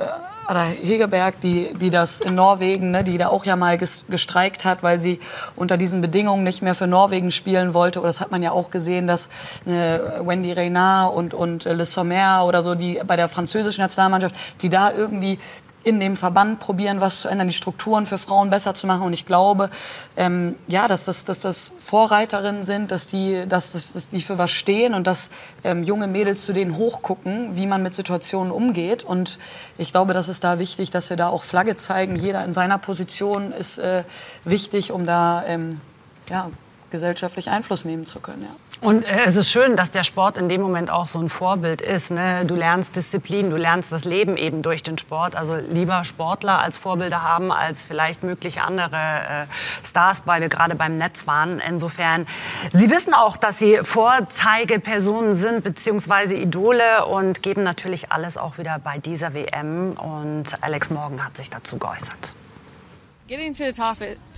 Ada 0.47 0.65
Hegerberg, 0.65 1.41
die, 1.41 1.73
die 1.75 1.91
das 1.91 2.21
in 2.21 2.35
Norwegen, 2.35 2.91
ne, 2.91 3.05
die 3.05 3.17
da 3.17 3.29
auch 3.29 3.45
ja 3.45 3.55
mal 3.55 3.79
gestreikt 3.79 4.65
hat, 4.65 4.83
weil 4.83 4.99
sie 4.99 5.21
unter 5.55 5.77
diesen 5.77 6.01
Bedingungen 6.01 6.43
nicht 6.43 6.63
mehr 6.63 6.75
für 6.75 6.89
Norwegen 6.89 7.31
spielen 7.31 7.75
wollte. 7.75 8.01
Oder 8.01 8.09
das 8.09 8.21
hat 8.21 8.33
man 8.33 8.43
ja 8.43 8.51
auch 8.51 8.71
gesehen, 8.71 9.07
dass 9.07 9.29
äh, 9.67 9.99
Wendy 10.21 10.53
Reynard 10.53 11.15
und, 11.15 11.33
und 11.33 11.65
Le 11.65 11.87
Sommer 11.87 12.45
oder 12.45 12.63
so, 12.63 12.75
die 12.75 13.01
bei 13.07 13.17
der 13.17 13.29
französischen 13.29 13.83
Nationalmannschaft, 13.83 14.35
die 14.63 14.69
da 14.69 14.93
irgendwie 14.93 15.39
in 15.85 16.01
dem 16.01 16.17
Verband 16.17 16.61
probieren, 16.61 17.01
was 17.01 17.21
zu 17.23 17.29
ändern, 17.29 17.49
die 17.49 17.55
Strukturen 17.55 18.07
für 18.07 18.19
Frauen 18.19 18.51
besser 18.51 18.75
zu 18.75 18.87
machen. 18.87 19.03
Und 19.03 19.13
ich 19.13 19.27
glaube, 19.27 19.71
ähm, 20.17 20.57
ja, 20.67 20.89
dass 20.89 21.05
das, 21.05 21.25
dass 21.25 21.41
das 21.41 21.73
Vorreiterinnen 21.79 22.65
sind, 22.65 22.91
dass 22.91 23.07
die, 23.07 23.45
dass, 23.49 23.73
dass, 23.73 23.93
dass 23.93 24.09
die 24.09 24.23
für 24.23 24.39
was 24.39 24.51
stehen 24.51 24.95
und 24.95 25.07
dass 25.07 25.31
ähm, 25.65 25.83
junge 25.83 26.07
Mädels 26.07 26.45
zu 26.45 26.53
denen 26.53 26.77
hochgucken, 26.77 27.57
wie 27.57 27.67
man 27.67 27.83
mit 27.83 27.95
Situationen 27.95 28.53
umgeht. 28.53 29.03
Und 29.03 29.39
ich 29.79 29.93
glaube, 29.93 30.15
das 30.15 30.29
ist 30.29 30.45
da 30.45 30.59
wichtig, 30.59 30.91
dass 30.91 31.11
wir 31.11 31.17
da 31.17 31.29
auch 31.29 31.45
Flagge 31.45 31.77
zeigen. 31.77 32.17
Jeder 32.17 32.45
in 32.45 32.53
seiner 32.53 32.79
Position 32.79 33.53
ist 33.53 33.79
äh, 33.79 34.05
wichtig, 34.45 34.93
um 34.93 35.07
da 35.07 35.45
ähm, 35.47 35.81
ja, 36.29 36.51
gesellschaftlich 36.91 37.51
Einfluss 37.51 37.85
nehmen 37.85 38.07
zu 38.07 38.21
können. 38.21 38.43
Ja. 38.43 38.72
Und 38.83 39.05
äh, 39.05 39.27
es 39.27 39.37
ist 39.37 39.49
schön, 39.49 39.77
dass 39.77 39.93
der 39.93 40.03
Sport 40.03 40.37
in 40.37 40.49
dem 40.49 40.61
Moment 40.61 40.91
auch 40.91 41.07
so 41.07 41.21
ein 41.21 41.29
Vorbild 41.29 41.81
ist. 41.81 42.11
Ne? 42.11 42.45
Du 42.45 42.57
lernst 42.57 42.97
Disziplin, 42.97 43.49
du 43.49 43.57
lernst 43.57 43.93
das 43.93 44.05
Leben 44.05 44.37
eben 44.37 44.63
durch 44.63 44.83
den 44.83 44.99
Sport. 44.99 45.37
Also 45.37 45.55
lieber 45.55 46.05
Sportler 46.05 46.59
als 46.59 46.79
Vorbilder 46.79 47.23
haben, 47.23 47.53
als 47.53 47.85
vielleicht 47.85 48.25
mögliche 48.25 48.63
andere 48.63 48.97
äh, 48.97 49.87
Stars, 49.87 50.23
weil 50.25 50.41
wir 50.41 50.49
gerade 50.49 50.75
beim 50.75 50.97
Netz 50.97 51.29
waren. 51.29 51.61
Insofern, 51.61 52.27
Sie 52.73 52.91
wissen 52.91 53.15
auch, 53.15 53.37
dass 53.37 53.61
Sie 53.61 53.79
Vorzeigepersonen 53.83 55.33
sind, 55.33 55.63
beziehungsweise 55.63 56.35
Idole 56.35 57.07
und 57.07 57.41
geben 57.41 57.63
natürlich 57.63 58.11
alles 58.11 58.37
auch 58.37 58.59
wieder 58.59 58.81
bei 58.83 58.99
dieser 58.99 59.33
WM. 59.33 59.93
Und 59.93 60.61
Alex 60.61 60.91
Morgan 60.91 61.25
hat 61.25 61.37
sich 61.37 61.51
dazu 61.51 61.79
geäußert. 61.79 62.35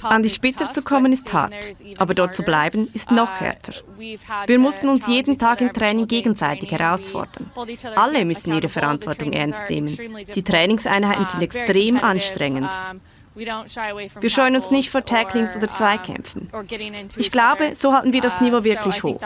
An 0.03 0.23
die 0.23 0.31
Spitze 0.31 0.69
zu 0.71 0.83
kommen 0.83 1.13
ist 1.13 1.33
hart, 1.33 1.55
aber 1.99 2.15
dort 2.15 2.35
zu 2.35 2.43
bleiben 2.43 2.89
ist 2.93 3.11
noch 3.11 3.41
uh, 3.41 3.41
härter. 3.41 3.73
Wir 4.47 4.59
mussten 4.59 4.89
uns 4.89 5.07
jeden 5.07 5.39
Tag 5.39 5.61
im 5.61 5.73
Training 5.73 6.07
gegenseitig 6.07 6.71
herausfordern. 6.71 7.51
Alle 7.97 8.25
müssen 8.25 8.53
ihre 8.53 8.69
Verantwortung 8.69 9.33
ernst 9.33 9.69
nehmen. 9.69 9.97
Die 10.35 10.43
Trainingseinheiten 10.43 11.27
sind 11.27 11.43
extrem 11.43 11.97
anstrengend. 11.97 12.71
Wir 13.37 14.31
scheuen 14.31 14.55
uns 14.55 14.71
nicht 14.71 14.91
vor 14.91 15.05
Tacklings 15.05 15.57
oder 15.57 15.71
Zweikämpfen. 15.71 16.49
Ich 17.17 17.31
glaube, 17.31 17.75
so 17.75 17.93
halten 17.93 18.13
wir 18.13 18.21
das 18.21 18.41
Niveau 18.41 18.63
wirklich 18.63 19.03
hoch. 19.03 19.21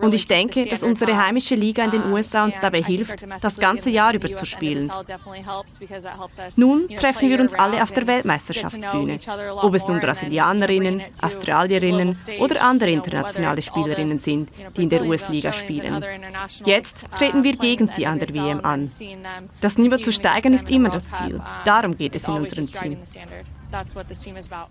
Und 0.00 0.14
ich 0.14 0.28
denke, 0.28 0.64
dass 0.66 0.82
unsere 0.82 1.16
heimische 1.16 1.56
Liga 1.56 1.84
in 1.84 1.90
den 1.90 2.12
USA 2.12 2.44
uns 2.44 2.60
dabei 2.60 2.82
hilft, 2.82 3.26
das 3.40 3.58
ganze 3.58 3.90
Jahr 3.90 4.14
über 4.14 4.32
zu 4.32 4.46
spielen. 4.46 4.90
Nun 6.56 6.88
treffen 6.88 7.28
wir 7.28 7.40
uns 7.40 7.54
alle 7.54 7.82
auf 7.82 7.90
der 7.92 8.06
Weltmeisterschaftsbühne, 8.06 9.18
ob 9.56 9.74
es 9.74 9.86
nun 9.88 9.98
Brasilianerinnen, 9.98 11.02
Australierinnen 11.20 12.16
oder 12.38 12.62
andere 12.62 12.90
internationale 12.90 13.62
Spielerinnen 13.62 14.20
sind, 14.20 14.50
die 14.76 14.84
in 14.84 14.88
der 14.88 15.04
US-Liga 15.04 15.52
spielen. 15.52 16.04
Jetzt 16.64 17.06
treten 17.12 17.42
wir 17.42 17.56
gegen 17.56 17.88
sie 17.88 18.06
an 18.06 18.20
der 18.20 18.32
WM 18.32 18.60
an. 18.64 18.90
Das 19.60 19.78
Niveau 19.78 19.96
zu 19.96 20.12
steigern 20.12 20.52
ist 20.52 20.70
immer 20.70 20.90
das 20.90 21.10
Ziel. 21.10 21.40
Darum 21.64 21.96
geht 21.96 22.14
es 22.14 22.28
in 22.28 22.34
unserem 22.34 22.66
Team. 22.66 22.98
That's 23.72 23.96
what 23.96 24.06
this 24.06 24.20
team 24.20 24.36
is 24.36 24.52
about. 24.52 24.68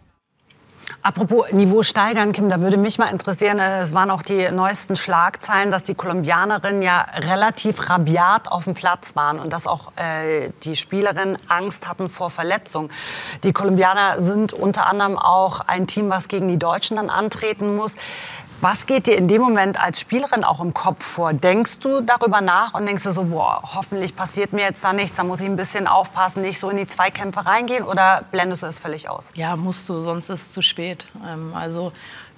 Apropos 1.04 1.52
Niveau 1.52 1.82
steigern, 1.82 2.32
Kim, 2.32 2.50
da 2.50 2.60
würde 2.62 2.78
mich 2.78 3.00
mal 3.00 3.08
interessieren, 3.08 3.58
äh, 3.58 3.82
es 3.82 3.94
waren 3.94 4.12
auch 4.12 4.22
die 4.22 4.52
neuesten 4.52 4.96
Schlagzeilen, 4.96 5.72
dass 5.72 5.84
die 5.84 5.96
Kolumbianerinnen 5.96 6.84
ja 6.84 7.08
relativ 7.16 7.90
rabiat 7.90 8.52
auf 8.52 8.66
dem 8.66 8.76
Platz 8.76 9.16
waren 9.16 9.40
und 9.40 9.52
dass 9.52 9.66
auch 9.66 9.94
äh, 9.96 10.50
die 10.64 10.76
Spielerinnen 10.76 11.38
Angst 11.48 11.88
hatten 11.88 12.08
vor 12.08 12.30
Verletzung. 12.30 12.92
Die 13.44 13.52
Kolumbianer 13.52 14.22
sind 14.22 14.54
unter 14.54 14.86
anderem 14.88 15.18
auch 15.18 15.62
ein 15.62 15.88
Team, 15.88 16.10
was 16.10 16.28
gegen 16.28 16.48
die 16.48 16.60
Deutschen 16.60 16.98
dann 16.98 17.10
antreten 17.10 17.76
muss. 17.76 17.96
Was 18.64 18.86
geht 18.86 19.08
dir 19.08 19.18
in 19.18 19.28
dem 19.28 19.42
Moment 19.42 19.82
als 19.82 20.00
Spielerin 20.00 20.44
auch 20.44 20.60
im 20.60 20.72
Kopf 20.76 21.04
vor? 21.04 21.34
Denkst 21.34 21.80
du 21.80 22.00
darüber 22.02 22.42
nach 22.42 22.76
und 22.76 22.86
denkst 22.86 23.02
du 23.02 23.12
so, 23.12 23.24
boah, 23.24 23.60
hoffentlich 23.74 24.16
passiert 24.16 24.54
mir 24.54 24.62
jetzt 24.62 24.84
da 24.84 24.94
nichts, 24.94 25.18
da 25.18 25.24
muss 25.24 25.42
ich 25.42 25.48
ein 25.48 25.56
bisschen 25.56 25.88
aufpassen, 25.88 26.44
nicht 26.44 26.60
so 26.60 26.70
in 26.70 26.78
die 26.78 26.86
Zweikämpfe 26.86 27.44
reingehen 27.44 27.84
oder 27.84 28.24
blendest 28.30 28.62
du 28.62 28.68
es 28.68 28.78
völlig 28.78 29.10
aus? 29.10 29.32
Ja, 29.34 29.56
musst 29.56 29.90
du, 29.90 30.04
sonst 30.04 30.30
ist 30.30 30.42
es 30.44 30.52
zu 30.52 30.62
spät. 30.62 31.08
Ähm, 31.28 31.56
also 31.56 31.92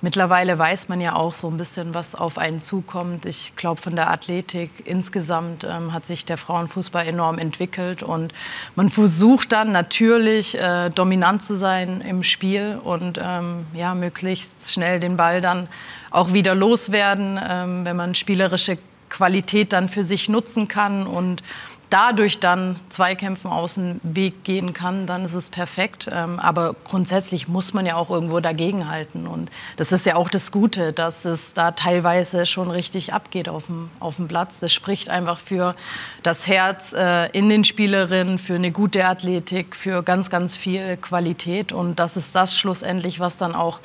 mittlerweile 0.04 0.60
weiß 0.60 0.90
man 0.90 1.02
ja 1.02 1.16
auch 1.16 1.34
so 1.34 1.48
ein 1.48 1.58
bisschen, 1.58 1.94
was 1.94 2.14
auf 2.14 2.38
einen 2.38 2.60
zukommt. 2.60 3.26
Ich 3.26 3.56
glaube, 3.56 3.82
von 3.82 3.96
der 3.96 4.12
Athletik 4.12 4.70
insgesamt 4.86 5.64
ähm, 5.64 5.94
hat 5.94 6.06
sich 6.06 6.26
der 6.26 6.38
Frauenfußball 6.38 7.08
enorm 7.08 7.40
entwickelt 7.40 8.04
und 8.04 8.34
man 8.76 8.90
versucht 8.90 9.54
dann 9.54 9.72
natürlich 9.72 10.60
äh, 10.60 10.90
dominant 10.90 11.42
zu 11.42 11.56
sein 11.56 12.02
im 12.02 12.24
Spiel 12.24 12.80
und 12.84 13.18
ähm, 13.24 13.66
ja, 13.74 13.96
möglichst 13.96 14.70
schnell 14.70 15.00
den 15.00 15.16
Ball 15.16 15.40
dann 15.40 15.70
auch 16.12 16.34
wieder 16.34 16.54
loswerden, 16.54 17.40
ähm, 17.42 17.86
wenn 17.86 17.96
man 17.96 18.14
spielerische 18.14 18.78
Qualität 19.10 19.72
dann 19.72 19.88
für 19.88 20.04
sich 20.04 20.28
nutzen 20.28 20.68
kann 20.68 21.08
und 21.08 21.44
dadurch 21.94 22.40
dann 22.40 22.80
Zweikämpfen 22.90 23.52
aus 23.52 23.76
dem 23.76 24.02
Weg 24.02 24.44
gehen 24.44 24.74
kann, 24.74 25.06
dann 25.06 25.26
ist 25.26 25.36
es 25.36 25.52
perfekt. 25.52 26.10
Ähm, 26.12 26.40
aber 26.40 26.76
grundsätzlich 26.86 27.48
muss 27.48 27.74
man 27.74 27.86
ja 27.86 27.98
auch 27.98 28.10
irgendwo 28.10 28.40
dagegenhalten. 28.40 29.28
Und 29.28 29.52
das 29.78 29.92
ist 29.92 30.08
ja 30.08 30.16
auch 30.16 30.32
das 30.32 30.52
Gute, 30.52 30.92
dass 30.92 31.24
es 31.24 31.54
da 31.54 31.70
teilweise 31.70 32.48
schon 32.48 32.72
richtig 32.72 33.14
abgeht 33.14 33.48
auf 33.48 33.68
dem, 33.68 33.92
auf 34.00 34.16
dem 34.16 34.28
Platz. 34.28 34.60
Das 34.60 34.74
spricht 34.74 35.10
einfach 35.10 35.38
für 35.38 35.76
das 36.24 36.48
Herz 36.48 36.94
äh, 36.94 37.30
in 37.30 37.48
den 37.48 37.64
Spielerinnen, 37.64 38.40
für 38.40 38.56
eine 38.56 38.72
gute 38.72 39.06
Athletik, 39.06 39.76
für 39.76 40.02
ganz, 40.02 40.32
ganz 40.32 40.56
viel 40.56 40.98
Qualität. 40.98 41.72
Und 41.72 42.00
das 42.00 42.18
ist 42.18 42.36
das 42.36 42.58
schlussendlich, 42.58 43.20
was 43.20 43.38
dann 43.38 43.54
auch 43.54 43.80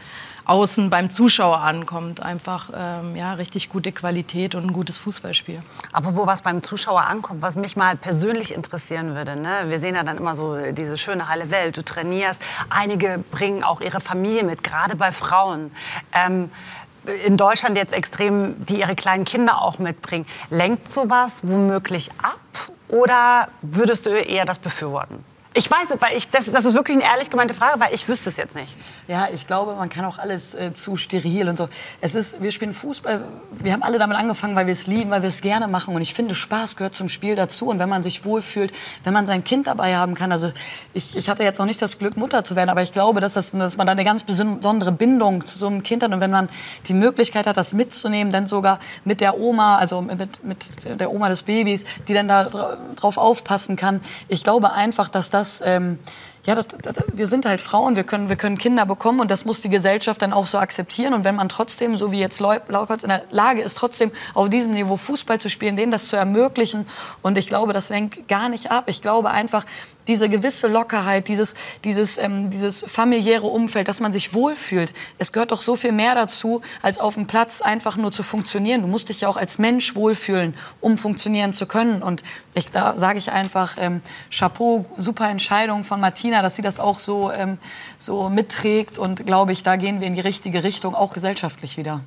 außen 0.49 0.91
beim 0.91 1.11
Zuschauer 1.11 1.59
ankommt. 1.59 2.21
Einfach 2.21 2.71
ähm, 2.75 3.15
ja, 3.15 3.35
richtig 3.35 3.69
gute 3.69 3.93
Qualität 3.93 4.55
und 4.55 4.65
ein 4.65 4.73
gutes 4.73 4.99
Fußballspiel. 4.99 5.63
Aber 5.93 6.17
wo 6.17 6.27
was 6.27 6.43
beim 6.43 6.63
Zuschauer 6.63 7.03
ankommt, 7.03 7.43
was 7.43 7.57
mich 7.57 7.77
mal 7.77 7.97
persönlich 7.97 8.53
interessieren 8.53 9.15
würde, 9.15 9.37
ne? 9.37 9.65
wir 9.67 9.79
sehen 9.79 9.95
ja 9.95 10.03
dann 10.03 10.17
immer 10.17 10.35
so 10.35 10.57
diese 10.73 10.97
schöne 10.97 11.29
heile 11.29 11.51
Welt, 11.51 11.77
du 11.77 11.85
trainierst, 11.85 12.43
einige 12.71 13.23
bringen 13.31 13.63
auch 13.63 13.81
ihre 13.81 14.01
Familie 14.01 14.43
mit, 14.43 14.65
gerade 14.65 14.97
bei 14.97 15.13
Frauen. 15.13 15.71
Ähm, 16.13 16.51
in 17.25 17.37
Deutschland 17.37 17.77
jetzt 17.77 17.93
extrem, 17.93 18.65
die 18.67 18.81
ihre 18.81 18.95
kleinen 18.95 19.25
Kinder 19.25 19.63
auch 19.63 19.79
mitbringen. 19.79 20.27
Lenkt 20.51 20.93
sowas 20.93 21.41
womöglich 21.43 22.11
ab 22.23 22.39
oder 22.89 23.49
würdest 23.63 24.07
du 24.07 24.11
eher 24.11 24.45
das 24.45 24.59
befürworten? 24.59 25.25
Ich 25.55 25.71
weiß 25.71 25.91
es, 25.91 26.01
weil 26.01 26.17
ich, 26.17 26.31
das, 26.31 26.51
das 26.53 26.67
ist 26.67 26.75
wirklich 26.75 26.99
eine 26.99 27.07
ehrlich 27.07 27.31
gemeinte 27.31 27.55
Frage, 27.55 27.81
weil 27.81 27.95
ich 27.95 28.07
wüsste 28.07 28.29
es 28.29 28.37
jetzt 28.37 28.55
nicht. 28.55 28.77
Ja, 29.09 29.29
ich 29.33 29.47
glaube, 29.47 29.75
man 29.75 29.89
kann 29.89 30.05
auch 30.05 30.19
alles 30.19 30.55
äh, 30.55 30.75
zu 30.75 30.97
steril 30.97 31.49
und 31.49 31.57
so. 31.57 31.69
Es 32.03 32.15
ist, 32.15 32.43
wir 32.43 32.53
spielen 32.53 32.75
Fußball, 32.75 33.25
wir 33.53 33.73
haben 33.73 33.83
alle 33.83 33.99
damit 33.99 34.19
angefangen, 34.19 34.55
weil 34.55 34.67
wir 34.67 34.73
es 34.73 34.87
lieben, 34.87 35.11
weil 35.11 35.23
wir 35.23 35.29
es 35.29 35.41
gerne 35.41 35.67
machen. 35.67 35.95
Und 35.95 36.03
ich 36.03 36.13
finde, 36.13 36.35
Spaß 36.35 36.77
gehört 36.77 36.95
zum 36.95 37.09
Spiel 37.09 37.35
dazu. 37.35 37.69
Und 37.69 37.79
wenn 37.79 37.89
man 37.89 38.03
sich 38.03 38.27
wohlfühlt, 38.27 38.73
wenn 39.05 39.15
man 39.15 39.27
sein 39.27 39.43
Kind 39.43 39.67
dabei 39.67 39.97
haben 39.97 40.15
kann. 40.15 40.33
Also 40.33 40.53
ich, 40.93 41.17
ich 41.17 41.31
hatte 41.31 41.43
jetzt 41.45 41.59
noch 41.59 41.67
nicht 41.67 41.81
das 41.81 41.99
Glück, 41.99 42.19
Mutter 42.19 42.45
zu 42.45 42.55
werden, 42.55 42.69
aber 42.69 42.83
ich 42.83 42.93
glaube, 42.93 43.21
dass, 43.21 43.33
das, 43.33 43.53
dass 43.53 43.79
man 43.79 43.87
da 43.87 43.93
eine 43.93 44.05
ganz 44.05 44.25
besondere 44.25 44.93
Bindung 44.93 45.47
zu 45.47 45.59
so 45.59 45.67
einem 45.67 45.83
Kind 45.83 46.03
hat. 46.03 46.13
Und 46.13 46.21
wenn 46.21 46.31
man 46.31 46.51
die 46.89 46.95
Möglichkeit 46.95 47.47
hat, 47.47 47.57
das 47.57 47.73
mitzunehmen, 47.73 48.31
dann 48.31 48.47
sogar 48.47 48.79
mit 49.05 49.23
der 49.23 49.39
Oma, 49.39 49.79
also 49.79 50.03
mit, 50.03 50.45
mit 50.45 51.01
der 51.01 51.11
Oma 51.11 51.31
des 51.31 51.43
Babys, 51.43 51.85
die 52.07 52.13
dann 52.13 52.29
da 52.29 52.45
drauf 52.97 53.17
aufpassen 53.17 53.77
kann. 53.77 54.03
Ich 54.29 54.45
glaube 54.45 54.73
einfach, 54.73 55.09
dass 55.09 55.31
das 55.31 55.38
das, 55.39 55.63
ähm, 55.65 55.99
ja, 56.49 56.55
das, 56.55 56.67
das, 56.81 56.95
wir 57.13 57.27
sind 57.27 57.45
halt 57.45 57.61
Frauen, 57.61 57.95
wir 57.95 58.05
können, 58.05 58.31
wir 58.31 58.37
können 58.37 58.57
Kinder 58.57 58.87
bekommen 58.87 59.21
und 59.21 59.31
das 59.31 59.45
muss 59.45 59.61
die 59.61 59.69
Gesellschaft 59.69 60.23
dann 60.23 60.33
auch 60.33 60.47
so 60.47 60.57
akzeptieren. 60.57 61.13
Und 61.13 61.25
wenn 61.25 61.37
man 61.37 61.51
trotzdem, 61.51 61.95
so 61.99 62.11
wie 62.11 62.21
jetzt 62.21 62.41
Laupertz, 62.41 63.03
in 63.03 63.11
der 63.11 63.25
Lage 63.31 63.61
ist, 63.61 63.77
trotzdem 63.77 64.11
auf 64.33 64.49
diesem 64.49 64.73
Niveau 64.73 64.97
Fußball 64.97 65.39
zu 65.39 65.51
spielen, 65.51 65.77
denen 65.77 65.93
das 65.93 66.09
zu 66.09 66.17
ermöglichen. 66.17 66.87
Und 67.21 67.37
ich 67.37 67.49
glaube, 67.49 67.75
das 67.75 67.91
lenkt 67.91 68.29
gar 68.29 68.49
nicht 68.49 68.71
ab. 68.71 68.85
Ich 68.87 69.03
glaube 69.03 69.29
einfach, 69.29 69.67
diese 70.09 70.31
gewisse 70.31 70.69
Lockerheit, 70.69 71.29
dieses, 71.29 71.55
dieses, 71.85 72.17
ähm, 72.17 72.49
dieses 72.49 72.83
familiäre 72.87 73.47
Umfeld, 73.47 73.89
dass 73.89 74.01
man 74.01 74.11
sich 74.11 74.33
wohlfühlt. 74.33 74.95
Es 75.19 75.33
gehört 75.33 75.53
doch 75.53 75.61
so 75.61 75.77
viel 75.77 75.93
mehr 75.93 76.15
dazu, 76.15 76.63
als 76.81 76.99
auf 76.99 77.15
dem 77.15 77.27
Platz 77.27 77.61
einfach 77.61 77.99
nur 77.99 78.11
zu 78.11 78.23
funktionieren. 78.23 78.81
Du 78.81 78.89
musst 78.89 79.11
dich 79.11 79.21
ja 79.21 79.29
auch 79.29 79.37
als 79.37 79.59
Mensch 79.59 79.95
wohlfühlen, 79.95 80.55
um 80.81 80.97
funktionieren 80.97 81.53
zu 81.53 81.67
können. 81.67 82.03
Und 82.03 82.23
ich, 82.55 82.71
da 82.71 82.97
sage 82.97 83.19
ich 83.19 83.31
einfach, 83.31 83.77
ähm, 83.79 84.01
Chapeau, 84.31 84.87
super 84.97 85.29
Entscheidung 85.29 85.85
von 85.85 86.01
Martina 86.01 86.38
dass 86.43 86.57
sie 86.57 86.63
das 86.63 86.81
auch 86.81 86.99
so, 86.99 87.31
ähm, 87.33 87.59
so 87.97 88.29
mitträgt. 88.29 88.99
Und 88.99 89.27
glaube 89.27 89.53
ich, 89.53 89.63
da 89.63 89.77
gehen 89.77 90.01
wir 90.01 90.07
in 90.07 90.15
die 90.15 90.21
richtige 90.21 90.65
Richtung, 90.65 90.95
auch 90.95 91.13
gesellschaftlich 91.13 91.77
wieder. 91.77 92.01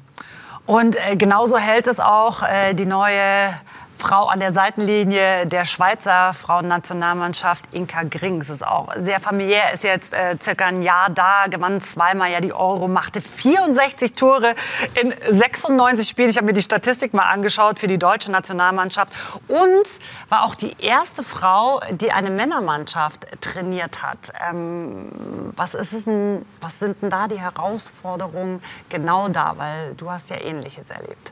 Und 0.66 0.96
äh, 0.96 1.16
genauso 1.16 1.58
hält 1.58 1.88
es 1.88 2.00
auch 2.00 2.44
äh, 2.44 2.74
die 2.74 2.86
neue 2.86 3.54
Frau 4.02 4.26
an 4.26 4.40
der 4.40 4.52
Seitenlinie 4.52 5.46
der 5.46 5.64
Schweizer 5.64 6.34
Frauennationalmannschaft, 6.34 7.66
Inka 7.72 8.02
Grings, 8.02 8.50
ist 8.50 8.66
auch 8.66 8.90
sehr 8.98 9.20
familiär, 9.20 9.72
ist 9.74 9.84
jetzt 9.84 10.12
äh, 10.12 10.38
circa 10.42 10.66
ein 10.66 10.82
Jahr 10.82 11.12
da, 11.12 11.46
gewann 11.48 11.84
zweimal 11.84 12.32
ja 12.32 12.42
die 12.42 12.52
Euro, 12.52 12.88
machte 12.88 13.22
64 13.22 14.14
Tore 14.14 14.56
in 15.00 15.14
96 15.30 16.10
Spielen. 16.10 16.32
Ich 16.32 16.38
habe 16.38 16.48
mir 16.48 16.54
die 16.54 16.64
Statistik 16.64 17.14
mal 17.14 17.30
angeschaut 17.30 17.78
für 17.78 17.86
die 17.86 18.00
deutsche 18.00 18.32
Nationalmannschaft 18.32 19.14
und 19.48 19.88
war 20.30 20.46
auch 20.46 20.56
die 20.56 20.76
erste 20.80 21.22
Frau, 21.22 21.80
die 21.92 22.12
eine 22.12 22.32
Männermannschaft 22.32 23.28
trainiert 23.40 24.02
hat. 24.02 24.34
Ähm, 24.50 25.52
was, 25.56 25.76
ist 25.76 25.94
es 25.94 26.06
denn, 26.06 26.44
was 26.60 26.80
sind 26.80 27.04
denn 27.04 27.12
da 27.12 27.28
die 27.28 27.40
Herausforderungen 27.40 28.64
genau 28.90 29.30
da? 29.30 29.54
Weil 29.58 29.94
du 29.94 30.10
hast 30.10 30.32
ja 30.32 30.42
Ähnliches 30.42 30.90
erlebt. 30.90 31.32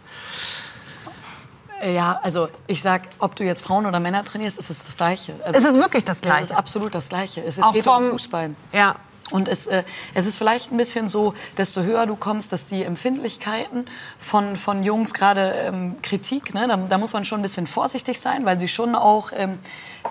Ja, 1.86 2.20
also 2.24 2.50
ich 2.68 2.82
sag, 2.82 3.04
ob 3.20 3.36
du 3.36 3.44
jetzt 3.44 3.62
Frauen 3.62 3.86
oder 3.86 4.00
Männer 4.00 4.24
trainierst, 4.24 4.58
ist 4.58 4.70
es 4.70 4.86
das 4.86 4.98
Gleiche. 4.98 5.36
Also, 5.44 5.60
es 5.60 5.66
ist 5.66 5.76
wirklich 5.80 6.06
das 6.06 6.22
Gleiche. 6.22 6.42
Es 6.42 6.50
ist 6.52 6.56
absolut 6.56 6.94
das 6.94 7.10
Gleiche. 7.10 7.42
Es 7.42 7.62
Auch 7.62 7.74
geht 7.74 7.84
vom, 7.84 8.04
um 8.04 8.12
Fußball. 8.12 8.56
Ja. 8.74 8.96
Und 9.32 9.48
es, 9.48 9.68
äh, 9.68 9.84
es 10.14 10.26
ist 10.26 10.38
vielleicht 10.38 10.72
ein 10.72 10.78
bisschen 10.78 11.08
so, 11.08 11.34
desto 11.58 11.84
höher 11.84 12.06
du 12.06 12.16
kommst, 12.16 12.52
dass 12.52 12.66
die 12.66 12.84
Empfindlichkeiten 12.84 13.86
von, 14.18 14.56
von 14.56 14.84
Jungs, 14.84 15.14
gerade 15.14 15.52
ähm, 15.52 15.98
Kritik, 16.02 16.54
ne, 16.54 16.68
da, 16.68 16.78
da, 16.78 16.98
muss 16.98 17.14
man 17.14 17.26
schon 17.26 17.40
ein 17.40 17.44
bisschen 17.44 17.68
vorsichtig 17.68 18.20
sein, 18.20 18.46
weil 18.46 18.58
sie 18.58 18.68
schon 18.68 18.96
auch 18.96 19.32
ähm, 19.36 19.58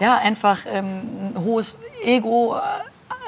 ja, 0.00 0.16
einfach 0.16 0.60
ähm, 0.66 1.32
ein 1.34 1.44
hohes 1.44 1.78
Ego 2.04 2.56
äh, 2.56 2.60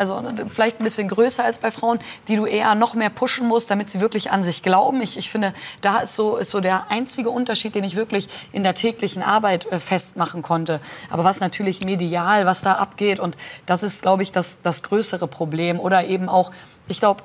also 0.00 0.22
vielleicht 0.48 0.80
ein 0.80 0.84
bisschen 0.84 1.08
größer 1.08 1.44
als 1.44 1.58
bei 1.58 1.70
Frauen, 1.70 1.98
die 2.26 2.36
du 2.36 2.46
eher 2.46 2.74
noch 2.74 2.94
mehr 2.94 3.10
pushen 3.10 3.46
musst, 3.46 3.70
damit 3.70 3.90
sie 3.90 4.00
wirklich 4.00 4.30
an 4.30 4.42
sich 4.42 4.62
glauben. 4.62 5.00
Ich, 5.02 5.16
ich 5.16 5.30
finde, 5.30 5.52
da 5.82 5.98
ist 5.98 6.16
so, 6.16 6.36
ist 6.36 6.50
so 6.50 6.60
der 6.60 6.90
einzige 6.90 7.30
Unterschied, 7.30 7.74
den 7.74 7.84
ich 7.84 7.96
wirklich 7.96 8.28
in 8.52 8.62
der 8.62 8.74
täglichen 8.74 9.22
Arbeit 9.22 9.66
äh, 9.66 9.78
festmachen 9.78 10.42
konnte. 10.42 10.80
Aber 11.10 11.24
was 11.24 11.40
natürlich 11.40 11.84
medial, 11.84 12.46
was 12.46 12.62
da 12.62 12.74
abgeht 12.74 13.20
und 13.20 13.36
das 13.66 13.82
ist, 13.82 14.02
glaube 14.02 14.22
ich, 14.22 14.32
das, 14.32 14.60
das 14.62 14.82
größere 14.82 15.28
Problem. 15.28 15.78
Oder 15.78 16.06
eben 16.06 16.28
auch, 16.28 16.50
ich 16.88 16.98
glaube, 16.98 17.22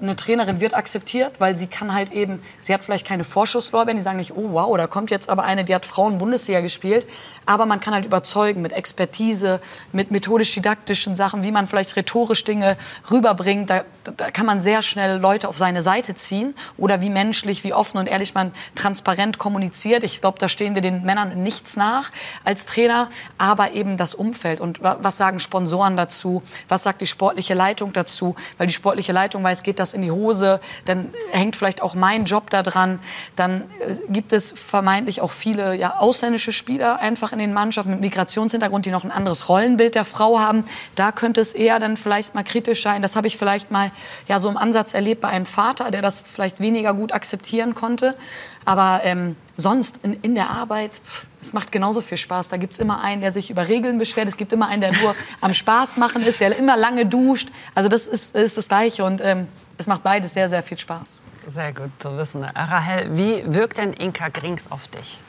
eine 0.00 0.16
Trainerin 0.16 0.60
wird 0.60 0.74
akzeptiert, 0.74 1.32
weil 1.38 1.56
sie 1.56 1.66
kann 1.66 1.94
halt 1.94 2.12
eben, 2.12 2.42
sie 2.62 2.72
hat 2.74 2.82
vielleicht 2.82 3.06
keine 3.06 3.24
Vorschusslorbeeren, 3.24 3.96
die 3.96 4.02
sagen 4.02 4.16
nicht, 4.16 4.36
oh 4.36 4.52
wow, 4.52 4.76
da 4.76 4.86
kommt 4.86 5.10
jetzt 5.10 5.28
aber 5.28 5.44
eine, 5.44 5.64
die 5.64 5.74
hat 5.74 5.86
Frauen-Bundesliga 5.86 6.60
gespielt, 6.60 7.06
aber 7.46 7.66
man 7.66 7.80
kann 7.80 7.94
halt 7.94 8.06
überzeugen 8.06 8.62
mit 8.62 8.72
Expertise, 8.72 9.60
mit 9.92 10.10
methodisch-didaktischen 10.10 11.14
Sachen, 11.14 11.42
wie 11.42 11.52
man 11.52 11.66
vielleicht 11.66 11.96
rhetorisch 11.96 12.44
Dinge 12.44 12.76
rüberbringt, 13.10 13.70
da, 13.70 13.84
da 14.04 14.30
kann 14.30 14.46
man 14.46 14.60
sehr 14.60 14.82
schnell 14.82 15.18
Leute 15.18 15.48
auf 15.48 15.56
seine 15.56 15.82
Seite 15.82 16.14
ziehen 16.14 16.54
oder 16.76 17.00
wie 17.00 17.10
menschlich, 17.10 17.64
wie 17.64 17.72
offen 17.72 17.98
und 17.98 18.06
ehrlich 18.06 18.34
man 18.34 18.52
transparent 18.74 19.38
kommuniziert. 19.38 20.04
Ich 20.04 20.20
glaube, 20.20 20.38
da 20.38 20.48
stehen 20.48 20.74
wir 20.74 20.82
den 20.82 21.02
Männern 21.02 21.42
nichts 21.42 21.76
nach 21.76 22.10
als 22.44 22.66
Trainer, 22.66 23.08
aber 23.38 23.72
eben 23.72 23.96
das 23.96 24.14
Umfeld 24.14 24.60
und 24.60 24.82
was 24.82 25.16
sagen 25.16 25.40
Sponsoren 25.40 25.96
dazu, 25.96 26.42
was 26.68 26.82
sagt 26.82 27.00
die 27.00 27.06
sportliche 27.06 27.54
Leitung 27.54 27.92
dazu, 27.92 28.34
weil 28.58 28.66
die 28.66 28.72
sportliche 28.72 29.12
Leitung 29.12 29.44
weiß, 29.44 29.62
geht 29.62 29.78
das 29.78 29.92
in 29.92 30.02
die 30.02 30.10
Hose, 30.10 30.60
dann 30.84 31.12
hängt 31.30 31.56
vielleicht 31.56 31.82
auch 31.82 31.94
mein 31.94 32.24
Job 32.24 32.50
da 32.50 32.62
dran. 32.62 32.98
Dann 33.36 33.62
äh, 33.80 33.96
gibt 34.08 34.32
es 34.32 34.52
vermeintlich 34.52 35.20
auch 35.20 35.30
viele 35.30 35.74
ja, 35.74 35.98
ausländische 35.98 36.52
Spieler 36.52 36.98
einfach 36.98 37.32
in 37.32 37.38
den 37.38 37.52
Mannschaften 37.52 37.92
mit 37.92 38.00
Migrationshintergrund, 38.00 38.86
die 38.86 38.90
noch 38.90 39.04
ein 39.04 39.10
anderes 39.10 39.48
Rollenbild 39.48 39.94
der 39.94 40.04
Frau 40.04 40.40
haben. 40.40 40.64
Da 40.94 41.12
könnte 41.12 41.40
es 41.40 41.52
eher 41.52 41.78
dann 41.78 41.96
vielleicht 41.96 42.34
mal 42.34 42.42
kritisch 42.42 42.82
sein. 42.82 43.02
Das 43.02 43.16
habe 43.16 43.26
ich 43.26 43.36
vielleicht 43.36 43.70
mal 43.70 43.91
ja, 44.28 44.38
so 44.38 44.48
im 44.48 44.56
Ansatz 44.56 44.94
erlebt 44.94 45.20
bei 45.20 45.28
einem 45.28 45.46
Vater, 45.46 45.90
der 45.90 46.02
das 46.02 46.22
vielleicht 46.22 46.60
weniger 46.60 46.94
gut 46.94 47.12
akzeptieren 47.12 47.74
konnte. 47.74 48.16
Aber 48.64 49.00
ähm, 49.04 49.36
sonst 49.56 50.00
in, 50.02 50.14
in 50.22 50.34
der 50.34 50.50
Arbeit, 50.50 51.00
es 51.40 51.52
macht 51.52 51.72
genauso 51.72 52.00
viel 52.00 52.18
Spaß. 52.18 52.48
Da 52.48 52.56
gibt 52.56 52.74
es 52.74 52.78
immer 52.78 53.02
einen, 53.02 53.20
der 53.20 53.32
sich 53.32 53.50
über 53.50 53.68
Regeln 53.68 53.98
beschwert. 53.98 54.28
Es 54.28 54.36
gibt 54.36 54.52
immer 54.52 54.68
einen, 54.68 54.80
der 54.80 54.92
nur 54.92 55.14
am 55.40 55.54
Spaß 55.54 55.96
machen 55.96 56.22
ist, 56.22 56.40
der 56.40 56.56
immer 56.56 56.76
lange 56.76 57.06
duscht. 57.06 57.48
Also 57.74 57.88
das 57.88 58.06
ist, 58.06 58.36
ist 58.36 58.56
das 58.56 58.68
Gleiche. 58.68 59.04
Und 59.04 59.20
ähm, 59.20 59.48
es 59.78 59.86
macht 59.86 60.02
beides 60.02 60.34
sehr, 60.34 60.48
sehr 60.48 60.62
viel 60.62 60.78
Spaß. 60.78 61.22
Sehr 61.48 61.72
gut 61.72 61.90
zu 61.98 62.16
wissen. 62.16 62.44
Rahel, 62.44 63.16
wie 63.16 63.42
wirkt 63.46 63.78
denn 63.78 63.92
Inka 63.92 64.28
Grings 64.28 64.70
auf 64.70 64.86
dich? 64.88 65.22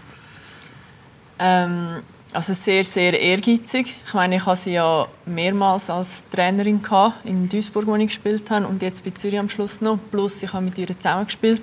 Ähm, 1.40 2.04
also 2.34 2.54
sehr, 2.54 2.84
sehr 2.84 3.20
ehrgeizig. 3.20 3.96
Ich 4.06 4.14
meine, 4.14 4.38
ich 4.38 4.46
hatte 4.46 4.62
sie 4.62 4.74
ja 4.74 5.08
mehrmals 5.26 5.90
als 5.90 6.28
Trainerin 6.30 6.82
in 7.24 7.50
Duisburg, 7.50 7.88
wo 7.88 7.96
ich 7.96 8.08
gespielt 8.08 8.50
habe, 8.52 8.68
und 8.68 8.82
jetzt 8.82 9.04
bei 9.04 9.12
Zürich 9.12 9.40
am 9.40 9.50
Schluss 9.50 9.82
noch. 9.82 10.00
Plus, 10.12 10.44
ich 10.44 10.52
habe 10.54 10.66
mit 10.66 10.78
ihr 10.78 10.88
zusammen 10.88 11.26
gespielt, 11.26 11.62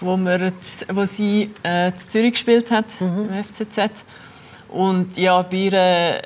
wo, 0.00 0.16
wir, 0.16 0.52
wo 0.92 1.04
sie 1.04 1.50
äh, 1.64 1.88
in 1.88 1.96
Zürich 1.96 2.32
gespielt 2.32 2.70
hat, 2.70 3.00
mhm. 3.00 3.28
im 3.28 3.44
FCZ. 3.44 4.04
Und 4.68 5.16
ja, 5.16 5.40
bei 5.42 5.56
ihr 5.56 6.22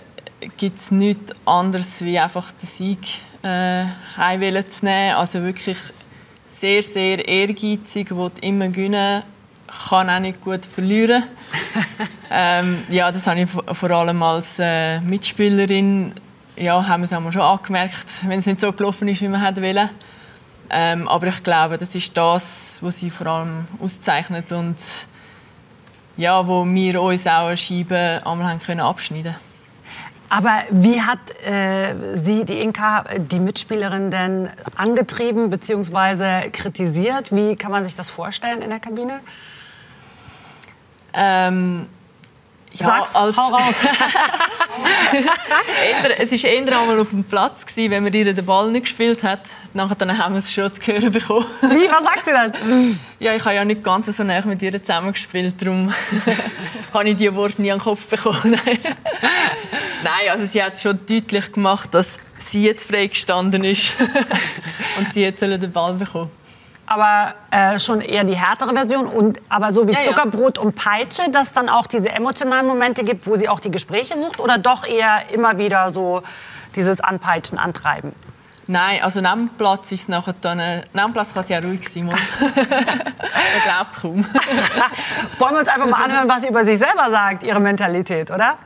gibt 0.57 0.79
es 0.79 0.91
nichts 0.91 1.35
anderes, 1.45 2.05
wie 2.05 2.19
einfach 2.19 2.51
den 2.53 2.67
Sieg 2.67 2.99
äh, 3.43 3.85
heim 4.17 4.69
zu 4.69 4.85
nehmen. 4.85 5.17
Also 5.17 5.43
wirklich 5.43 5.79
sehr, 6.49 6.83
sehr 6.83 7.27
ehrgeizig, 7.27 8.11
will 8.11 8.31
immer 8.41 8.69
gewinnen, 8.69 9.23
kann 9.89 10.11
auch 10.11 10.19
nicht 10.19 10.43
gut 10.43 10.65
verlieren. 10.67 11.25
ähm, 12.31 12.85
ja, 12.89 13.11
das 13.11 13.27
habe 13.27 13.41
ich 13.41 13.49
vor 13.51 13.91
allem 13.91 14.23
als 14.23 14.59
äh, 14.59 15.01
Mitspielerin, 15.01 16.15
ja, 16.57 16.87
haben 16.87 17.03
wir 17.09 17.19
es 17.19 17.33
schon 17.35 17.43
angemerkt, 17.43 18.07
wenn 18.27 18.39
es 18.39 18.47
nicht 18.47 18.61
so 18.61 18.73
gelaufen 18.73 19.09
ist, 19.09 19.21
wie 19.21 19.29
man 19.29 19.45
hätte 19.45 19.63
wollen. 19.63 19.89
Ähm, 20.71 21.09
aber 21.09 21.27
ich 21.29 21.43
glaube, 21.43 21.79
das 21.79 21.95
ist 21.95 22.17
das, 22.17 22.79
was 22.81 23.01
sie 23.01 23.11
vor 23.11 23.27
allem 23.27 23.67
auszeichnet 23.81 24.53
und 24.53 24.77
ja, 26.17 26.47
wo 26.47 26.65
wir 26.65 27.03
uns 27.03 27.27
auch 27.27 27.47
eine 27.47 27.57
Scheibe 27.57 28.23
einmal 28.25 28.51
haben 28.51 28.61
können 28.61 28.81
abschneiden 28.81 29.35
aber 30.31 30.63
wie 30.71 31.01
hat 31.03 31.19
äh, 31.45 31.95
Sie, 32.15 32.45
die 32.45 32.61
Inka, 32.61 33.05
die 33.19 33.41
Mitspielerin 33.41 34.13
denn 34.13 34.49
angetrieben 34.77 35.51
bzw. 35.51 36.51
kritisiert? 36.51 37.35
Wie 37.35 37.57
kann 37.57 37.73
man 37.73 37.83
sich 37.83 37.97
das 37.97 38.11
vorstellen 38.11 38.63
in 38.63 38.71
der 38.71 38.79
Kabine? 38.79 39.21
Ähm, 41.15 41.89
ja, 42.73 42.87
Sag's, 42.87 43.17
als 43.17 43.37
hau 43.37 43.49
raus. 43.49 43.75
es 46.19 46.31
war 46.45 46.51
eher 46.51 46.79
einmal 46.81 47.01
auf 47.01 47.11
dem 47.11 47.25
Platz, 47.25 47.67
gewesen, 47.67 47.91
wenn 47.91 48.05
man 48.05 48.13
ihr 48.13 48.33
den 48.33 48.47
Ball 48.47 48.71
nicht 48.71 48.83
gespielt 48.83 49.25
hat. 49.25 49.41
Nachher 49.75 49.97
dann 49.97 50.17
haben 50.17 50.35
wir 50.35 50.39
es 50.39 50.53
schon 50.53 50.73
zu 50.73 50.81
hören 50.83 51.11
bekommen. 51.11 51.47
Wie, 51.63 51.89
was 51.89 52.05
sagt 52.05 52.25
sie 52.27 52.31
denn? 52.31 52.99
Ja, 53.19 53.35
ich 53.35 53.45
habe 53.45 53.57
ja 53.57 53.65
nicht 53.65 53.83
ganz 53.83 54.07
so 54.07 54.23
nah 54.23 54.41
mit 54.43 54.63
ihr 54.63 54.81
zusammengespielt, 54.81 55.55
darum 55.61 55.93
habe 56.95 57.09
ich 57.09 57.17
diese 57.17 57.35
Worte 57.35 57.61
nie 57.61 57.73
an 57.73 57.79
den 57.79 57.85
Kopf 57.85 58.07
bekommen. 58.07 58.39
Nein, 60.05 60.31
also 60.31 60.47
sie 60.47 60.63
hat 60.63 60.79
schon 60.79 60.99
deutlich 61.07 61.53
gemacht, 61.53 61.93
dass 61.93 62.21
sie 62.39 62.67
jetzt 62.67 62.89
freigestanden 62.89 63.65
ist 63.65 63.93
und 64.97 65.13
sie 65.13 65.23
jetzt 65.23 65.43
den 65.43 65.73
Ball 65.73 65.95
bekommen 65.95 66.31
aber 66.91 67.37
äh, 67.53 67.79
schon 67.79 68.01
eher 68.01 68.25
die 68.25 68.35
härtere 68.35 68.75
Version. 68.75 69.07
Und, 69.07 69.41
aber 69.49 69.73
so 69.73 69.87
wie 69.87 69.93
ja, 69.93 70.01
Zuckerbrot 70.01 70.59
ja. 70.59 70.65
und 70.65 70.75
Peitsche, 70.75 71.31
dass 71.31 71.53
dann 71.53 71.69
auch 71.69 71.87
diese 71.87 72.09
emotionalen 72.09 72.67
Momente 72.67 73.05
gibt, 73.05 73.29
wo 73.29 73.37
sie 73.37 73.49
auch 73.49 73.61
die 73.61 73.71
Gespräche 73.71 74.19
sucht? 74.19 74.41
Oder 74.41 74.59
doch 74.59 74.85
eher 74.85 75.31
immer 75.33 75.57
wieder 75.57 75.93
so 75.93 76.23
dieses 76.75 77.01
Anpeitschen, 77.01 77.59
Antreiben? 77.59 78.13
Nein, 78.67 79.03
also 79.03 79.21
neben 79.21 79.47
dem 79.47 79.49
Platz 79.51 79.93
ist 79.93 80.03
es 80.03 80.09
nachher 80.09 80.35
dann... 80.41 80.59
Äh, 80.59 80.83
neben 80.93 81.07
dem 81.07 81.13
Platz 81.13 81.33
kann 81.33 81.45
sie 81.45 81.53
ja 81.53 81.61
ruhig 81.61 81.89
sein. 81.89 82.07
Man 82.07 82.17
glaubt 83.65 83.93
es 83.93 84.01
kaum. 84.01 84.25
Wollen 85.39 85.55
wir 85.55 85.61
uns 85.61 85.69
einfach 85.69 85.89
mal 85.89 86.05
anhören, 86.05 86.29
was 86.29 86.43
sie 86.43 86.49
über 86.49 86.65
sich 86.65 86.79
selber 86.79 87.09
sagt, 87.09 87.45
ihre 87.45 87.61
Mentalität, 87.61 88.33
oder? 88.33 88.59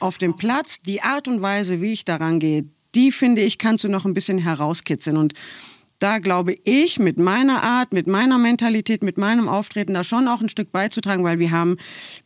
Auf 0.00 0.18
dem 0.18 0.36
Platz, 0.36 0.80
die 0.82 1.02
Art 1.02 1.28
und 1.28 1.40
Weise, 1.40 1.80
wie 1.80 1.92
ich 1.92 2.04
daran 2.04 2.40
gehe, 2.40 2.64
die 2.96 3.12
finde 3.12 3.42
ich, 3.42 3.58
kannst 3.58 3.84
du 3.84 3.88
noch 3.88 4.04
ein 4.04 4.12
bisschen 4.12 4.38
herauskitzeln. 4.38 5.16
Und 5.16 5.34
da 6.02 6.18
glaube 6.18 6.56
ich 6.64 6.98
mit 6.98 7.16
meiner 7.18 7.62
Art, 7.62 7.92
mit 7.92 8.08
meiner 8.08 8.36
Mentalität, 8.36 9.04
mit 9.04 9.18
meinem 9.18 9.48
Auftreten 9.48 9.94
da 9.94 10.02
schon 10.02 10.26
auch 10.26 10.40
ein 10.40 10.48
Stück 10.48 10.72
beizutragen, 10.72 11.22
weil 11.22 11.38
wir 11.38 11.52
haben 11.52 11.76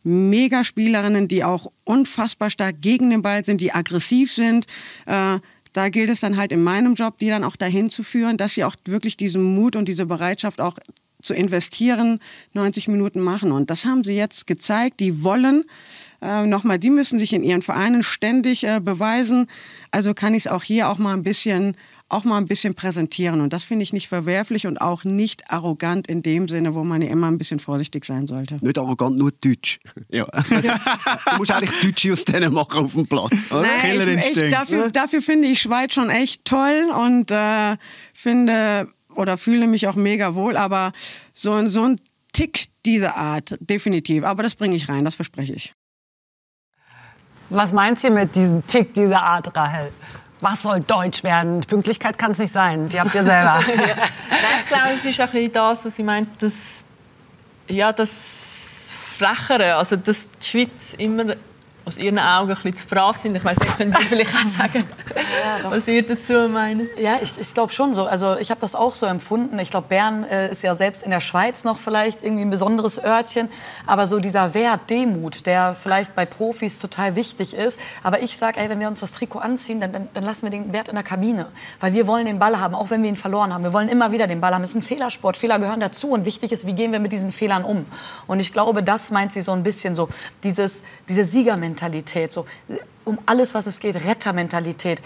mega 0.03 0.63
Spielerinnen, 0.63 1.27
die 1.27 1.43
auch 1.43 1.71
unfassbar 1.83 2.49
stark 2.49 2.81
gegen 2.81 3.11
den 3.11 3.21
Ball 3.21 3.45
sind, 3.45 3.61
die 3.61 3.73
aggressiv 3.73 4.33
sind. 4.33 4.65
Äh, 5.05 5.39
da 5.73 5.89
gilt 5.89 6.09
es 6.09 6.21
dann 6.21 6.37
halt 6.37 6.51
in 6.51 6.63
meinem 6.63 6.95
Job, 6.95 7.19
die 7.19 7.29
dann 7.29 7.43
auch 7.43 7.55
dahin 7.55 7.91
zu 7.91 8.01
führen, 8.01 8.37
dass 8.37 8.55
sie 8.55 8.63
auch 8.63 8.75
wirklich 8.85 9.15
diesen 9.15 9.43
Mut 9.43 9.75
und 9.75 9.87
diese 9.87 10.07
Bereitschaft 10.07 10.59
auch 10.59 10.79
zu 11.27 11.33
investieren, 11.33 12.19
90 12.53 12.87
Minuten 12.87 13.21
machen. 13.21 13.51
Und 13.51 13.69
das 13.69 13.85
haben 13.85 14.03
sie 14.03 14.15
jetzt 14.15 14.47
gezeigt. 14.47 14.99
Die 14.99 15.23
wollen 15.23 15.65
äh, 16.21 16.45
nochmal, 16.45 16.79
die 16.79 16.89
müssen 16.89 17.19
sich 17.19 17.33
in 17.33 17.43
ihren 17.43 17.61
Vereinen 17.61 18.01
ständig 18.01 18.63
äh, 18.63 18.79
beweisen. 18.79 19.47
Also 19.91 20.13
kann 20.13 20.33
ich 20.33 20.45
es 20.45 20.51
auch 20.51 20.63
hier 20.63 20.89
auch 20.89 20.97
mal 20.97 21.13
ein 21.13 21.23
bisschen 21.23 21.75
auch 22.09 22.23
mal 22.23 22.37
ein 22.37 22.45
bisschen 22.45 22.73
präsentieren. 22.73 23.41
Und 23.41 23.51
das 23.51 23.63
finde 23.63 23.83
ich 23.83 23.91
nicht 23.91 24.07
verwerflich 24.07 24.65
und 24.65 24.79
auch 24.79 25.03
nicht 25.03 25.51
arrogant 25.51 26.07
in 26.07 26.21
dem 26.21 26.47
Sinne, 26.47 26.73
wo 26.73 26.83
man 26.83 27.01
ja 27.01 27.09
immer 27.09 27.27
ein 27.27 27.37
bisschen 27.37 27.59
vorsichtig 27.59 28.05
sein 28.05 28.27
sollte. 28.27 28.59
Nicht 28.61 28.77
arrogant, 28.77 29.19
nur 29.19 29.31
deutsch. 29.31 29.79
Ja. 30.09 30.25
du 30.25 31.37
musst 31.37 31.51
eigentlich 31.51 31.81
Deutsche 31.81 32.13
aus 32.13 32.23
denen 32.23 32.53
machen 32.53 32.85
auf 32.85 32.93
dem 32.93 33.05
Platz. 33.07 33.51
Oder? 33.51 33.63
Nein, 33.63 34.19
ich, 34.19 34.37
ich, 34.37 34.49
dafür, 34.51 34.89
dafür 34.89 35.21
finde 35.21 35.49
ich 35.49 35.61
Schweiz 35.61 35.93
schon 35.93 36.09
echt 36.09 36.45
toll 36.45 36.89
und 36.97 37.29
äh, 37.29 37.75
finde 38.13 38.87
oder 39.17 39.37
fühle 39.37 39.67
mich 39.67 39.87
auch 39.87 39.95
mega 39.95 40.35
wohl. 40.35 40.57
Aber 40.57 40.91
so, 41.33 41.67
so 41.67 41.83
ein 41.83 41.99
Tick 42.33 42.65
dieser 42.85 43.17
Art, 43.17 43.57
definitiv. 43.59 44.23
Aber 44.23 44.43
das 44.43 44.55
bringe 44.55 44.75
ich 44.75 44.89
rein, 44.89 45.05
das 45.05 45.15
verspreche 45.15 45.53
ich. 45.53 45.73
Was 47.49 47.71
meint 47.71 48.03
ihr 48.03 48.11
mit 48.11 48.35
diesem 48.35 48.65
Tick 48.67 48.93
dieser 48.93 49.23
Art, 49.23 49.55
Rahel? 49.55 49.91
was 50.41 50.61
soll 50.61 50.79
Deutsch 50.81 51.23
werden? 51.23 51.61
Pünktlichkeit 51.61 52.17
kann 52.17 52.31
es 52.31 52.37
nicht 52.37 52.53
sein. 52.53 52.87
Die 52.89 52.99
habt 52.99 53.13
ihr 53.15 53.23
selber. 53.23 53.59
ja. 53.67 53.95
Nein, 53.95 54.61
ich 54.63 54.67
glaube, 54.67 54.89
es 54.93 55.05
ist 55.05 55.19
ein 55.19 55.29
bisschen 55.29 55.53
das, 55.53 55.85
was 55.85 55.95
sie 55.95 56.03
meint, 56.03 56.41
dass 56.41 56.83
ja, 57.67 57.91
das 57.91 58.93
Frechere, 59.17 59.75
also 59.75 59.95
dass 59.95 60.29
die 60.29 60.45
Schweiz 60.45 60.93
immer 60.97 61.35
aus 61.87 61.97
ihren 61.97 62.19
Augen 62.19 62.51
ein 62.51 62.55
bisschen 62.55 62.75
zu 62.75 62.87
brav 62.87 63.15
sind. 63.15 63.37
Ich 63.37 63.45
weiß 63.45 63.57
nicht, 63.59 63.77
können 63.77 63.95
Sie 63.97 64.05
vielleicht 64.05 64.31
auch 64.35 64.47
sagen, 64.49 64.83
ja, 65.15 65.71
was 65.71 65.87
ihr 65.87 66.05
dazu 66.05 66.49
meint? 66.51 66.83
Ja, 66.99 67.17
ich, 67.21 67.39
ich 67.39 67.53
glaube 67.53 67.71
schon 67.71 67.93
so. 67.93 68.05
Also 68.05 68.35
ich 68.37 68.51
habe 68.51 68.59
das 68.59 68.75
auch 68.75 68.93
so 68.93 69.05
empfunden. 69.05 69.57
Ich 69.59 69.71
glaube, 69.71 69.87
Bern 69.87 70.25
äh, 70.25 70.51
ist 70.51 70.63
ja 70.63 70.75
selbst 70.75 71.01
in 71.01 71.11
der 71.11 71.21
Schweiz 71.21 71.63
noch 71.63 71.77
vielleicht 71.77 72.23
irgendwie 72.23 72.43
ein 72.43 72.49
besonderes 72.49 73.01
Örtchen. 73.01 73.47
Aber 73.85 74.05
so 74.05 74.19
dieser 74.19 74.53
Wert, 74.53 74.89
Demut, 74.89 75.45
der 75.45 75.73
vielleicht 75.73 76.13
bei 76.13 76.25
Profis 76.25 76.77
total 76.79 77.15
wichtig 77.15 77.53
ist. 77.53 77.79
Aber 78.03 78.21
ich 78.21 78.35
sage, 78.35 78.59
ey, 78.59 78.69
wenn 78.69 78.81
wir 78.81 78.89
uns 78.89 78.99
das 78.99 79.13
Trikot 79.13 79.39
anziehen, 79.39 79.79
dann, 79.79 79.93
dann, 79.93 80.09
dann 80.13 80.25
lassen 80.25 80.43
wir 80.43 80.49
den 80.49 80.73
Wert 80.73 80.89
in 80.89 80.95
der 80.95 81.05
Kabine. 81.05 81.45
Weil 81.79 81.93
wir 81.93 82.05
wollen 82.05 82.25
den 82.25 82.37
Ball 82.37 82.59
haben, 82.59 82.75
auch 82.75 82.89
wenn 82.89 83.01
wir 83.01 83.09
ihn 83.09 83.15
verloren 83.15 83.53
haben. 83.53 83.63
Wir 83.63 83.71
wollen 83.71 83.87
immer 83.87 84.11
wieder 84.11 84.27
den 84.27 84.41
Ball 84.41 84.53
haben. 84.53 84.63
Es 84.63 84.71
ist 84.71 84.75
ein 84.75 84.81
Fehlersport. 84.81 85.37
Fehler 85.37 85.57
gehören 85.57 85.79
dazu. 85.79 86.09
Und 86.09 86.25
wichtig 86.25 86.51
ist, 86.51 86.67
wie 86.67 86.73
gehen 86.73 86.91
wir 86.91 86.99
mit 86.99 87.13
diesen 87.13 87.31
Fehlern 87.31 87.63
um. 87.63 87.85
Und 88.27 88.41
ich 88.41 88.51
glaube, 88.51 88.83
das 88.83 89.09
meint 89.11 89.31
sie 89.31 89.39
so 89.39 89.53
ein 89.53 89.63
bisschen 89.63 89.95
so, 89.95 90.09
dieses, 90.43 90.83
diese 91.07 91.23
Siegermentalität. 91.23 91.76
Mentalität. 91.77 92.33
So, 92.33 92.45
um 93.05 93.19
alles, 93.25 93.53
was 93.53 93.67
es 93.67 93.79
geht, 93.79 93.95
Rettermentalität, 93.95 95.01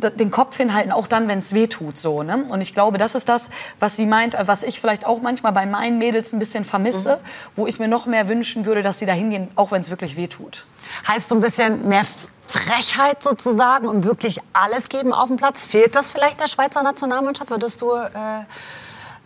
äh, 0.00 0.10
den 0.10 0.30
Kopf 0.30 0.56
hinhalten, 0.56 0.92
auch 0.92 1.06
dann, 1.06 1.28
wenn 1.28 1.38
es 1.38 1.54
weh 1.54 1.68
tut. 1.68 1.96
So, 1.96 2.22
ne? 2.22 2.46
Und 2.50 2.60
ich 2.60 2.74
glaube, 2.74 2.98
das 2.98 3.14
ist 3.14 3.28
das, 3.28 3.50
was 3.78 3.96
sie 3.96 4.06
meint, 4.06 4.34
äh, 4.34 4.46
was 4.46 4.62
ich 4.62 4.80
vielleicht 4.80 5.06
auch 5.06 5.22
manchmal 5.22 5.52
bei 5.52 5.64
meinen 5.64 5.98
Mädels 5.98 6.32
ein 6.32 6.40
bisschen 6.40 6.64
vermisse, 6.64 7.16
mhm. 7.16 7.50
wo 7.56 7.66
ich 7.66 7.78
mir 7.78 7.88
noch 7.88 8.06
mehr 8.06 8.28
wünschen 8.28 8.66
würde, 8.66 8.82
dass 8.82 8.98
sie 8.98 9.06
da 9.06 9.12
hingehen, 9.12 9.48
auch 9.54 9.70
wenn 9.70 9.80
es 9.80 9.90
wirklich 9.90 10.16
weh 10.16 10.26
tut. 10.26 10.66
Heißt 11.06 11.28
so 11.28 11.36
ein 11.36 11.40
bisschen 11.40 11.88
mehr 11.88 12.02
Frechheit 12.44 13.22
sozusagen 13.22 13.86
und 13.86 14.04
wirklich 14.04 14.40
alles 14.52 14.88
geben 14.88 15.12
auf 15.12 15.28
dem 15.28 15.36
Platz? 15.36 15.64
Fehlt 15.64 15.94
das 15.94 16.10
vielleicht 16.10 16.40
der 16.40 16.48
Schweizer 16.48 16.82
Nationalmannschaft? 16.82 17.50
Würdest 17.50 17.80
du 17.80 17.92
äh, 17.92 18.10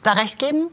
da 0.02 0.12
recht 0.12 0.38
geben? 0.38 0.68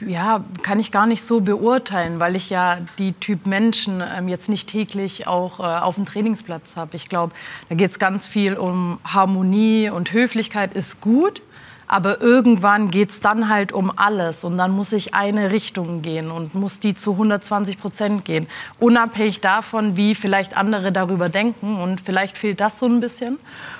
Ja, 0.00 0.44
kann 0.62 0.78
ich 0.78 0.90
gar 0.90 1.06
nicht 1.06 1.22
so 1.22 1.40
beurteilen, 1.40 2.20
weil 2.20 2.36
ich 2.36 2.50
ja 2.50 2.78
die 2.98 3.14
Typ 3.14 3.46
Menschen 3.46 4.02
ähm, 4.02 4.28
jetzt 4.28 4.50
nicht 4.50 4.68
täglich 4.68 5.26
auch 5.26 5.58
äh, 5.58 5.62
auf 5.62 5.94
dem 5.94 6.04
Trainingsplatz 6.04 6.76
habe. 6.76 6.96
Ich 6.96 7.08
glaube, 7.08 7.32
da 7.70 7.76
geht 7.76 7.92
es 7.92 7.98
ganz 7.98 8.26
viel 8.26 8.56
um 8.56 8.98
Harmonie 9.04 9.88
und 9.88 10.12
Höflichkeit 10.12 10.74
ist 10.74 11.00
gut. 11.00 11.40
Aber 11.88 12.20
irgendwann 12.20 12.90
geht 12.90 13.10
es 13.10 13.20
dann 13.20 13.48
halt 13.48 13.72
um 13.72 13.92
alles 13.94 14.42
und 14.42 14.58
dann 14.58 14.72
muss 14.72 14.92
ich 14.92 15.14
eine 15.14 15.52
Richtung 15.52 16.02
gehen 16.02 16.32
und 16.32 16.54
muss 16.54 16.80
die 16.80 16.96
zu 16.96 17.12
120 17.12 17.78
Prozent 17.78 18.24
gehen. 18.24 18.48
Unabhängig 18.80 19.40
davon, 19.40 19.96
wie 19.96 20.16
vielleicht 20.16 20.56
andere 20.56 20.90
darüber 20.90 21.28
denken 21.28 21.80
und 21.80 22.00
vielleicht 22.00 22.38
fehlt 22.38 22.60
das 22.60 22.80
so 22.80 22.86
ein 22.86 22.98
bisschen. 22.98 23.38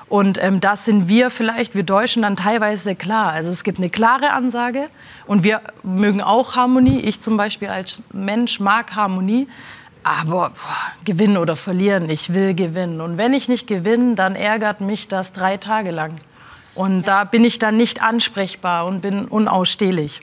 Und 0.08 0.38
ähm, 0.40 0.60
das 0.60 0.84
sind 0.84 1.08
wir 1.08 1.30
vielleicht, 1.30 1.74
wir 1.74 1.82
Deutschen, 1.82 2.22
dann 2.22 2.36
teilweise 2.36 2.94
klar. 2.94 3.32
Also 3.32 3.50
es 3.50 3.64
gibt 3.64 3.78
eine 3.78 3.90
klare 3.90 4.32
Ansage 4.32 4.88
und 5.26 5.42
wir 5.42 5.60
mögen 5.82 6.22
auch 6.22 6.54
Harmonie. 6.54 7.00
Ich 7.00 7.20
zum 7.20 7.36
Beispiel 7.36 7.68
als 7.68 8.02
Mensch 8.12 8.60
mag 8.60 8.94
Harmonie. 8.94 9.48
Aber 10.04 10.50
boah, 10.50 10.52
gewinnen 11.04 11.36
oder 11.36 11.56
verlieren, 11.56 12.08
ich 12.08 12.32
will 12.32 12.54
gewinnen. 12.54 13.00
Und 13.00 13.18
wenn 13.18 13.32
ich 13.32 13.48
nicht 13.48 13.66
gewinne, 13.66 14.14
dann 14.14 14.36
ärgert 14.36 14.80
mich 14.80 15.08
das 15.08 15.32
drei 15.32 15.56
Tage 15.56 15.90
lang. 15.90 16.12
Und 16.76 17.08
da 17.08 17.24
bin 17.24 17.44
ich 17.44 17.58
dann 17.58 17.76
nicht 17.76 18.02
ansprechbar 18.02 18.86
und 18.86 19.00
bin 19.00 19.26
unausstehlich. 19.26 20.20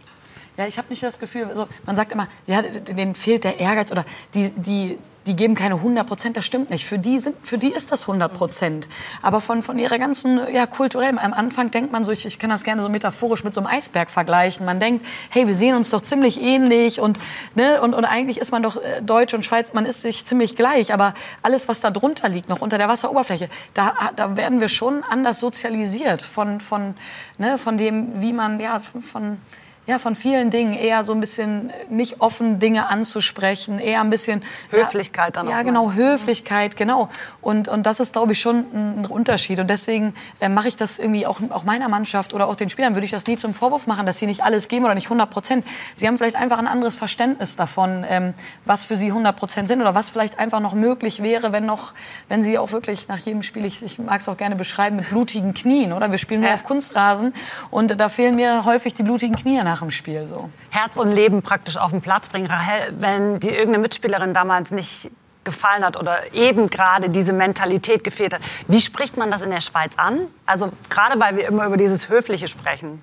Ja, 0.56 0.68
ich 0.68 0.78
habe 0.78 0.88
nicht 0.90 1.02
das 1.02 1.20
Gefühl, 1.20 1.46
also 1.46 1.68
man 1.86 1.96
sagt 1.96 2.12
immer, 2.12 2.28
ja, 2.46 2.62
denen 2.62 3.16
fehlt 3.16 3.44
der 3.44 3.60
Ehrgeiz 3.60 3.92
oder 3.92 4.06
die, 4.36 4.52
die, 4.56 5.00
die 5.26 5.36
geben 5.36 5.56
keine 5.56 5.76
100 5.76 6.06
Prozent, 6.06 6.38
das 6.38 6.46
stimmt 6.46 6.70
nicht. 6.70 6.86
Für 6.86 7.00
die, 7.00 7.20
sind, 7.20 7.36
für 7.44 7.58
die 7.58 7.70
ist 7.70 7.92
das 7.92 8.02
100 8.02 8.34
Prozent. 8.34 8.90
Aber 9.22 9.42
von, 9.42 9.64
von 9.64 9.80
ihrer 9.80 9.98
ganzen, 9.98 10.40
ja, 10.54 10.66
kulturell, 10.66 11.18
am 11.18 11.34
Anfang 11.34 11.72
denkt 11.72 11.92
man 11.92 12.04
so, 12.04 12.12
ich, 12.12 12.26
ich 12.26 12.40
kann 12.40 12.50
das 12.50 12.64
gerne 12.64 12.82
so 12.82 12.90
metaphorisch 12.90 13.44
mit 13.44 13.54
so 13.54 13.62
einem 13.62 13.68
Eisberg 13.68 14.10
vergleichen. 14.10 14.66
Man 14.66 14.80
denkt, 14.80 15.06
hey, 15.30 15.48
wir 15.48 15.56
sehen 15.56 15.76
uns 15.76 15.90
doch 15.90 16.02
ziemlich 16.02 16.42
ähnlich 16.42 17.00
und, 17.00 17.20
ne, 17.56 17.82
und, 17.82 17.94
und 17.94 18.06
eigentlich 18.06 18.38
ist 18.38 18.52
man 18.52 18.64
doch 18.64 18.78
äh, 18.78 19.02
Deutsch 19.02 19.34
und 19.34 19.46
Schweiz, 19.46 19.74
man 19.74 19.86
ist 19.86 20.02
sich 20.02 20.26
ziemlich 20.26 20.56
gleich. 20.56 20.94
Aber 20.94 21.14
alles, 21.42 21.68
was 21.68 21.80
da 21.80 21.92
drunter 21.92 22.30
liegt, 22.30 22.50
noch 22.50 22.62
unter 22.62 22.78
der 22.78 22.90
Wasseroberfläche, 22.90 23.50
da, 23.74 24.12
da 24.16 24.36
werden 24.36 24.60
wir 24.60 24.70
schon 24.70 25.04
anders 25.04 25.40
sozialisiert 25.40 26.22
von, 26.22 26.60
von, 26.60 26.96
ne, 27.38 27.58
von 27.58 27.78
dem, 27.78 28.22
wie 28.22 28.34
man, 28.34 28.60
ja, 28.60 28.80
von, 28.80 29.40
ja, 29.86 30.00
von 30.00 30.16
vielen 30.16 30.50
Dingen 30.50 30.74
eher 30.74 31.04
so 31.04 31.14
ein 31.14 31.20
bisschen 31.20 31.72
nicht 31.90 32.22
offen 32.22 32.60
Dinge 32.60 32.88
anzusprechen, 32.88 33.80
eher 33.80 34.00
ein 34.02 34.10
bisschen 34.10 34.42
Höflichkeit 34.70 35.36
dann 35.36 35.48
ja, 35.48 35.52
auch. 35.52 35.58
Ja, 35.58 35.64
genau, 35.64 35.92
Höflichkeit, 35.92 36.78
genau. 36.78 37.10
Und, 37.42 37.68
und 37.68 37.86
das 37.86 38.00
ist, 38.00 38.14
glaube 38.14 38.32
ich, 38.32 38.40
schon 38.40 38.66
ein 38.74 39.06
Unterschied. 39.06 39.60
Und 39.60 39.70
deswegen 39.70 40.14
äh, 40.40 40.48
mache 40.48 40.70
ich 40.70 40.78
das 40.78 41.00
irgendwie 41.00 41.28
auch, 41.28 41.42
auch 41.50 41.66
meiner 41.66 41.90
Mannschaft 41.90 42.34
oder 42.34 42.48
auch 42.48 42.56
den 42.56 42.70
Spielern 42.70 42.96
würde 42.96 43.06
ich 43.06 43.12
das 43.12 43.28
nie 43.28 43.38
zum 43.38 43.54
Vorwurf 43.54 43.86
machen, 43.86 44.06
dass 44.06 44.20
sie 44.20 44.26
nicht 44.26 44.44
alles 44.44 44.70
geben 44.70 44.86
oder 44.86 44.96
nicht 44.96 45.08
100 45.08 45.30
Prozent. 45.30 45.66
Sie 45.96 46.08
haben 46.08 46.18
vielleicht 46.18 46.38
einfach 46.38 46.60
ein 46.60 46.68
anderes 46.68 46.96
Verständnis 46.96 47.58
davon, 47.58 48.06
ähm, 48.08 48.34
was 48.64 48.86
für 48.86 48.96
sie 48.96 49.08
100 49.08 49.36
Prozent 49.36 49.68
sind 49.68 49.82
oder 49.82 49.96
was 49.96 50.10
vielleicht 50.10 50.40
einfach 50.40 50.62
noch 50.62 50.74
möglich 50.74 51.22
wäre, 51.22 51.52
wenn 51.52 51.66
noch, 51.66 51.94
wenn 52.30 52.42
sie 52.42 52.58
auch 52.58 52.72
wirklich 52.72 53.10
nach 53.10 53.18
jedem 53.18 53.44
Spiel, 53.44 53.66
ich, 53.66 53.84
ich 53.84 54.00
mag 54.00 54.22
es 54.22 54.30
auch 54.30 54.38
gerne 54.38 54.56
beschreiben, 54.56 54.96
mit 54.96 55.10
blutigen 55.10 55.54
Knien, 55.54 55.92
oder? 55.92 56.12
Wir 56.12 56.18
spielen 56.18 56.42
nur 56.42 56.50
ja. 56.50 56.56
auf 56.56 56.64
Kunstrasen 56.64 57.34
und 57.70 58.00
da 58.00 58.10
fehlen 58.10 58.36
mir 58.36 58.66
häufig 58.66 58.94
die 58.94 59.04
blutigen 59.04 59.36
Knie 59.36 59.58
nach 59.74 59.80
dem 59.80 59.90
Spiel 59.90 60.28
so. 60.28 60.52
Herz 60.70 60.98
und 60.98 61.12
Leben 61.12 61.42
praktisch 61.42 61.78
auf 61.78 61.90
den 61.90 62.02
Platz 62.02 62.28
bringen. 62.28 62.46
Rahel, 62.46 62.94
wenn 63.00 63.40
die 63.40 63.50
irgendeine 63.50 63.80
Mitspielerin 63.80 64.34
damals 64.34 64.70
nicht 64.70 65.10
gefallen 65.44 65.84
hat 65.84 65.98
oder 65.98 66.32
eben 66.34 66.70
gerade 66.70 67.10
diese 67.10 67.34
Mentalität 67.34 68.04
gefehlt 68.04 68.36
hat. 68.36 68.42
Wie 68.68 68.80
spricht 68.80 69.18
man 69.18 69.32
das 69.32 69.42
in 69.42 69.50
der 69.50 69.62
Schweiz 69.62 69.94
an? 69.98 70.28
Also 70.46 70.72
gerade 70.90 71.20
weil 71.20 71.36
wir 71.36 71.48
immer 71.48 71.66
über 71.66 71.76
dieses 71.76 72.08
Höfliche 72.08 72.48
sprechen. 72.48 73.02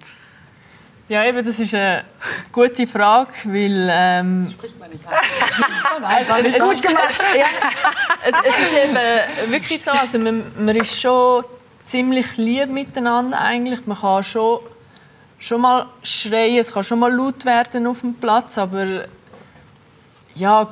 Ja, 1.08 1.24
eben, 1.24 1.44
das 1.44 1.58
ist 1.58 1.74
eine 1.74 2.04
gute 2.52 2.86
Frage, 2.86 3.32
weil... 3.42 3.88
Ähm, 3.90 4.48
Spricht 4.52 4.78
man 4.78 4.90
nicht 4.90 5.04
also, 5.08 6.34
es, 6.48 6.58
Gut 6.60 6.82
gemacht. 6.82 7.20
Ja, 7.36 7.46
es, 8.24 8.34
es, 8.44 8.70
ist 8.70 8.78
eben 8.78 8.94
wirklich 9.50 9.82
so, 9.82 9.90
also 9.90 10.20
man, 10.20 10.44
man 10.56 10.76
ist 10.76 11.00
schon 11.00 11.44
ziemlich 11.84 12.36
lieb 12.36 12.70
miteinander 12.70 13.40
eigentlich. 13.40 13.84
Man 13.86 13.98
kann 13.98 14.22
schon 14.22 14.60
schon 15.40 15.62
mal 15.62 15.86
schreien, 16.02 16.58
es 16.58 16.72
kann 16.72 16.84
schon 16.84 17.00
mal 17.00 17.12
laut 17.12 17.44
werden 17.44 17.86
auf 17.86 18.02
dem 18.02 18.14
Platz, 18.14 18.58
aber 18.58 19.04
ja, 20.36 20.68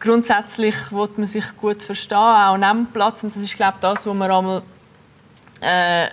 grundsätzlich 0.00 0.74
will 0.90 1.08
man 1.16 1.26
sich 1.26 1.44
gut 1.56 1.82
verstehen, 1.82 2.16
auch 2.16 2.56
neben 2.56 2.84
dem 2.84 2.86
Platz. 2.86 3.22
Und 3.24 3.34
das 3.34 3.42
ist, 3.42 3.56
glaube 3.56 3.74
ich, 3.76 3.80
das, 3.80 4.06
was 4.06 4.14
man 4.14 4.30
einmal 4.30 4.62
äh, 5.60 6.08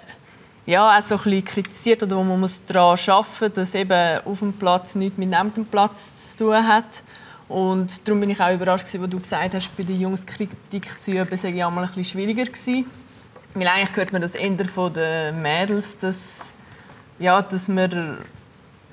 ja, 0.65 0.97
auch 0.97 1.01
so 1.01 1.19
ein 1.23 1.45
kritisiert 1.45 2.03
oder 2.03 2.17
wo 2.17 2.23
man 2.23 2.39
muss 2.39 2.61
daran 2.65 2.97
arbeiten 2.97 3.43
muss, 3.45 3.53
dass 3.53 3.75
eben 3.75 4.21
auf 4.25 4.39
dem 4.39 4.53
Platz 4.53 4.95
nichts 4.95 5.17
mit 5.17 5.29
neben 5.29 5.53
dem 5.53 5.65
Platz 5.65 6.31
zu 6.31 6.45
tun 6.45 6.67
hat. 6.67 7.03
Und 7.49 8.07
darum 8.07 8.21
bin 8.21 8.29
ich 8.29 8.39
auch 8.39 8.53
überrascht, 8.53 8.85
als 8.85 9.09
du 9.09 9.19
gesagt 9.19 9.53
hast, 9.53 9.77
bei 9.77 9.83
den 9.83 9.99
Jungs 9.99 10.25
Kritik 10.25 10.99
zu 10.99 11.11
üben, 11.11 11.37
sei 11.37 11.49
ja 11.49 11.69
mal 11.69 11.81
ein 11.81 11.87
bisschen 11.87 12.05
schwieriger 12.05 12.45
gewesen. 12.45 12.89
Weil 13.53 13.67
eigentlich 13.67 13.95
hört 13.95 14.13
man 14.13 14.21
das 14.21 14.33
eher 14.33 14.65
von 14.65 14.91
den 14.93 15.41
Mädels, 15.41 15.99
dass 15.99 16.53
ja, 17.19 17.41
dass 17.41 17.67
man 17.67 18.17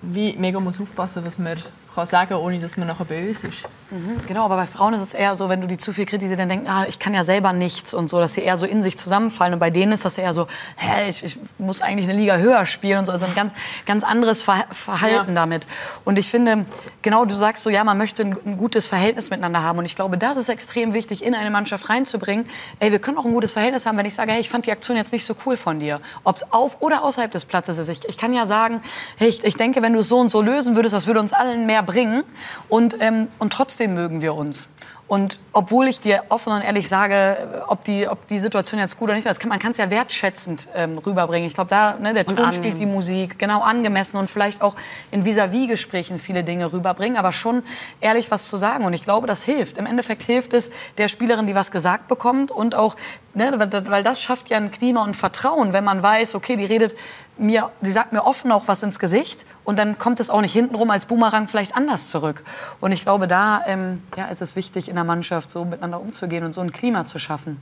wie 0.03 0.35
mega 0.37 0.61
muss 0.61 0.81
aufpassen, 0.81 1.25
was 1.25 1.39
man 1.39 1.59
kann 1.95 2.07
sagen, 2.07 2.35
ohne 2.35 2.59
dass 2.59 2.77
man 2.77 2.89
nachher 2.89 3.05
böse 3.05 3.49
ist. 3.49 3.69
Mhm, 3.91 4.21
genau, 4.29 4.45
aber 4.45 4.57
bei 4.57 4.67
Frauen 4.67 4.95
ist 4.95 5.01
es 5.01 5.15
eher 5.15 5.35
so, 5.35 5.49
wenn 5.49 5.61
du 5.61 5.67
die 5.67 5.77
zu 5.77 5.93
viel 5.93 6.07
kritisierst, 6.07 6.41
dann 6.41 6.49
denken, 6.49 6.69
ah, 6.69 6.87
ich 6.89 7.01
kann 7.01 7.13
ja 7.13 7.25
selber 7.25 7.53
nichts 7.53 7.93
und 7.93 8.09
so, 8.09 8.21
dass 8.21 8.35
sie 8.35 8.43
eher 8.43 8.57
so 8.57 8.65
in 8.65 8.85
sich 8.85 8.97
zusammenfallen. 8.97 9.55
Und 9.55 9.59
bei 9.59 9.71
denen 9.71 9.91
ist 9.91 10.05
das 10.05 10.17
eher 10.17 10.33
so, 10.33 10.47
hä, 10.77 11.09
ich, 11.09 11.25
ich 11.25 11.39
muss 11.59 11.83
eigentlich 11.83 12.09
eine 12.09 12.17
Liga 12.17 12.37
höher 12.37 12.67
spielen 12.67 13.01
und 13.01 13.07
so. 13.07 13.13
Also 13.13 13.27
ein 13.27 13.35
ganz, 13.35 13.53
ganz 13.87 14.05
anderes 14.05 14.43
Ver 14.43 14.65
Verhalten 14.71 15.35
ja. 15.35 15.43
damit. 15.43 15.67
Und 16.05 16.19
ich 16.19 16.29
finde, 16.29 16.67
genau, 17.03 17.25
du 17.25 17.35
sagst 17.35 17.65
so, 17.65 17.71
ja, 17.71 17.83
man 17.83 17.99
möchte 17.99 18.23
ein, 18.23 18.37
ein, 18.47 18.57
gutes 18.57 18.87
Verhältnis 18.87 19.31
miteinander 19.31 19.63
haben. 19.63 19.79
Und 19.79 19.87
ich 19.87 19.97
glaube, 19.97 20.17
das 20.17 20.37
ist 20.37 20.49
extrem 20.49 20.95
wichtig, 20.95 21.25
in 21.25 21.35
eine 21.35 21.51
Mannschaft 21.51 21.89
reinzubringen. 21.89 22.47
Ey, 22.79 22.93
wir 22.93 23.01
können 23.01 23.19
auch 23.19 23.25
ein 23.25 23.33
gutes 23.33 23.53
Verhältnis 23.53 23.87
haben, 23.87 23.97
wenn 23.97 24.07
ich 24.07 24.15
sage, 24.15 24.33
hey, 24.33 24.41
ich 24.41 24.51
fand 24.51 24.67
die 24.67 24.73
Aktion 24.73 24.97
jetzt 24.97 25.13
nicht 25.13 25.25
so 25.25 25.35
cool 25.45 25.57
von 25.57 25.79
dir. 25.81 26.01
Ob 26.23 26.37
es 26.37 26.53
auf 26.53 26.77
oder 26.81 27.03
außerhalb 27.03 27.33
des 27.33 27.45
Platzes 27.45 27.79
ist. 27.79 27.89
Ich, 27.89 28.09
ich 28.09 28.19
kann 28.19 28.33
ja 28.33 28.47
sagen, 28.47 28.83
hey, 29.17 29.29
ich, 29.29 29.43
ich 29.43 29.57
denke, 29.57 29.83
wenn 29.83 29.93
du 29.93 30.01
es 30.01 30.09
so 30.09 30.19
und 30.19 30.29
so 30.29 30.43
lösen 30.43 30.77
würdest, 30.77 30.95
das 30.95 31.07
würde 31.07 31.19
uns 31.19 31.33
allen 31.33 31.67
mehr 31.67 31.83
bringen. 31.83 32.23
Und, 32.69 32.97
ähm, 33.01 33.29
und 33.39 33.53
trotzdem 33.53 33.80
mögen 33.89 34.23
wir 34.23 34.35
uns. 34.35 34.69
Und 35.11 35.41
obwohl 35.53 35.89
ich 35.89 35.99
dir 35.99 36.23
offen 36.29 36.53
und 36.53 36.63
ehrlich 36.63 36.89
sage, 36.89 37.65
ob 37.67 37.83
die, 37.83 38.07
ob 38.07 38.29
die 38.29 38.39
Situation 38.39 38.79
jetzt 38.79 38.97
gut 38.97 39.09
oder 39.09 39.17
nicht 39.17 39.27
ist, 39.27 39.41
kann, 39.41 39.49
man 39.49 39.59
kann 39.59 39.73
es 39.73 39.79
ja 39.79 39.91
wertschätzend 39.91 40.69
ähm, 40.73 40.99
rüberbringen. 40.99 41.49
Ich 41.49 41.55
glaube, 41.55 41.69
da 41.69 41.97
ne, 41.99 42.15
der 42.15 42.25
Ton 42.25 42.53
spielt 42.53 42.79
die 42.79 42.87
Musik, 42.87 43.37
genau 43.37 43.61
angemessen 43.61 44.19
und 44.19 44.31
vielleicht 44.31 44.63
auch 44.63 44.77
in 45.11 45.25
vis-à-vis-Gesprächen 45.25 46.17
viele 46.17 46.45
Dinge 46.45 46.73
rüberbringen, 46.73 47.19
aber 47.19 47.33
schon 47.33 47.65
ehrlich 48.01 48.31
was 48.31 48.49
zu 48.49 48.57
sagen. 48.57 48.85
Und 48.85 48.93
ich 48.93 49.03
glaube, 49.03 49.27
das 49.27 49.43
hilft. 49.43 49.79
Im 49.79 49.87
Endeffekt 49.87 50.23
hilft 50.23 50.53
es 50.53 50.71
der 50.97 51.09
Spielerin, 51.09 51.49
die 51.49 51.57
was 51.57 51.73
gesagt 51.73 52.07
bekommt 52.07 52.53
und 52.53 52.77
auch, 52.77 52.95
ne, 53.35 53.53
weil 53.89 54.05
das 54.05 54.23
schafft 54.23 54.49
ja 54.49 54.59
ein 54.59 54.71
Klima 54.71 55.03
und 55.03 55.17
Vertrauen, 55.17 55.73
wenn 55.73 55.83
man 55.83 56.05
weiß, 56.05 56.37
okay, 56.37 56.55
die 56.55 56.67
redet 56.67 56.95
mir, 57.41 57.71
sie 57.81 57.91
sagt 57.91 58.13
mir 58.13 58.25
offen 58.25 58.53
auch 58.53 58.69
was 58.69 58.83
ins 58.83 58.99
Gesicht 58.99 59.45
und 59.65 59.79
dann 59.79 59.99
kommt 59.99 60.21
es 60.21 60.31
auch 60.31 60.41
nicht 60.41 60.53
hintenrum 60.53 60.91
als 60.91 61.07
Boomerang 61.07 61.49
vielleicht 61.49 61.75
anders 61.75 62.09
zurück. 62.09 62.45
Und 62.81 62.93
ich 62.93 63.03
glaube, 63.03 63.27
da 63.27 63.63
ähm, 63.67 64.03
ja, 64.17 64.27
ist 64.27 64.43
es 64.43 64.57
wichtig, 64.57 64.89
in 64.89 64.99
der 65.01 65.05
Mannschaft 65.05 65.51
so 65.51 65.65
miteinander 65.65 66.01
umzugehen 66.01 66.45
und 66.45 66.53
so 66.53 66.61
ein 66.61 66.73
Klima 66.73 67.07
zu 67.07 67.19
schaffen. 67.19 67.61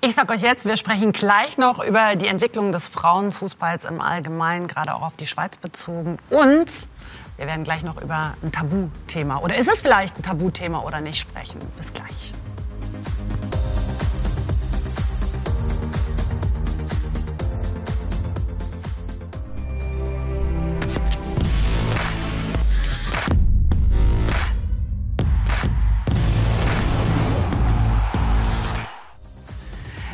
Ich 0.00 0.14
sage 0.14 0.34
euch 0.34 0.42
jetzt, 0.42 0.66
wir 0.66 0.76
sprechen 0.76 1.12
gleich 1.12 1.56
noch 1.56 1.82
über 1.82 2.14
die 2.14 2.26
Entwicklung 2.26 2.72
des 2.72 2.88
Frauenfußballs 2.88 3.84
im 3.84 4.02
Allgemeinen, 4.02 4.66
gerade 4.66 4.94
auch 4.94 5.00
auf 5.00 5.16
die 5.16 5.26
Schweiz 5.26 5.56
bezogen. 5.56 6.18
Und 6.28 6.88
wir 7.38 7.46
werden 7.46 7.64
gleich 7.64 7.84
noch 7.84 8.02
über 8.02 8.34
ein 8.42 8.52
Tabuthema, 8.52 9.38
oder 9.38 9.56
ist 9.56 9.72
es 9.72 9.80
vielleicht 9.80 10.18
ein 10.18 10.22
Tabuthema 10.22 10.80
oder 10.80 11.00
nicht, 11.00 11.18
sprechen. 11.18 11.58
Bis 11.78 11.94
gleich. 11.94 12.33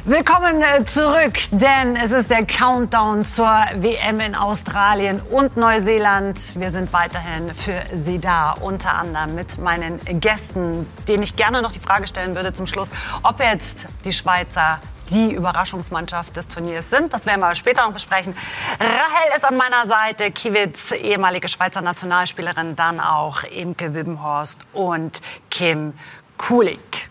Willkommen 0.07 0.63
äh, 0.63 0.83
zurück, 0.87 1.35
denn 1.51 1.95
es 1.95 2.11
ist 2.13 2.31
der 2.31 2.47
Countdown 2.47 3.23
zur 3.23 3.53
WM 3.75 4.21
in 4.21 4.35
Australien 4.35 5.21
und 5.21 5.59
Neuseeland. 5.59 6.59
Wir 6.59 6.71
sind 6.71 6.91
weiterhin 6.95 7.53
für 7.53 7.83
Sie 7.93 8.19
da, 8.19 8.53
unter 8.53 8.95
anderem 8.95 9.35
mit 9.35 9.59
meinen 9.59 10.01
Gästen, 10.19 10.87
denen 11.07 11.23
ich 11.23 11.37
gerne 11.37 11.61
noch 11.61 11.73
die 11.73 11.81
Frage 11.81 12.07
stellen 12.07 12.35
würde 12.35 12.55
zum 12.55 12.67
Schluss, 12.67 12.89
ob 13.23 13.41
jetzt 13.41 13.89
die 14.07 14.15
Schweizer 14.15 14.81
die 15.11 15.35
Überraschungsmannschaft 15.35 16.35
des 16.35 16.49
Turniers 16.49 16.89
sind. 16.89 17.13
Das 17.13 17.27
werden 17.27 17.41
wir 17.41 17.55
später 17.55 17.85
noch 17.85 17.93
besprechen. 17.93 18.35
Rahel 18.79 19.37
ist 19.37 19.45
an 19.45 19.59
meiner 19.59 19.87
Seite, 19.87 20.31
Kiewitz, 20.31 20.93
ehemalige 20.93 21.49
Schweizer 21.49 21.83
Nationalspielerin, 21.83 22.75
dann 22.75 23.01
auch 23.01 23.43
Imke 23.43 23.95
Wibbenhorst 23.95 24.61
und 24.73 25.21
Kim 25.51 25.93
Kulik. 26.39 27.11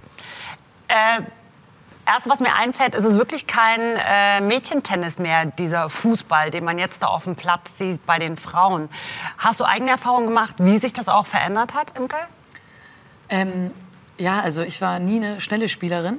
Äh, 0.88 1.22
Erste, 2.12 2.32
was 2.32 2.40
mir 2.40 2.56
einfällt, 2.56 2.96
ist 2.96 3.06
es 3.06 3.20
wirklich 3.20 3.46
kein 3.46 3.80
äh, 3.80 4.42
Mädchentennis 4.42 5.20
mehr, 5.20 5.46
dieser 5.46 5.90
Fußball, 5.90 6.50
den 6.50 6.64
man 6.64 6.80
jetzt 6.80 7.04
da 7.04 7.08
auf 7.08 7.26
dem 7.26 7.36
Platz 7.36 7.78
sieht 7.78 8.04
bei 8.08 8.18
den 8.18 8.36
Frauen. 8.36 8.90
Hast 9.38 9.60
du 9.60 9.64
eigene 9.64 9.92
Erfahrungen 9.92 10.26
gemacht, 10.26 10.56
wie 10.58 10.80
sich 10.80 10.92
das 10.92 11.08
auch 11.08 11.28
verändert 11.28 11.76
hat, 11.76 11.96
Imke? 12.00 12.16
Ähm, 13.30 13.70
ja, 14.18 14.40
also 14.42 14.64
ich 14.64 14.82
war 14.82 14.98
nie 14.98 15.18
eine 15.18 15.40
schnelle 15.40 15.70
Spielerin. 15.70 16.18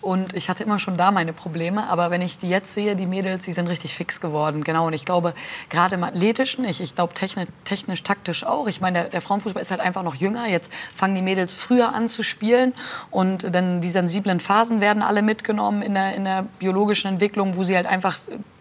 Und 0.00 0.34
ich 0.34 0.48
hatte 0.48 0.62
immer 0.62 0.78
schon 0.78 0.96
da 0.96 1.10
meine 1.10 1.32
Probleme. 1.32 1.88
Aber 1.88 2.10
wenn 2.10 2.22
ich 2.22 2.38
die 2.38 2.48
jetzt 2.48 2.72
sehe, 2.74 2.94
die 2.94 3.06
Mädels, 3.06 3.44
die 3.44 3.52
sind 3.52 3.68
richtig 3.68 3.94
fix 3.94 4.20
geworden. 4.20 4.62
Genau. 4.62 4.86
Und 4.86 4.92
ich 4.92 5.04
glaube, 5.04 5.34
gerade 5.70 5.96
im 5.96 6.04
Athletischen, 6.04 6.64
ich, 6.64 6.80
ich 6.80 6.94
glaube 6.94 7.14
technisch, 7.14 7.48
technisch, 7.64 8.02
taktisch 8.02 8.44
auch. 8.44 8.68
Ich 8.68 8.80
meine, 8.80 9.00
der, 9.00 9.08
der 9.10 9.20
Frauenfußball 9.20 9.60
ist 9.60 9.70
halt 9.70 9.80
einfach 9.80 10.02
noch 10.02 10.14
jünger. 10.14 10.48
Jetzt 10.48 10.72
fangen 10.94 11.14
die 11.14 11.22
Mädels 11.22 11.54
früher 11.54 11.94
an 11.94 12.06
zu 12.06 12.22
spielen. 12.22 12.74
Und 13.10 13.54
dann 13.54 13.80
die 13.80 13.90
sensiblen 13.90 14.40
Phasen 14.40 14.80
werden 14.80 15.02
alle 15.02 15.22
mitgenommen 15.22 15.82
in 15.82 15.94
der, 15.94 16.14
in 16.14 16.24
der 16.24 16.44
biologischen 16.58 17.08
Entwicklung, 17.08 17.56
wo 17.56 17.64
sie 17.64 17.74
halt 17.74 17.86
einfach 17.86 18.16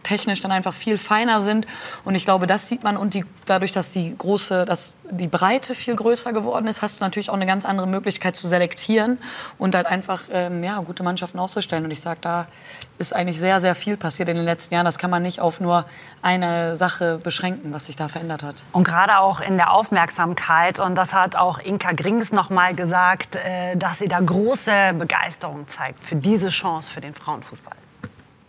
technisch 0.07 0.39
dann 0.41 0.51
einfach 0.51 0.73
viel 0.73 0.97
feiner 0.97 1.41
sind. 1.41 1.67
Und 2.05 2.15
ich 2.15 2.23
glaube, 2.23 2.47
das 2.47 2.67
sieht 2.67 2.83
man. 2.83 2.95
Und 2.95 3.13
die, 3.13 3.25
dadurch, 3.45 3.73
dass 3.73 3.91
die 3.91 4.15
große, 4.17 4.65
dass 4.65 4.95
die 5.11 5.27
Breite 5.27 5.75
viel 5.75 5.95
größer 5.95 6.31
geworden 6.31 6.67
ist, 6.67 6.81
hast 6.81 6.99
du 6.99 7.03
natürlich 7.03 7.29
auch 7.29 7.35
eine 7.35 7.45
ganz 7.45 7.65
andere 7.65 7.87
Möglichkeit 7.87 8.35
zu 8.35 8.47
selektieren 8.47 9.19
und 9.57 9.75
halt 9.75 9.85
einfach 9.85 10.23
ähm, 10.31 10.63
ja, 10.63 10.79
gute 10.79 11.03
Mannschaften 11.03 11.39
aufzustellen. 11.39 11.83
Und 11.83 11.91
ich 11.91 12.01
sage, 12.01 12.19
da 12.21 12.47
ist 12.97 13.13
eigentlich 13.13 13.39
sehr, 13.39 13.59
sehr 13.59 13.75
viel 13.75 13.97
passiert 13.97 14.29
in 14.29 14.37
den 14.37 14.45
letzten 14.45 14.73
Jahren. 14.73 14.85
Das 14.85 14.97
kann 14.97 15.11
man 15.11 15.21
nicht 15.21 15.41
auf 15.41 15.59
nur 15.59 15.85
eine 16.21 16.75
Sache 16.75 17.19
beschränken, 17.21 17.73
was 17.73 17.85
sich 17.85 17.95
da 17.95 18.07
verändert 18.07 18.43
hat. 18.43 18.63
Und 18.71 18.85
gerade 18.85 19.19
auch 19.19 19.41
in 19.41 19.57
der 19.57 19.73
Aufmerksamkeit. 19.73 20.79
Und 20.79 20.95
das 20.95 21.13
hat 21.13 21.35
auch 21.35 21.59
Inka 21.59 21.91
Grings 21.91 22.31
noch 22.31 22.49
mal 22.49 22.73
gesagt, 22.73 23.35
äh, 23.35 23.75
dass 23.75 23.99
sie 23.99 24.07
da 24.07 24.19
große 24.19 24.93
Begeisterung 24.97 25.67
zeigt 25.67 26.03
für 26.03 26.15
diese 26.15 26.49
Chance 26.49 26.91
für 26.91 27.01
den 27.01 27.13
Frauenfußball. 27.13 27.75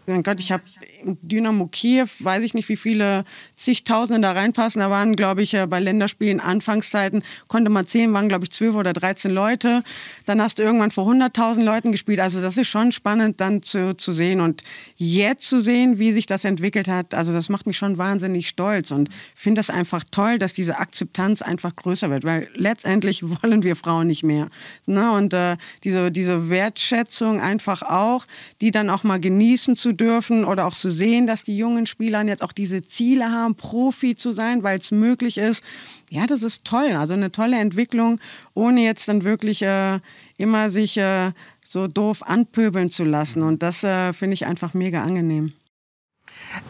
Mein 0.07 0.23
Gott, 0.23 0.41
ich 0.41 0.53
habe 0.53 0.63
Dynamo 1.05 1.67
Kiew, 1.67 2.07
weiß 2.19 2.43
ich 2.43 2.55
nicht, 2.55 2.69
wie 2.69 2.77
viele 2.77 3.25
zigtausende 3.55 4.21
da 4.21 4.33
reinpassen. 4.33 4.81
Da 4.81 4.91
waren, 4.91 5.17
glaube 5.17 5.43
ich, 5.43 5.55
äh, 5.55 5.67
bei 5.67 5.81
Länderspielen 5.81 6.41
Anfangszeiten, 6.41 7.23
konnte 7.47 7.71
man 7.71 7.87
zehn, 7.87 8.13
waren, 8.13 8.29
glaube 8.29 8.45
ich, 8.45 8.51
zwölf 8.51 8.75
oder 8.75 8.93
dreizehn 8.93 9.31
Leute. 9.31 9.83
Dann 10.27 10.43
hast 10.43 10.59
du 10.59 10.63
irgendwann 10.63 10.91
vor 10.91 11.07
100.000 11.07 11.63
Leuten 11.63 11.93
gespielt. 11.93 12.21
Also 12.21 12.41
das 12.41 12.57
ist 12.57 12.69
schon 12.69 12.93
spannend 12.93 13.41
dann 13.41 13.63
zu, 13.63 13.97
zu 13.97 14.13
sehen. 14.13 14.41
Und 14.41 14.63
jetzt 14.97 15.49
zu 15.49 15.61
sehen, 15.61 15.99
wie 15.99 16.13
sich 16.13 16.27
das 16.27 16.45
entwickelt 16.45 16.89
hat, 16.89 17.15
also 17.15 17.33
das 17.33 17.49
macht 17.49 17.67
mich 17.67 17.77
schon 17.77 17.99
wahnsinnig 17.99 18.49
stolz. 18.49 18.91
Und 18.91 19.09
finde 19.35 19.61
das 19.61 19.71
einfach 19.71 20.05
toll, 20.11 20.39
dass 20.39 20.53
diese 20.53 20.79
Akzeptanz 20.79 21.43
einfach 21.43 21.75
größer 21.77 22.11
wird. 22.11 22.25
Weil 22.25 22.49
letztendlich 22.55 23.23
wollen 23.43 23.63
wir 23.63 23.77
Frauen 23.77 24.07
nicht 24.07 24.23
mehr. 24.23 24.49
Ne? 24.87 25.13
Und 25.13 25.33
äh, 25.35 25.57
diese, 25.85 26.11
diese 26.11 26.51
Wertschätzung 26.51 27.41
einfach 27.41 27.83
auch, 27.83 28.27
die 28.61 28.71
dann 28.71 28.91
auch 28.91 29.05
mal 29.05 29.21
genießen 29.21 29.77
zu 29.77 29.93
dürfen 29.93 30.45
oder 30.45 30.67
auch 30.67 30.77
zu 30.77 30.88
sehen, 30.91 31.27
dass 31.27 31.45
die 31.45 31.57
jungen 31.57 31.87
Spieler 31.87 32.23
jetzt 32.25 32.43
auch 32.43 32.53
diese 32.53 32.83
Ziele 32.83 33.31
haben, 33.31 33.55
Profi 33.55 34.17
zu 34.17 34.33
sein, 34.33 34.63
weil 34.63 34.79
es 34.79 34.91
möglich 34.91 35.39
ist. 35.39 35.63
Ja, 36.11 36.27
das 36.27 36.43
ist 36.43 36.65
toll. 36.65 36.93
Also 36.93 37.15
eine 37.15 37.33
tolle 37.33 37.59
Entwicklung, 37.59 38.21
ohne 38.55 38.83
jetzt 38.83 39.09
dann 39.09 39.25
wirklich 39.25 39.63
äh, 39.63 40.01
immer 40.37 40.71
sich 40.71 40.97
äh, 40.97 41.33
so 41.65 41.87
doof 41.87 42.23
anpöbeln 42.23 42.91
zu 42.91 43.05
lassen. 43.05 43.43
Und 43.43 43.63
das 43.63 43.85
äh, 43.85 44.13
finde 44.13 44.35
ich 44.35 44.47
einfach 44.47 44.75
mega 44.75 45.03
angenehm. 45.03 45.53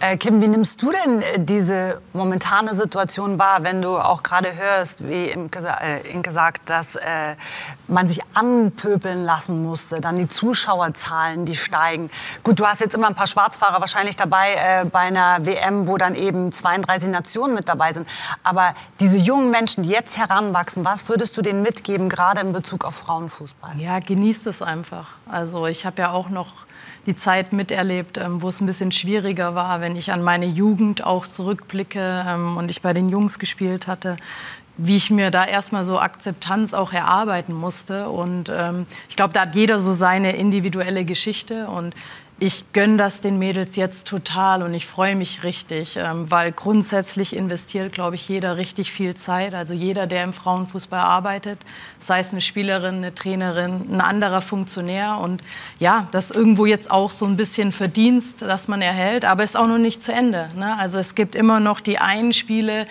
Äh, 0.00 0.16
Kim, 0.16 0.40
wie 0.40 0.48
nimmst 0.48 0.82
du 0.82 0.92
denn 0.92 1.22
äh, 1.22 1.40
diese 1.40 2.00
momentane 2.12 2.74
Situation 2.74 3.38
wahr, 3.38 3.62
wenn 3.62 3.82
du 3.82 3.98
auch 3.98 4.22
gerade 4.22 4.54
hörst, 4.54 5.08
wie 5.08 5.26
Imke, 5.26 5.60
äh, 5.80 6.08
Inke 6.10 6.30
sagt, 6.30 6.70
dass 6.70 6.96
äh, 6.96 7.34
man 7.86 8.06
sich 8.06 8.20
anpöbeln 8.34 9.24
lassen 9.24 9.62
musste, 9.62 10.00
dann 10.00 10.16
die 10.16 10.28
Zuschauerzahlen, 10.28 11.44
die 11.44 11.56
steigen. 11.56 12.10
Gut, 12.42 12.60
du 12.60 12.66
hast 12.66 12.80
jetzt 12.80 12.94
immer 12.94 13.08
ein 13.08 13.14
paar 13.14 13.26
Schwarzfahrer 13.26 13.80
wahrscheinlich 13.80 14.16
dabei 14.16 14.54
äh, 14.54 14.84
bei 14.84 15.00
einer 15.00 15.44
WM, 15.44 15.88
wo 15.88 15.96
dann 15.96 16.14
eben 16.14 16.52
32 16.52 17.10
Nationen 17.10 17.54
mit 17.54 17.68
dabei 17.68 17.92
sind. 17.92 18.08
Aber 18.42 18.74
diese 19.00 19.18
jungen 19.18 19.50
Menschen, 19.50 19.82
die 19.82 19.90
jetzt 19.90 20.18
heranwachsen, 20.18 20.84
was 20.84 21.08
würdest 21.08 21.36
du 21.36 21.42
denen 21.42 21.62
mitgeben, 21.62 22.08
gerade 22.08 22.40
in 22.40 22.52
Bezug 22.52 22.84
auf 22.84 22.96
Frauenfußball? 22.96 23.78
Ja, 23.78 23.98
genießt 24.00 24.46
es 24.46 24.62
einfach. 24.62 25.08
Also 25.28 25.66
ich 25.66 25.86
habe 25.86 26.02
ja 26.02 26.10
auch 26.10 26.28
noch 26.28 26.67
die 27.06 27.16
Zeit 27.16 27.52
miterlebt, 27.52 28.18
ähm, 28.18 28.42
wo 28.42 28.48
es 28.48 28.60
ein 28.60 28.66
bisschen 28.66 28.92
schwieriger 28.92 29.54
war, 29.54 29.80
wenn 29.80 29.96
ich 29.96 30.12
an 30.12 30.22
meine 30.22 30.46
Jugend 30.46 31.04
auch 31.04 31.26
zurückblicke 31.26 32.24
ähm, 32.26 32.56
und 32.56 32.70
ich 32.70 32.82
bei 32.82 32.92
den 32.92 33.08
Jungs 33.08 33.38
gespielt 33.38 33.86
hatte, 33.86 34.16
wie 34.76 34.96
ich 34.96 35.10
mir 35.10 35.30
da 35.30 35.44
erstmal 35.44 35.84
so 35.84 35.98
Akzeptanz 35.98 36.72
auch 36.72 36.92
erarbeiten 36.92 37.52
musste. 37.52 38.08
Und 38.08 38.48
ähm, 38.48 38.86
ich 39.08 39.16
glaube, 39.16 39.34
da 39.34 39.40
hat 39.42 39.54
jeder 39.54 39.78
so 39.78 39.92
seine 39.92 40.36
individuelle 40.36 41.04
Geschichte. 41.04 41.66
Und 41.66 41.94
ich 42.40 42.72
gönne 42.72 42.96
das 42.96 43.20
den 43.20 43.38
Mädels 43.38 43.74
jetzt 43.74 44.06
total 44.06 44.62
und 44.62 44.72
ich 44.72 44.86
freue 44.86 45.16
mich 45.16 45.42
richtig, 45.42 45.96
ähm, 45.96 46.30
weil 46.30 46.52
grundsätzlich 46.52 47.34
investiert, 47.34 47.92
glaube 47.92 48.14
ich, 48.14 48.28
jeder 48.28 48.56
richtig 48.56 48.92
viel 48.92 49.16
Zeit. 49.16 49.54
Also 49.54 49.74
jeder, 49.74 50.06
der 50.06 50.22
im 50.22 50.32
Frauenfußball 50.32 51.00
arbeitet, 51.00 51.58
sei 52.00 52.20
es 52.20 52.30
eine 52.30 52.40
Spielerin, 52.40 52.96
eine 52.96 53.12
Trainerin, 53.12 53.86
ein 53.90 54.00
anderer 54.00 54.40
Funktionär. 54.40 55.18
Und 55.18 55.42
ja, 55.80 56.06
das 56.12 56.30
irgendwo 56.30 56.64
jetzt 56.64 56.92
auch 56.92 57.10
so 57.10 57.26
ein 57.26 57.36
bisschen 57.36 57.72
Verdienst, 57.72 58.42
dass 58.42 58.68
man 58.68 58.82
erhält, 58.82 59.24
aber 59.24 59.42
ist 59.42 59.56
auch 59.56 59.66
noch 59.66 59.78
nicht 59.78 60.00
zu 60.00 60.12
Ende. 60.12 60.48
Ne? 60.54 60.78
Also 60.78 60.98
es 60.98 61.16
gibt 61.16 61.34
immer 61.34 61.58
noch 61.58 61.80
die 61.80 61.98
einen 61.98 62.32
Spiele, 62.32 62.86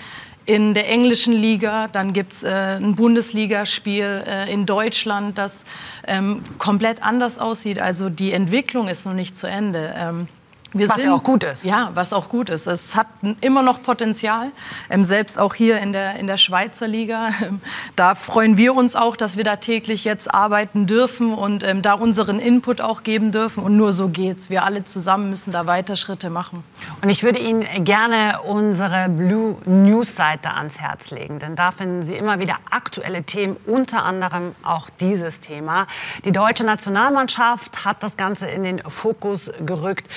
in 0.48 0.74
der 0.74 0.90
englischen 0.90 1.34
Liga, 1.34 1.90
dann 1.90 2.14
gibt 2.14 2.34
es 2.34 2.44
äh, 2.44 2.48
ein 2.48 2.96
Bundesligaspiel 2.96 4.24
äh, 4.26 4.52
in 4.52 4.66
Deutschland, 4.66 5.38
das 5.38 5.66
ähm, 6.08 6.42
komplett 6.58 7.04
anders 7.04 7.38
aussieht. 7.38 7.80
Also 7.80 8.10
die 8.10 8.32
Entwicklung 8.32 8.88
ist 8.88 9.06
noch 9.06 9.14
nicht 9.14 9.38
zu 9.38 9.46
Ende. 9.46 9.94
Ähm, 9.96 10.30
wir 10.74 10.90
was 10.90 10.98
sind, 10.98 11.10
ja 11.10 11.16
auch 11.16 11.24
gut 11.24 11.44
ist. 11.44 11.64
Ja, 11.64 11.92
was 11.94 12.14
auch 12.14 12.30
gut 12.30 12.50
ist. 12.50 12.68
Es 12.68 12.96
hat 12.96 13.08
immer 13.42 13.62
noch 13.62 13.82
Potenzial, 13.84 14.52
ähm, 14.90 15.04
selbst 15.04 15.40
auch 15.40 15.56
hier 15.56 15.80
in 15.80 15.94
der, 15.94 16.16
in 16.16 16.28
der 16.28 16.38
Schweizer 16.38 16.88
Liga. 16.88 17.30
Ähm, 17.48 17.62
da 17.96 18.16
freuen 18.16 18.58
wir 18.58 18.76
uns 18.76 18.96
auch, 18.96 19.16
dass 19.16 19.38
wir 19.38 19.44
da 19.44 19.58
täglich 19.58 20.04
jetzt 20.04 20.34
arbeiten 20.34 20.88
dürfen 20.88 21.34
und 21.34 21.64
ähm, 21.64 21.82
da 21.82 21.94
unseren 21.94 22.40
Input 22.40 22.82
auch 22.82 23.04
geben 23.04 23.32
dürfen. 23.32 23.64
Und 23.64 23.78
nur 23.78 23.94
so 23.94 24.10
geht's. 24.10 24.50
Wir 24.50 24.64
alle 24.64 24.86
zusammen 24.86 25.30
müssen 25.30 25.52
da 25.52 25.66
weiter 25.68 25.96
Schritte 25.96 26.30
machen. 26.30 26.64
Und 27.02 27.10
ich 27.10 27.24
würde 27.24 27.40
Ihnen 27.40 27.84
gerne 27.84 28.42
unsere 28.44 29.10
Blue 29.10 29.58
News 29.66 30.16
Seite 30.16 30.52
ans 30.52 30.80
Herz 30.80 31.12
legen, 31.12 31.40
denn 31.40 31.56
da 31.56 31.72
finden 31.72 32.02
Sie 32.02 32.16
immer 32.16 32.40
wieder 32.40 32.58
aktuelle 32.70 33.24
Themen, 33.24 33.56
unter 33.66 34.04
anderem 34.04 34.56
auch 34.64 34.90
dieses 35.00 35.40
Thema. 35.40 35.86
Die 36.26 36.32
deutsche 36.32 36.64
Nationalmannschaft 36.64 37.86
hat 37.86 38.02
das 38.04 38.18
Ganze 38.18 38.48
in 38.48 38.64
den 38.64 38.80
Fokus 38.80 39.52
gerückt. 39.66 40.08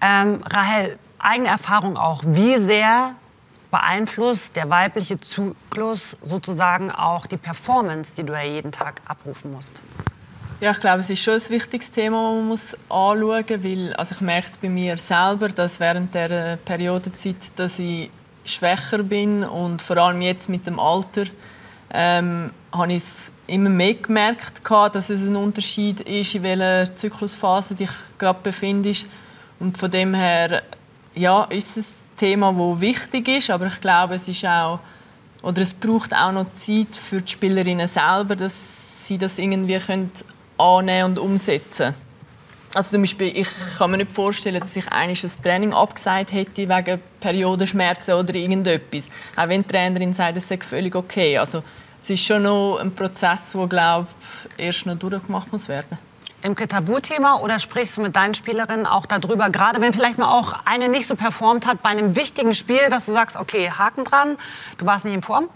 Ähm, 0.00 0.40
Rahel, 0.44 0.98
eigene 1.18 1.48
Erfahrung 1.48 1.96
auch. 1.96 2.22
Wie 2.26 2.58
sehr 2.58 3.14
beeinflusst 3.70 4.56
der 4.56 4.70
weibliche 4.70 5.16
Zyklus 5.18 6.16
sozusagen 6.22 6.90
auch 6.90 7.26
die 7.26 7.36
Performance, 7.36 8.14
die 8.14 8.24
du 8.24 8.32
ja 8.32 8.42
jeden 8.42 8.72
Tag 8.72 9.00
abrufen 9.06 9.52
musst? 9.52 9.82
Ja, 10.60 10.70
ich 10.70 10.80
glaube, 10.80 11.00
es 11.00 11.10
ist 11.10 11.22
schon 11.22 11.34
ein 11.34 11.48
wichtiges 11.50 11.90
Thema, 11.90 12.22
das 12.22 12.34
man 12.34 12.48
muss 12.48 12.74
anschauen 12.88 13.20
muss, 13.20 13.62
weil 13.62 13.92
also 13.94 14.14
ich 14.14 14.20
merke 14.22 14.48
es 14.48 14.56
bei 14.56 14.70
mir 14.70 14.96
selber, 14.96 15.48
dass 15.48 15.80
während 15.80 16.14
der 16.14 16.56
Periodenzeit, 16.56 17.36
dass 17.56 17.78
ich 17.78 18.10
schwächer 18.46 19.02
bin 19.02 19.44
und 19.44 19.82
vor 19.82 19.98
allem 19.98 20.22
jetzt 20.22 20.48
mit 20.48 20.66
dem 20.66 20.80
Alter 20.80 21.24
ähm, 21.90 22.52
habe 22.72 22.92
ich 22.92 23.02
es 23.02 23.32
immer 23.46 23.68
mehr 23.68 23.94
gemerkt, 23.94 24.62
dass 24.70 25.10
es 25.10 25.22
ein 25.22 25.36
Unterschied 25.36 26.00
ist, 26.00 26.34
in 26.34 26.42
welcher 26.42 26.94
Zyklusphase 26.94 27.74
dich 27.74 27.90
gerade 28.18 28.38
befindest. 28.42 29.06
Und 29.58 29.78
von 29.78 29.90
dem 29.90 30.14
her 30.14 30.62
ja, 31.14 31.44
ist 31.44 31.76
es 31.76 32.00
ein 32.00 32.16
Thema, 32.18 32.52
das 32.52 32.80
wichtig 32.80 33.28
ist, 33.28 33.50
aber 33.50 33.66
ich 33.66 33.80
glaube, 33.80 34.14
es 34.14 34.28
ist 34.28 34.44
auch 34.44 34.80
oder 35.42 35.62
es 35.62 35.72
braucht 35.72 36.14
auch 36.14 36.32
noch 36.32 36.52
Zeit 36.52 36.96
für 36.96 37.22
die 37.22 37.30
Spielerinnen 37.30 37.86
selber, 37.86 38.36
dass 38.36 39.06
sie 39.06 39.16
das 39.16 39.38
irgendwie 39.38 39.78
können 39.78 40.10
annehmen 40.58 41.10
und 41.10 41.18
umsetzen. 41.18 41.94
Also 42.74 42.90
zum 42.90 43.02
Beispiel, 43.02 43.32
ich 43.34 43.48
kann 43.78 43.90
mir 43.90 43.98
nicht 43.98 44.12
vorstellen, 44.12 44.60
dass 44.60 44.76
ich 44.76 44.88
eigentlich 44.88 45.22
das 45.22 45.40
Training 45.40 45.72
abgesagt 45.72 46.32
hätte 46.32 46.68
wegen 46.68 47.00
Periodenschmerzen 47.20 48.14
oder 48.14 48.34
irgendetwas. 48.34 49.08
Auch 49.36 49.48
wenn 49.48 49.62
die 49.62 49.68
Trainerin 49.68 50.12
sagt, 50.12 50.36
es 50.36 50.48
sei 50.48 50.58
völlig 50.58 50.94
okay. 50.94 51.38
Also 51.38 51.62
es 52.02 52.10
ist 52.10 52.24
schon 52.24 52.42
noch 52.42 52.78
ein 52.78 52.94
Prozess, 52.94 53.52
der 53.52 53.66
glaube 53.66 54.06
erst 54.58 54.84
noch 54.84 54.98
durchgemacht 54.98 55.50
muss 55.52 55.68
werden. 55.68 55.96
Imke 56.42 56.68
Tabuthema 56.68 57.36
oder 57.36 57.58
sprichst 57.58 57.96
du 57.96 58.02
mit 58.02 58.14
deinen 58.16 58.34
Spielerinnen 58.34 58.86
auch 58.86 59.06
darüber, 59.06 59.50
gerade 59.50 59.80
wenn 59.80 59.92
vielleicht 59.92 60.18
mal 60.18 60.28
auch 60.28 60.54
eine 60.64 60.88
nicht 60.88 61.06
so 61.06 61.16
performt 61.16 61.66
hat 61.66 61.82
bei 61.82 61.90
einem 61.90 62.16
wichtigen 62.16 62.54
Spiel, 62.54 62.88
dass 62.90 63.06
du 63.06 63.12
sagst, 63.12 63.36
okay, 63.36 63.70
Haken 63.70 64.04
dran, 64.04 64.36
du 64.78 64.86
warst 64.86 65.04
nicht 65.04 65.14
in 65.14 65.22
Form? 65.22 65.48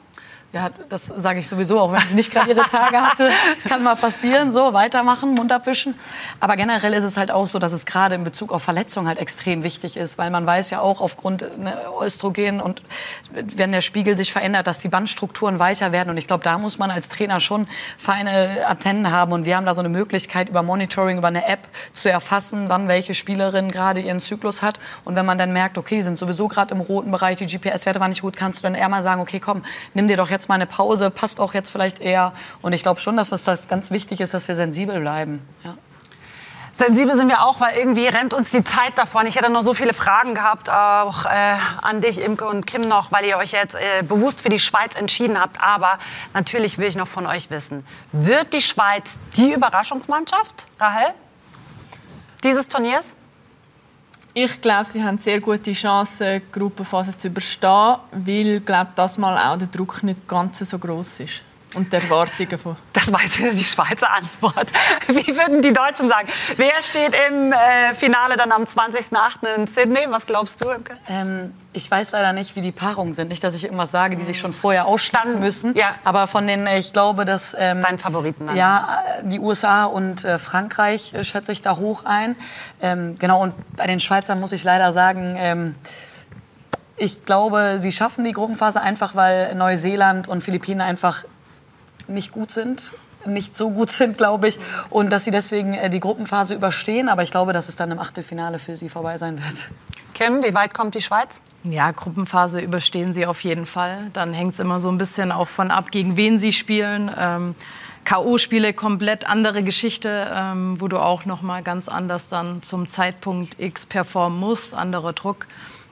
Ja, 0.53 0.71
das 0.89 1.07
sage 1.07 1.39
ich 1.39 1.49
sowieso, 1.49 1.79
auch 1.79 1.93
wenn 1.93 2.01
sie 2.09 2.17
nicht 2.17 2.33
gerade 2.33 2.51
ihre 2.51 2.65
Tage 2.65 3.01
hatte, 3.01 3.31
kann 3.69 3.85
mal 3.85 3.95
passieren, 3.95 4.51
so 4.51 4.73
weitermachen, 4.73 5.35
Mund 5.35 5.53
abwischen. 5.53 5.95
Aber 6.41 6.57
generell 6.57 6.93
ist 6.93 7.05
es 7.05 7.17
halt 7.17 7.31
auch 7.31 7.47
so, 7.47 7.61
dass 7.61 7.73
es 7.73 7.87
gerade 7.87 8.17
in 8.17 8.25
Bezug 8.25 8.51
auf 8.51 8.65
Verletzungen 8.65 9.07
halt 9.07 9.21
extrem 9.21 9.63
wichtig 9.63 9.97
ist, 9.97 10.19
weil 10.19 10.31
man 10.31 10.45
weiß 10.45 10.71
ja 10.71 10.81
auch 10.81 11.01
aufgrund 11.01 11.43
ne, 11.61 11.79
Östrogen 12.03 12.61
und 12.61 12.83
wenn 13.31 13.71
der 13.71 13.81
Spiegel 13.81 14.17
sich 14.17 14.33
verändert, 14.33 14.67
dass 14.67 14.79
die 14.79 14.89
Bandstrukturen 14.89 15.61
weicher 15.61 15.93
werden. 15.93 16.11
Und 16.11 16.17
ich 16.17 16.27
glaube, 16.27 16.43
da 16.43 16.59
muss 16.59 16.81
man 16.81 16.91
als 16.91 17.09
Trainer 17.09 17.39
schon 17.39 17.69
feine 17.97 18.67
Antennen 18.67 19.13
haben. 19.13 19.31
Und 19.31 19.47
wir 19.47 19.57
haben 19.57 19.67
da 19.67 19.75
so 19.75 19.83
eine 19.83 19.89
Möglichkeit 19.89 20.49
über 20.49 20.65
Monitoring, 20.65 21.19
über 21.19 21.29
eine 21.29 21.47
App 21.47 21.69
zu 21.93 22.11
erfassen, 22.11 22.65
wann 22.69 22.89
welche 22.89 23.15
Spielerin 23.15 23.71
gerade 23.71 24.01
ihren 24.01 24.19
Zyklus 24.19 24.63
hat. 24.63 24.81
Und 25.05 25.15
wenn 25.15 25.27
man 25.27 25.39
dann 25.39 25.53
merkt, 25.53 25.79
okay, 25.79 25.95
die 25.97 26.03
sind 26.03 26.19
sowieso 26.19 26.49
gerade 26.49 26.75
im 26.75 26.81
roten 26.81 27.13
Bereich, 27.13 27.39
die 27.39 27.47
GPS-Werte 27.47 28.01
waren 28.01 28.11
nicht 28.11 28.23
gut, 28.23 28.35
kannst 28.35 28.59
du 28.59 28.63
dann 28.65 28.75
eher 28.75 28.89
mal 28.89 29.05
sagen, 29.05 29.21
okay, 29.21 29.39
komm, 29.39 29.63
nimm 29.95 30.09
dir 30.09 30.17
doch 30.17 30.29
jetzt 30.29 30.40
jetzt 30.41 30.49
mal 30.49 30.55
eine 30.55 30.67
Pause, 30.67 31.11
passt 31.11 31.39
auch 31.39 31.53
jetzt 31.53 31.71
vielleicht 31.71 32.01
eher. 32.01 32.33
Und 32.63 32.73
ich 32.73 32.83
glaube 32.83 32.99
schon, 32.99 33.17
dass 33.17 33.29
das 33.29 33.69
ganz 33.69 33.91
wichtig 33.91 34.21
ist, 34.21 34.33
dass 34.33 34.49
wir 34.49 34.55
sensibel 34.55 35.01
bleiben. 35.01 35.47
Ja. 35.65 35.75
Sensibel 36.73 37.15
sind 37.15 37.29
wir 37.29 37.43
auch, 37.43 37.61
weil 37.61 37.77
irgendwie 37.77 38.07
rennt 38.07 38.33
uns 38.33 38.51
die 38.51 38.63
Zeit 38.63 38.97
davon. 38.97 39.27
Ich 39.27 39.37
hätte 39.37 39.51
noch 39.51 39.63
so 39.63 39.75
viele 39.75 39.93
Fragen 39.93 40.35
gehabt, 40.35 40.71
auch 40.71 41.27
äh, 41.27 41.57
an 41.83 42.01
dich, 42.01 42.21
Imke 42.21 42.47
und 42.47 42.67
Kim 42.67 42.83
noch, 42.83 43.11
weil 43.11 43.25
ihr 43.25 43.37
euch 43.37 43.53
jetzt 43.53 43.75
äh, 43.75 44.03
bewusst 44.03 44.41
für 44.41 44.49
die 44.49 44.61
Schweiz 44.61 44.95
entschieden 44.95 45.39
habt. 45.39 45.61
Aber 45.61 45.99
natürlich 46.33 46.79
will 46.79 46.87
ich 46.87 46.97
noch 46.97 47.09
von 47.09 47.27
euch 47.27 47.51
wissen, 47.51 47.85
wird 48.13 48.55
die 48.55 48.61
Schweiz 48.61 49.19
die 49.37 49.53
Überraschungsmannschaft, 49.53 50.67
Rahel, 50.79 51.13
dieses 52.45 52.69
Turniers? 52.69 53.15
Ich 54.33 54.61
glaube, 54.61 54.89
sie 54.89 55.03
haben 55.03 55.19
sehr 55.19 55.41
gute 55.41 55.73
Chancen, 55.73 56.41
die 56.41 56.53
Gruppenphase 56.53 57.17
zu 57.17 57.27
überstehen, 57.27 57.97
weil 58.13 58.61
glaube 58.61 58.93
das 58.95 59.19
mal 59.19 59.37
auch 59.37 59.59
der 59.59 59.67
Druck 59.67 60.05
nicht 60.05 60.29
ganz 60.29 60.61
so 60.61 60.79
groß 60.79 61.21
ist. 61.21 61.43
Und 61.75 61.93
die 61.93 61.97
Erwartungen 61.97 62.59
von. 62.59 62.77
Das 62.93 63.13
war 63.13 63.23
jetzt 63.23 63.39
wieder 63.39 63.53
die 63.53 63.65
Schweizer 63.65 64.11
Antwort. 64.11 64.73
Wie 65.07 65.37
würden 65.37 65.63
die 65.63 65.73
Deutschen 65.73 66.09
sagen? 66.09 66.29
Wer 66.57 66.83
steht 66.83 67.15
im 67.29 67.53
äh, 67.53 67.95
Finale 67.95 68.37
dann 68.37 68.51
am 68.51 68.65
20.08. 68.65 69.57
in 69.57 69.67
Sydney? 69.69 70.07
Was 70.09 70.27
glaubst 70.27 70.63
du, 70.65 70.71
Imke? 70.71 70.97
Ähm, 71.09 71.55
ich 71.73 71.89
weiß 71.89 72.11
leider 72.13 72.33
nicht, 72.33 72.57
wie 72.57 72.61
die 72.61 72.73
Paarungen 72.73 73.13
sind. 73.13 73.29
Nicht, 73.29 73.45
dass 73.45 73.55
ich 73.55 73.65
irgendwas 73.65 73.93
sage, 73.93 74.17
die 74.17 74.25
sich 74.25 74.41
schon 74.41 74.53
vorher 74.53 74.87
ausschließen 74.87 75.35
dann, 75.35 75.41
müssen. 75.41 75.77
Ja. 75.77 75.95
Aber 76.03 76.27
von 76.27 76.47
den, 76.47 76.67
äh, 76.67 76.79
ich 76.79 76.93
glaube, 76.93 77.25
dass... 77.25 77.57
Ähm, 77.59 77.83
Deinen 77.83 78.01
Favoriten 78.01 78.49
dann. 78.49 78.57
Ja, 78.57 79.03
äh, 79.21 79.29
die 79.29 79.39
USA 79.39 79.85
und 79.85 80.25
äh, 80.25 80.41
Frankreich 80.41 81.15
äh, 81.15 81.23
schätze 81.23 81.53
ich 81.53 81.63
da 81.63 81.77
hoch 81.77 82.05
ein. 82.05 82.35
Ähm, 82.81 83.15
genau, 83.19 83.41
und 83.41 83.55
bei 83.77 83.87
den 83.87 84.01
Schweizern 84.01 84.41
muss 84.41 84.53
ich 84.53 84.65
leider 84.65 84.93
sagen... 84.93 85.37
Ähm, 85.39 85.75
ich 87.03 87.25
glaube, 87.25 87.79
sie 87.79 87.93
schaffen 87.93 88.27
die 88.27 88.33
Gruppenphase 88.33 88.79
einfach, 88.79 89.15
weil 89.15 89.55
Neuseeland 89.55 90.29
und 90.29 90.43
Philippinen 90.43 90.83
einfach 90.83 91.25
nicht 92.11 92.33
gut 92.33 92.51
sind 92.51 92.93
nicht 93.27 93.57
so 93.57 93.71
gut 93.71 93.91
sind, 93.91 94.17
glaube 94.17 94.49
ich, 94.49 94.59
und 94.89 95.11
dass 95.11 95.25
sie 95.25 95.31
deswegen 95.31 95.75
äh, 95.75 95.91
die 95.91 96.01
Gruppenphase 96.01 96.55
überstehen. 96.55 97.09
Aber 97.09 97.23
ich 97.23 97.31
glaube, 97.31 97.53
dass 97.53 97.69
es 97.69 97.77
dann 97.77 97.91
im 97.91 97.99
Achtelfinale 97.99 98.59
für 98.59 98.77
sie 98.77 98.89
vorbei 98.89 99.19
sein 99.19 99.39
wird. 99.39 99.71
Kim, 100.15 100.43
wie 100.43 100.55
weit 100.55 100.75
kommt 100.75 100.95
die 100.95 101.01
Schweiz? 101.01 101.41
Ja, 101.63 101.91
Gruppenphase 101.93 102.61
überstehen 102.61 103.13
sie 103.13 103.27
auf 103.27 103.43
jeden 103.45 103.67
Fall. 103.67 104.11
Dann 104.13 104.33
hängt 104.33 104.55
es 104.55 104.61
immer 104.61 104.81
so 104.81 104.91
ein 104.91 104.99
bisschen 104.99 105.33
auch 105.33 105.49
von 105.49 105.71
ab, 105.71 105.91
gegen 105.91 106.17
wen 106.17 106.39
sie 106.39 106.53
spielen. 106.53 107.11
Ähm, 107.17 107.55
K.O.-Spiele 108.05 108.73
komplett 108.73 109.29
andere 109.29 109.63
Geschichte, 109.63 110.31
ähm, 110.35 110.81
wo 110.81 110.89
du 110.89 110.99
auch 110.99 111.27
noch 111.27 111.43
mal 111.43 111.63
ganz 111.63 111.89
anders 111.89 112.29
dann 112.29 112.63
zum 112.63 112.89
Zeitpunkt 112.89 113.61
X 113.61 113.85
performen 113.85 114.39
musst, 114.39 114.75
anderer 114.75 115.13
Druck. 115.13 115.47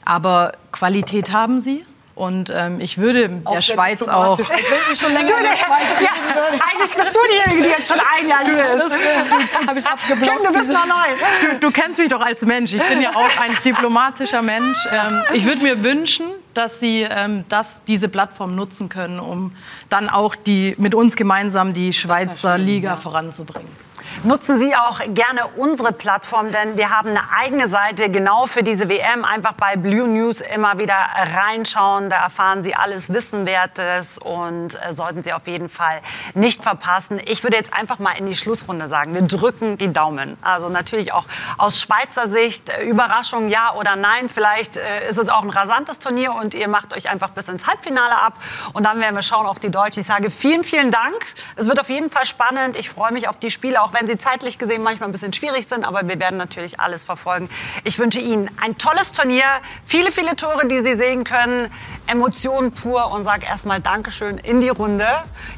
Aber 0.05 0.53
Qualität 0.73 1.33
haben 1.33 1.61
sie. 1.61 1.85
Und 2.19 2.51
ähm, 2.53 2.81
ich 2.81 2.99
würde 2.99 3.43
auch 3.45 3.55
der 3.55 3.61
Schweiz 3.61 4.03
auch. 4.09 4.37
Ich 4.41 4.49
will 4.49 4.57
sie 4.91 4.97
schon 4.97 5.13
länger 5.13 5.39
in 5.39 5.45
der 5.45 5.57
Schweiz 5.57 6.01
ja, 6.01 6.09
Eigentlich 6.51 6.93
bist 6.93 7.15
du 7.15 7.21
diejenige, 7.31 7.63
die 7.63 7.69
jetzt 7.69 7.87
schon 7.87 8.01
ein 8.01 8.29
Jahr 8.29 8.45
hier 8.45 8.75
ist. 8.75 8.93
Äh, 8.93 9.79
ich 9.79 9.87
abgeblockt. 9.87 10.33
Kim, 10.33 10.53
du 10.53 10.59
bist 10.59 10.73
noch 10.73 10.87
neu. 10.87 11.51
Du, 11.53 11.59
du, 11.61 11.71
kennst 11.71 12.01
mich 12.01 12.09
doch 12.09 12.21
als 12.21 12.45
Mensch. 12.45 12.75
Ich 12.75 12.83
bin 12.83 13.01
ja 13.01 13.11
auch 13.11 13.41
ein 13.41 13.57
diplomatischer 13.65 14.43
Mensch. 14.43 14.79
Ähm, 14.91 15.23
ich 15.33 15.45
würde 15.45 15.63
mir 15.63 15.85
wünschen, 15.85 16.27
dass 16.55 16.81
sie 16.81 17.03
ähm, 17.09 17.45
das, 17.49 17.85
diese 17.87 18.09
Plattform 18.09 18.57
nutzen 18.57 18.89
können, 18.89 19.21
um 19.21 19.53
dann 19.89 20.09
auch 20.09 20.35
die, 20.35 20.75
mit 20.77 20.97
uns 20.97 21.15
gemeinsam 21.15 21.73
die 21.73 21.93
Schweizer 21.93 22.59
Liga 22.59 22.91
ja. 22.91 22.97
voranzubringen. 22.97 23.88
Nutzen 24.25 24.59
Sie 24.59 24.75
auch 24.75 25.01
gerne 25.15 25.47
unsere 25.55 25.93
Plattform, 25.93 26.51
denn 26.51 26.77
wir 26.77 26.91
haben 26.91 27.11
eine 27.11 27.31
eigene 27.31 27.69
Seite 27.69 28.11
genau 28.11 28.47
für 28.47 28.65
diese 28.65 28.89
WM. 28.89 29.25
Einfach 29.25 29.53
bei 29.53 29.77
Blue 29.77 30.09
News 30.09 30.41
immer 30.41 30.77
wieder 30.77 30.97
reinschauen. 31.37 32.11
Da 32.11 32.25
erfahren 32.25 32.65
Sie 32.65 32.75
alles 32.75 33.13
Wissenwertes 33.13 34.19
und 34.19 34.75
äh, 34.75 34.93
sollten 34.93 35.23
Sie 35.23 35.33
auf 35.33 35.47
jeden 35.47 35.69
Fall 35.69 36.01
nicht 36.35 36.65
verpassen. 36.65 37.21
Ich 37.27 37.45
würde 37.45 37.57
jetzt 37.57 37.73
einfach 37.73 38.01
mal 38.01 38.11
in 38.19 38.27
die 38.27 38.35
Schlussrunde 38.35 38.89
sagen, 38.89 39.15
wir 39.15 39.23
drücken 39.23 39.79
die 39.79 39.93
Daumen. 39.93 40.37
Also 40.43 40.69
natürlich 40.69 41.13
auch 41.13 41.25
aus 41.57 41.81
Schweizer 41.81 42.29
Sicht, 42.29 42.71
äh, 42.71 42.87
Überraschung 42.87 43.49
ja 43.49 43.75
oder 43.75 43.95
nein. 43.95 44.29
Vielleicht 44.29 44.79
äh, 44.79 45.09
ist 45.09 45.19
es 45.19 45.29
auch 45.29 45.45
ein 45.45 45.51
rasantes 45.51 46.01
Turnier 46.01 46.35
und 46.35 46.55
ihr 46.55 46.67
macht 46.67 46.93
euch 46.93 47.09
einfach 47.09 47.31
bis 47.31 47.47
ins 47.47 47.69
Halbfinale 47.69 48.17
ab. 48.17 48.35
Und 48.73 48.83
dann 48.83 48.99
werden 48.99 49.15
wir 49.15 49.23
schauen, 49.23 49.47
auch 49.47 49.61
die 49.61 49.71
Deutschen. 49.71 50.01
Ich 50.01 50.07
sage 50.07 50.29
vielen, 50.29 50.65
vielen 50.65 50.91
Dank. 50.91 51.25
Es 51.55 51.69
wird 51.69 51.79
auf 51.79 51.89
jeden 51.89 52.11
Fall 52.11 52.27
spannend. 52.27 52.77
Ich 52.77 52.91
freue 52.91 53.13
mich 53.13 53.29
auf 53.29 53.39
die 53.39 53.53
Spiele, 53.53 53.81
auch 53.81 53.93
wenn 53.93 54.08
sie 54.09 54.19
zeitlich 54.19 54.59
gesehen 54.59 54.83
manchmal 54.83 55.09
ein 55.09 55.13
bisschen 55.13 55.33
schwierig 55.33 55.69
sind, 55.69 55.85
aber 55.85 56.07
wir 56.09 56.19
werden 56.19 56.37
natürlich 56.37 56.81
alles 56.81 57.05
verfolgen. 57.05 57.49
Ich 57.85 57.99
wünsche 57.99 58.19
Ihnen 58.19 58.51
ein 58.61 58.77
tolles 58.77 59.13
Turnier, 59.13 59.45
viele, 59.85 60.11
viele 60.11 60.35
Tore, 60.35 60.67
die 60.67 60.81
Sie 60.81 60.95
sehen 60.95 61.23
können, 61.23 61.71
Emotionen 62.07 62.73
pur 62.73 63.13
und 63.13 63.23
sage 63.23 63.47
erstmal 63.47 63.81
Dankeschön 63.81 64.39
in 64.39 64.61
die 64.61 64.71
Runde. 64.71 65.07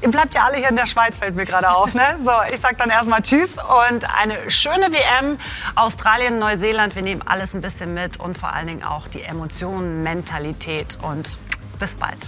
Ihr 0.03 0.11
bleibt 0.11 0.35
ja 0.35 0.45
alle 0.45 0.59
hier 0.59 0.69
in 0.69 0.77
der 0.77 0.87
Schweiz, 0.87 1.17
fällt 1.17 1.37
mir 1.37 1.47
gerade 1.47 1.71
auf. 1.71 1.95
Ne? 1.95 2.19
So, 2.25 2.33
ich 2.53 2.61
sage 2.61 2.77
dann 2.77 2.91
erstmal 2.91 3.23
Tschüss 3.23 3.57
und 3.57 4.05
eine 4.15 4.51
schöne 4.51 4.93
WM. 4.93 5.39
Australien, 5.75 6.39
Neuseeland, 6.39 6.95
wir 6.95 7.03
nehmen 7.03 7.23
alles 7.23 7.55
ein 7.55 7.61
bisschen 7.61 7.95
mit 7.95 8.19
und 8.19 8.37
vor 8.37 8.53
allen 8.53 8.67
Dingen 8.67 8.83
auch 8.83 9.09
die 9.09 9.23
Emotionen, 9.23 10.03
Mentalität 10.03 10.99
und 11.03 11.37
bis 11.79 11.95
bald. 11.95 12.19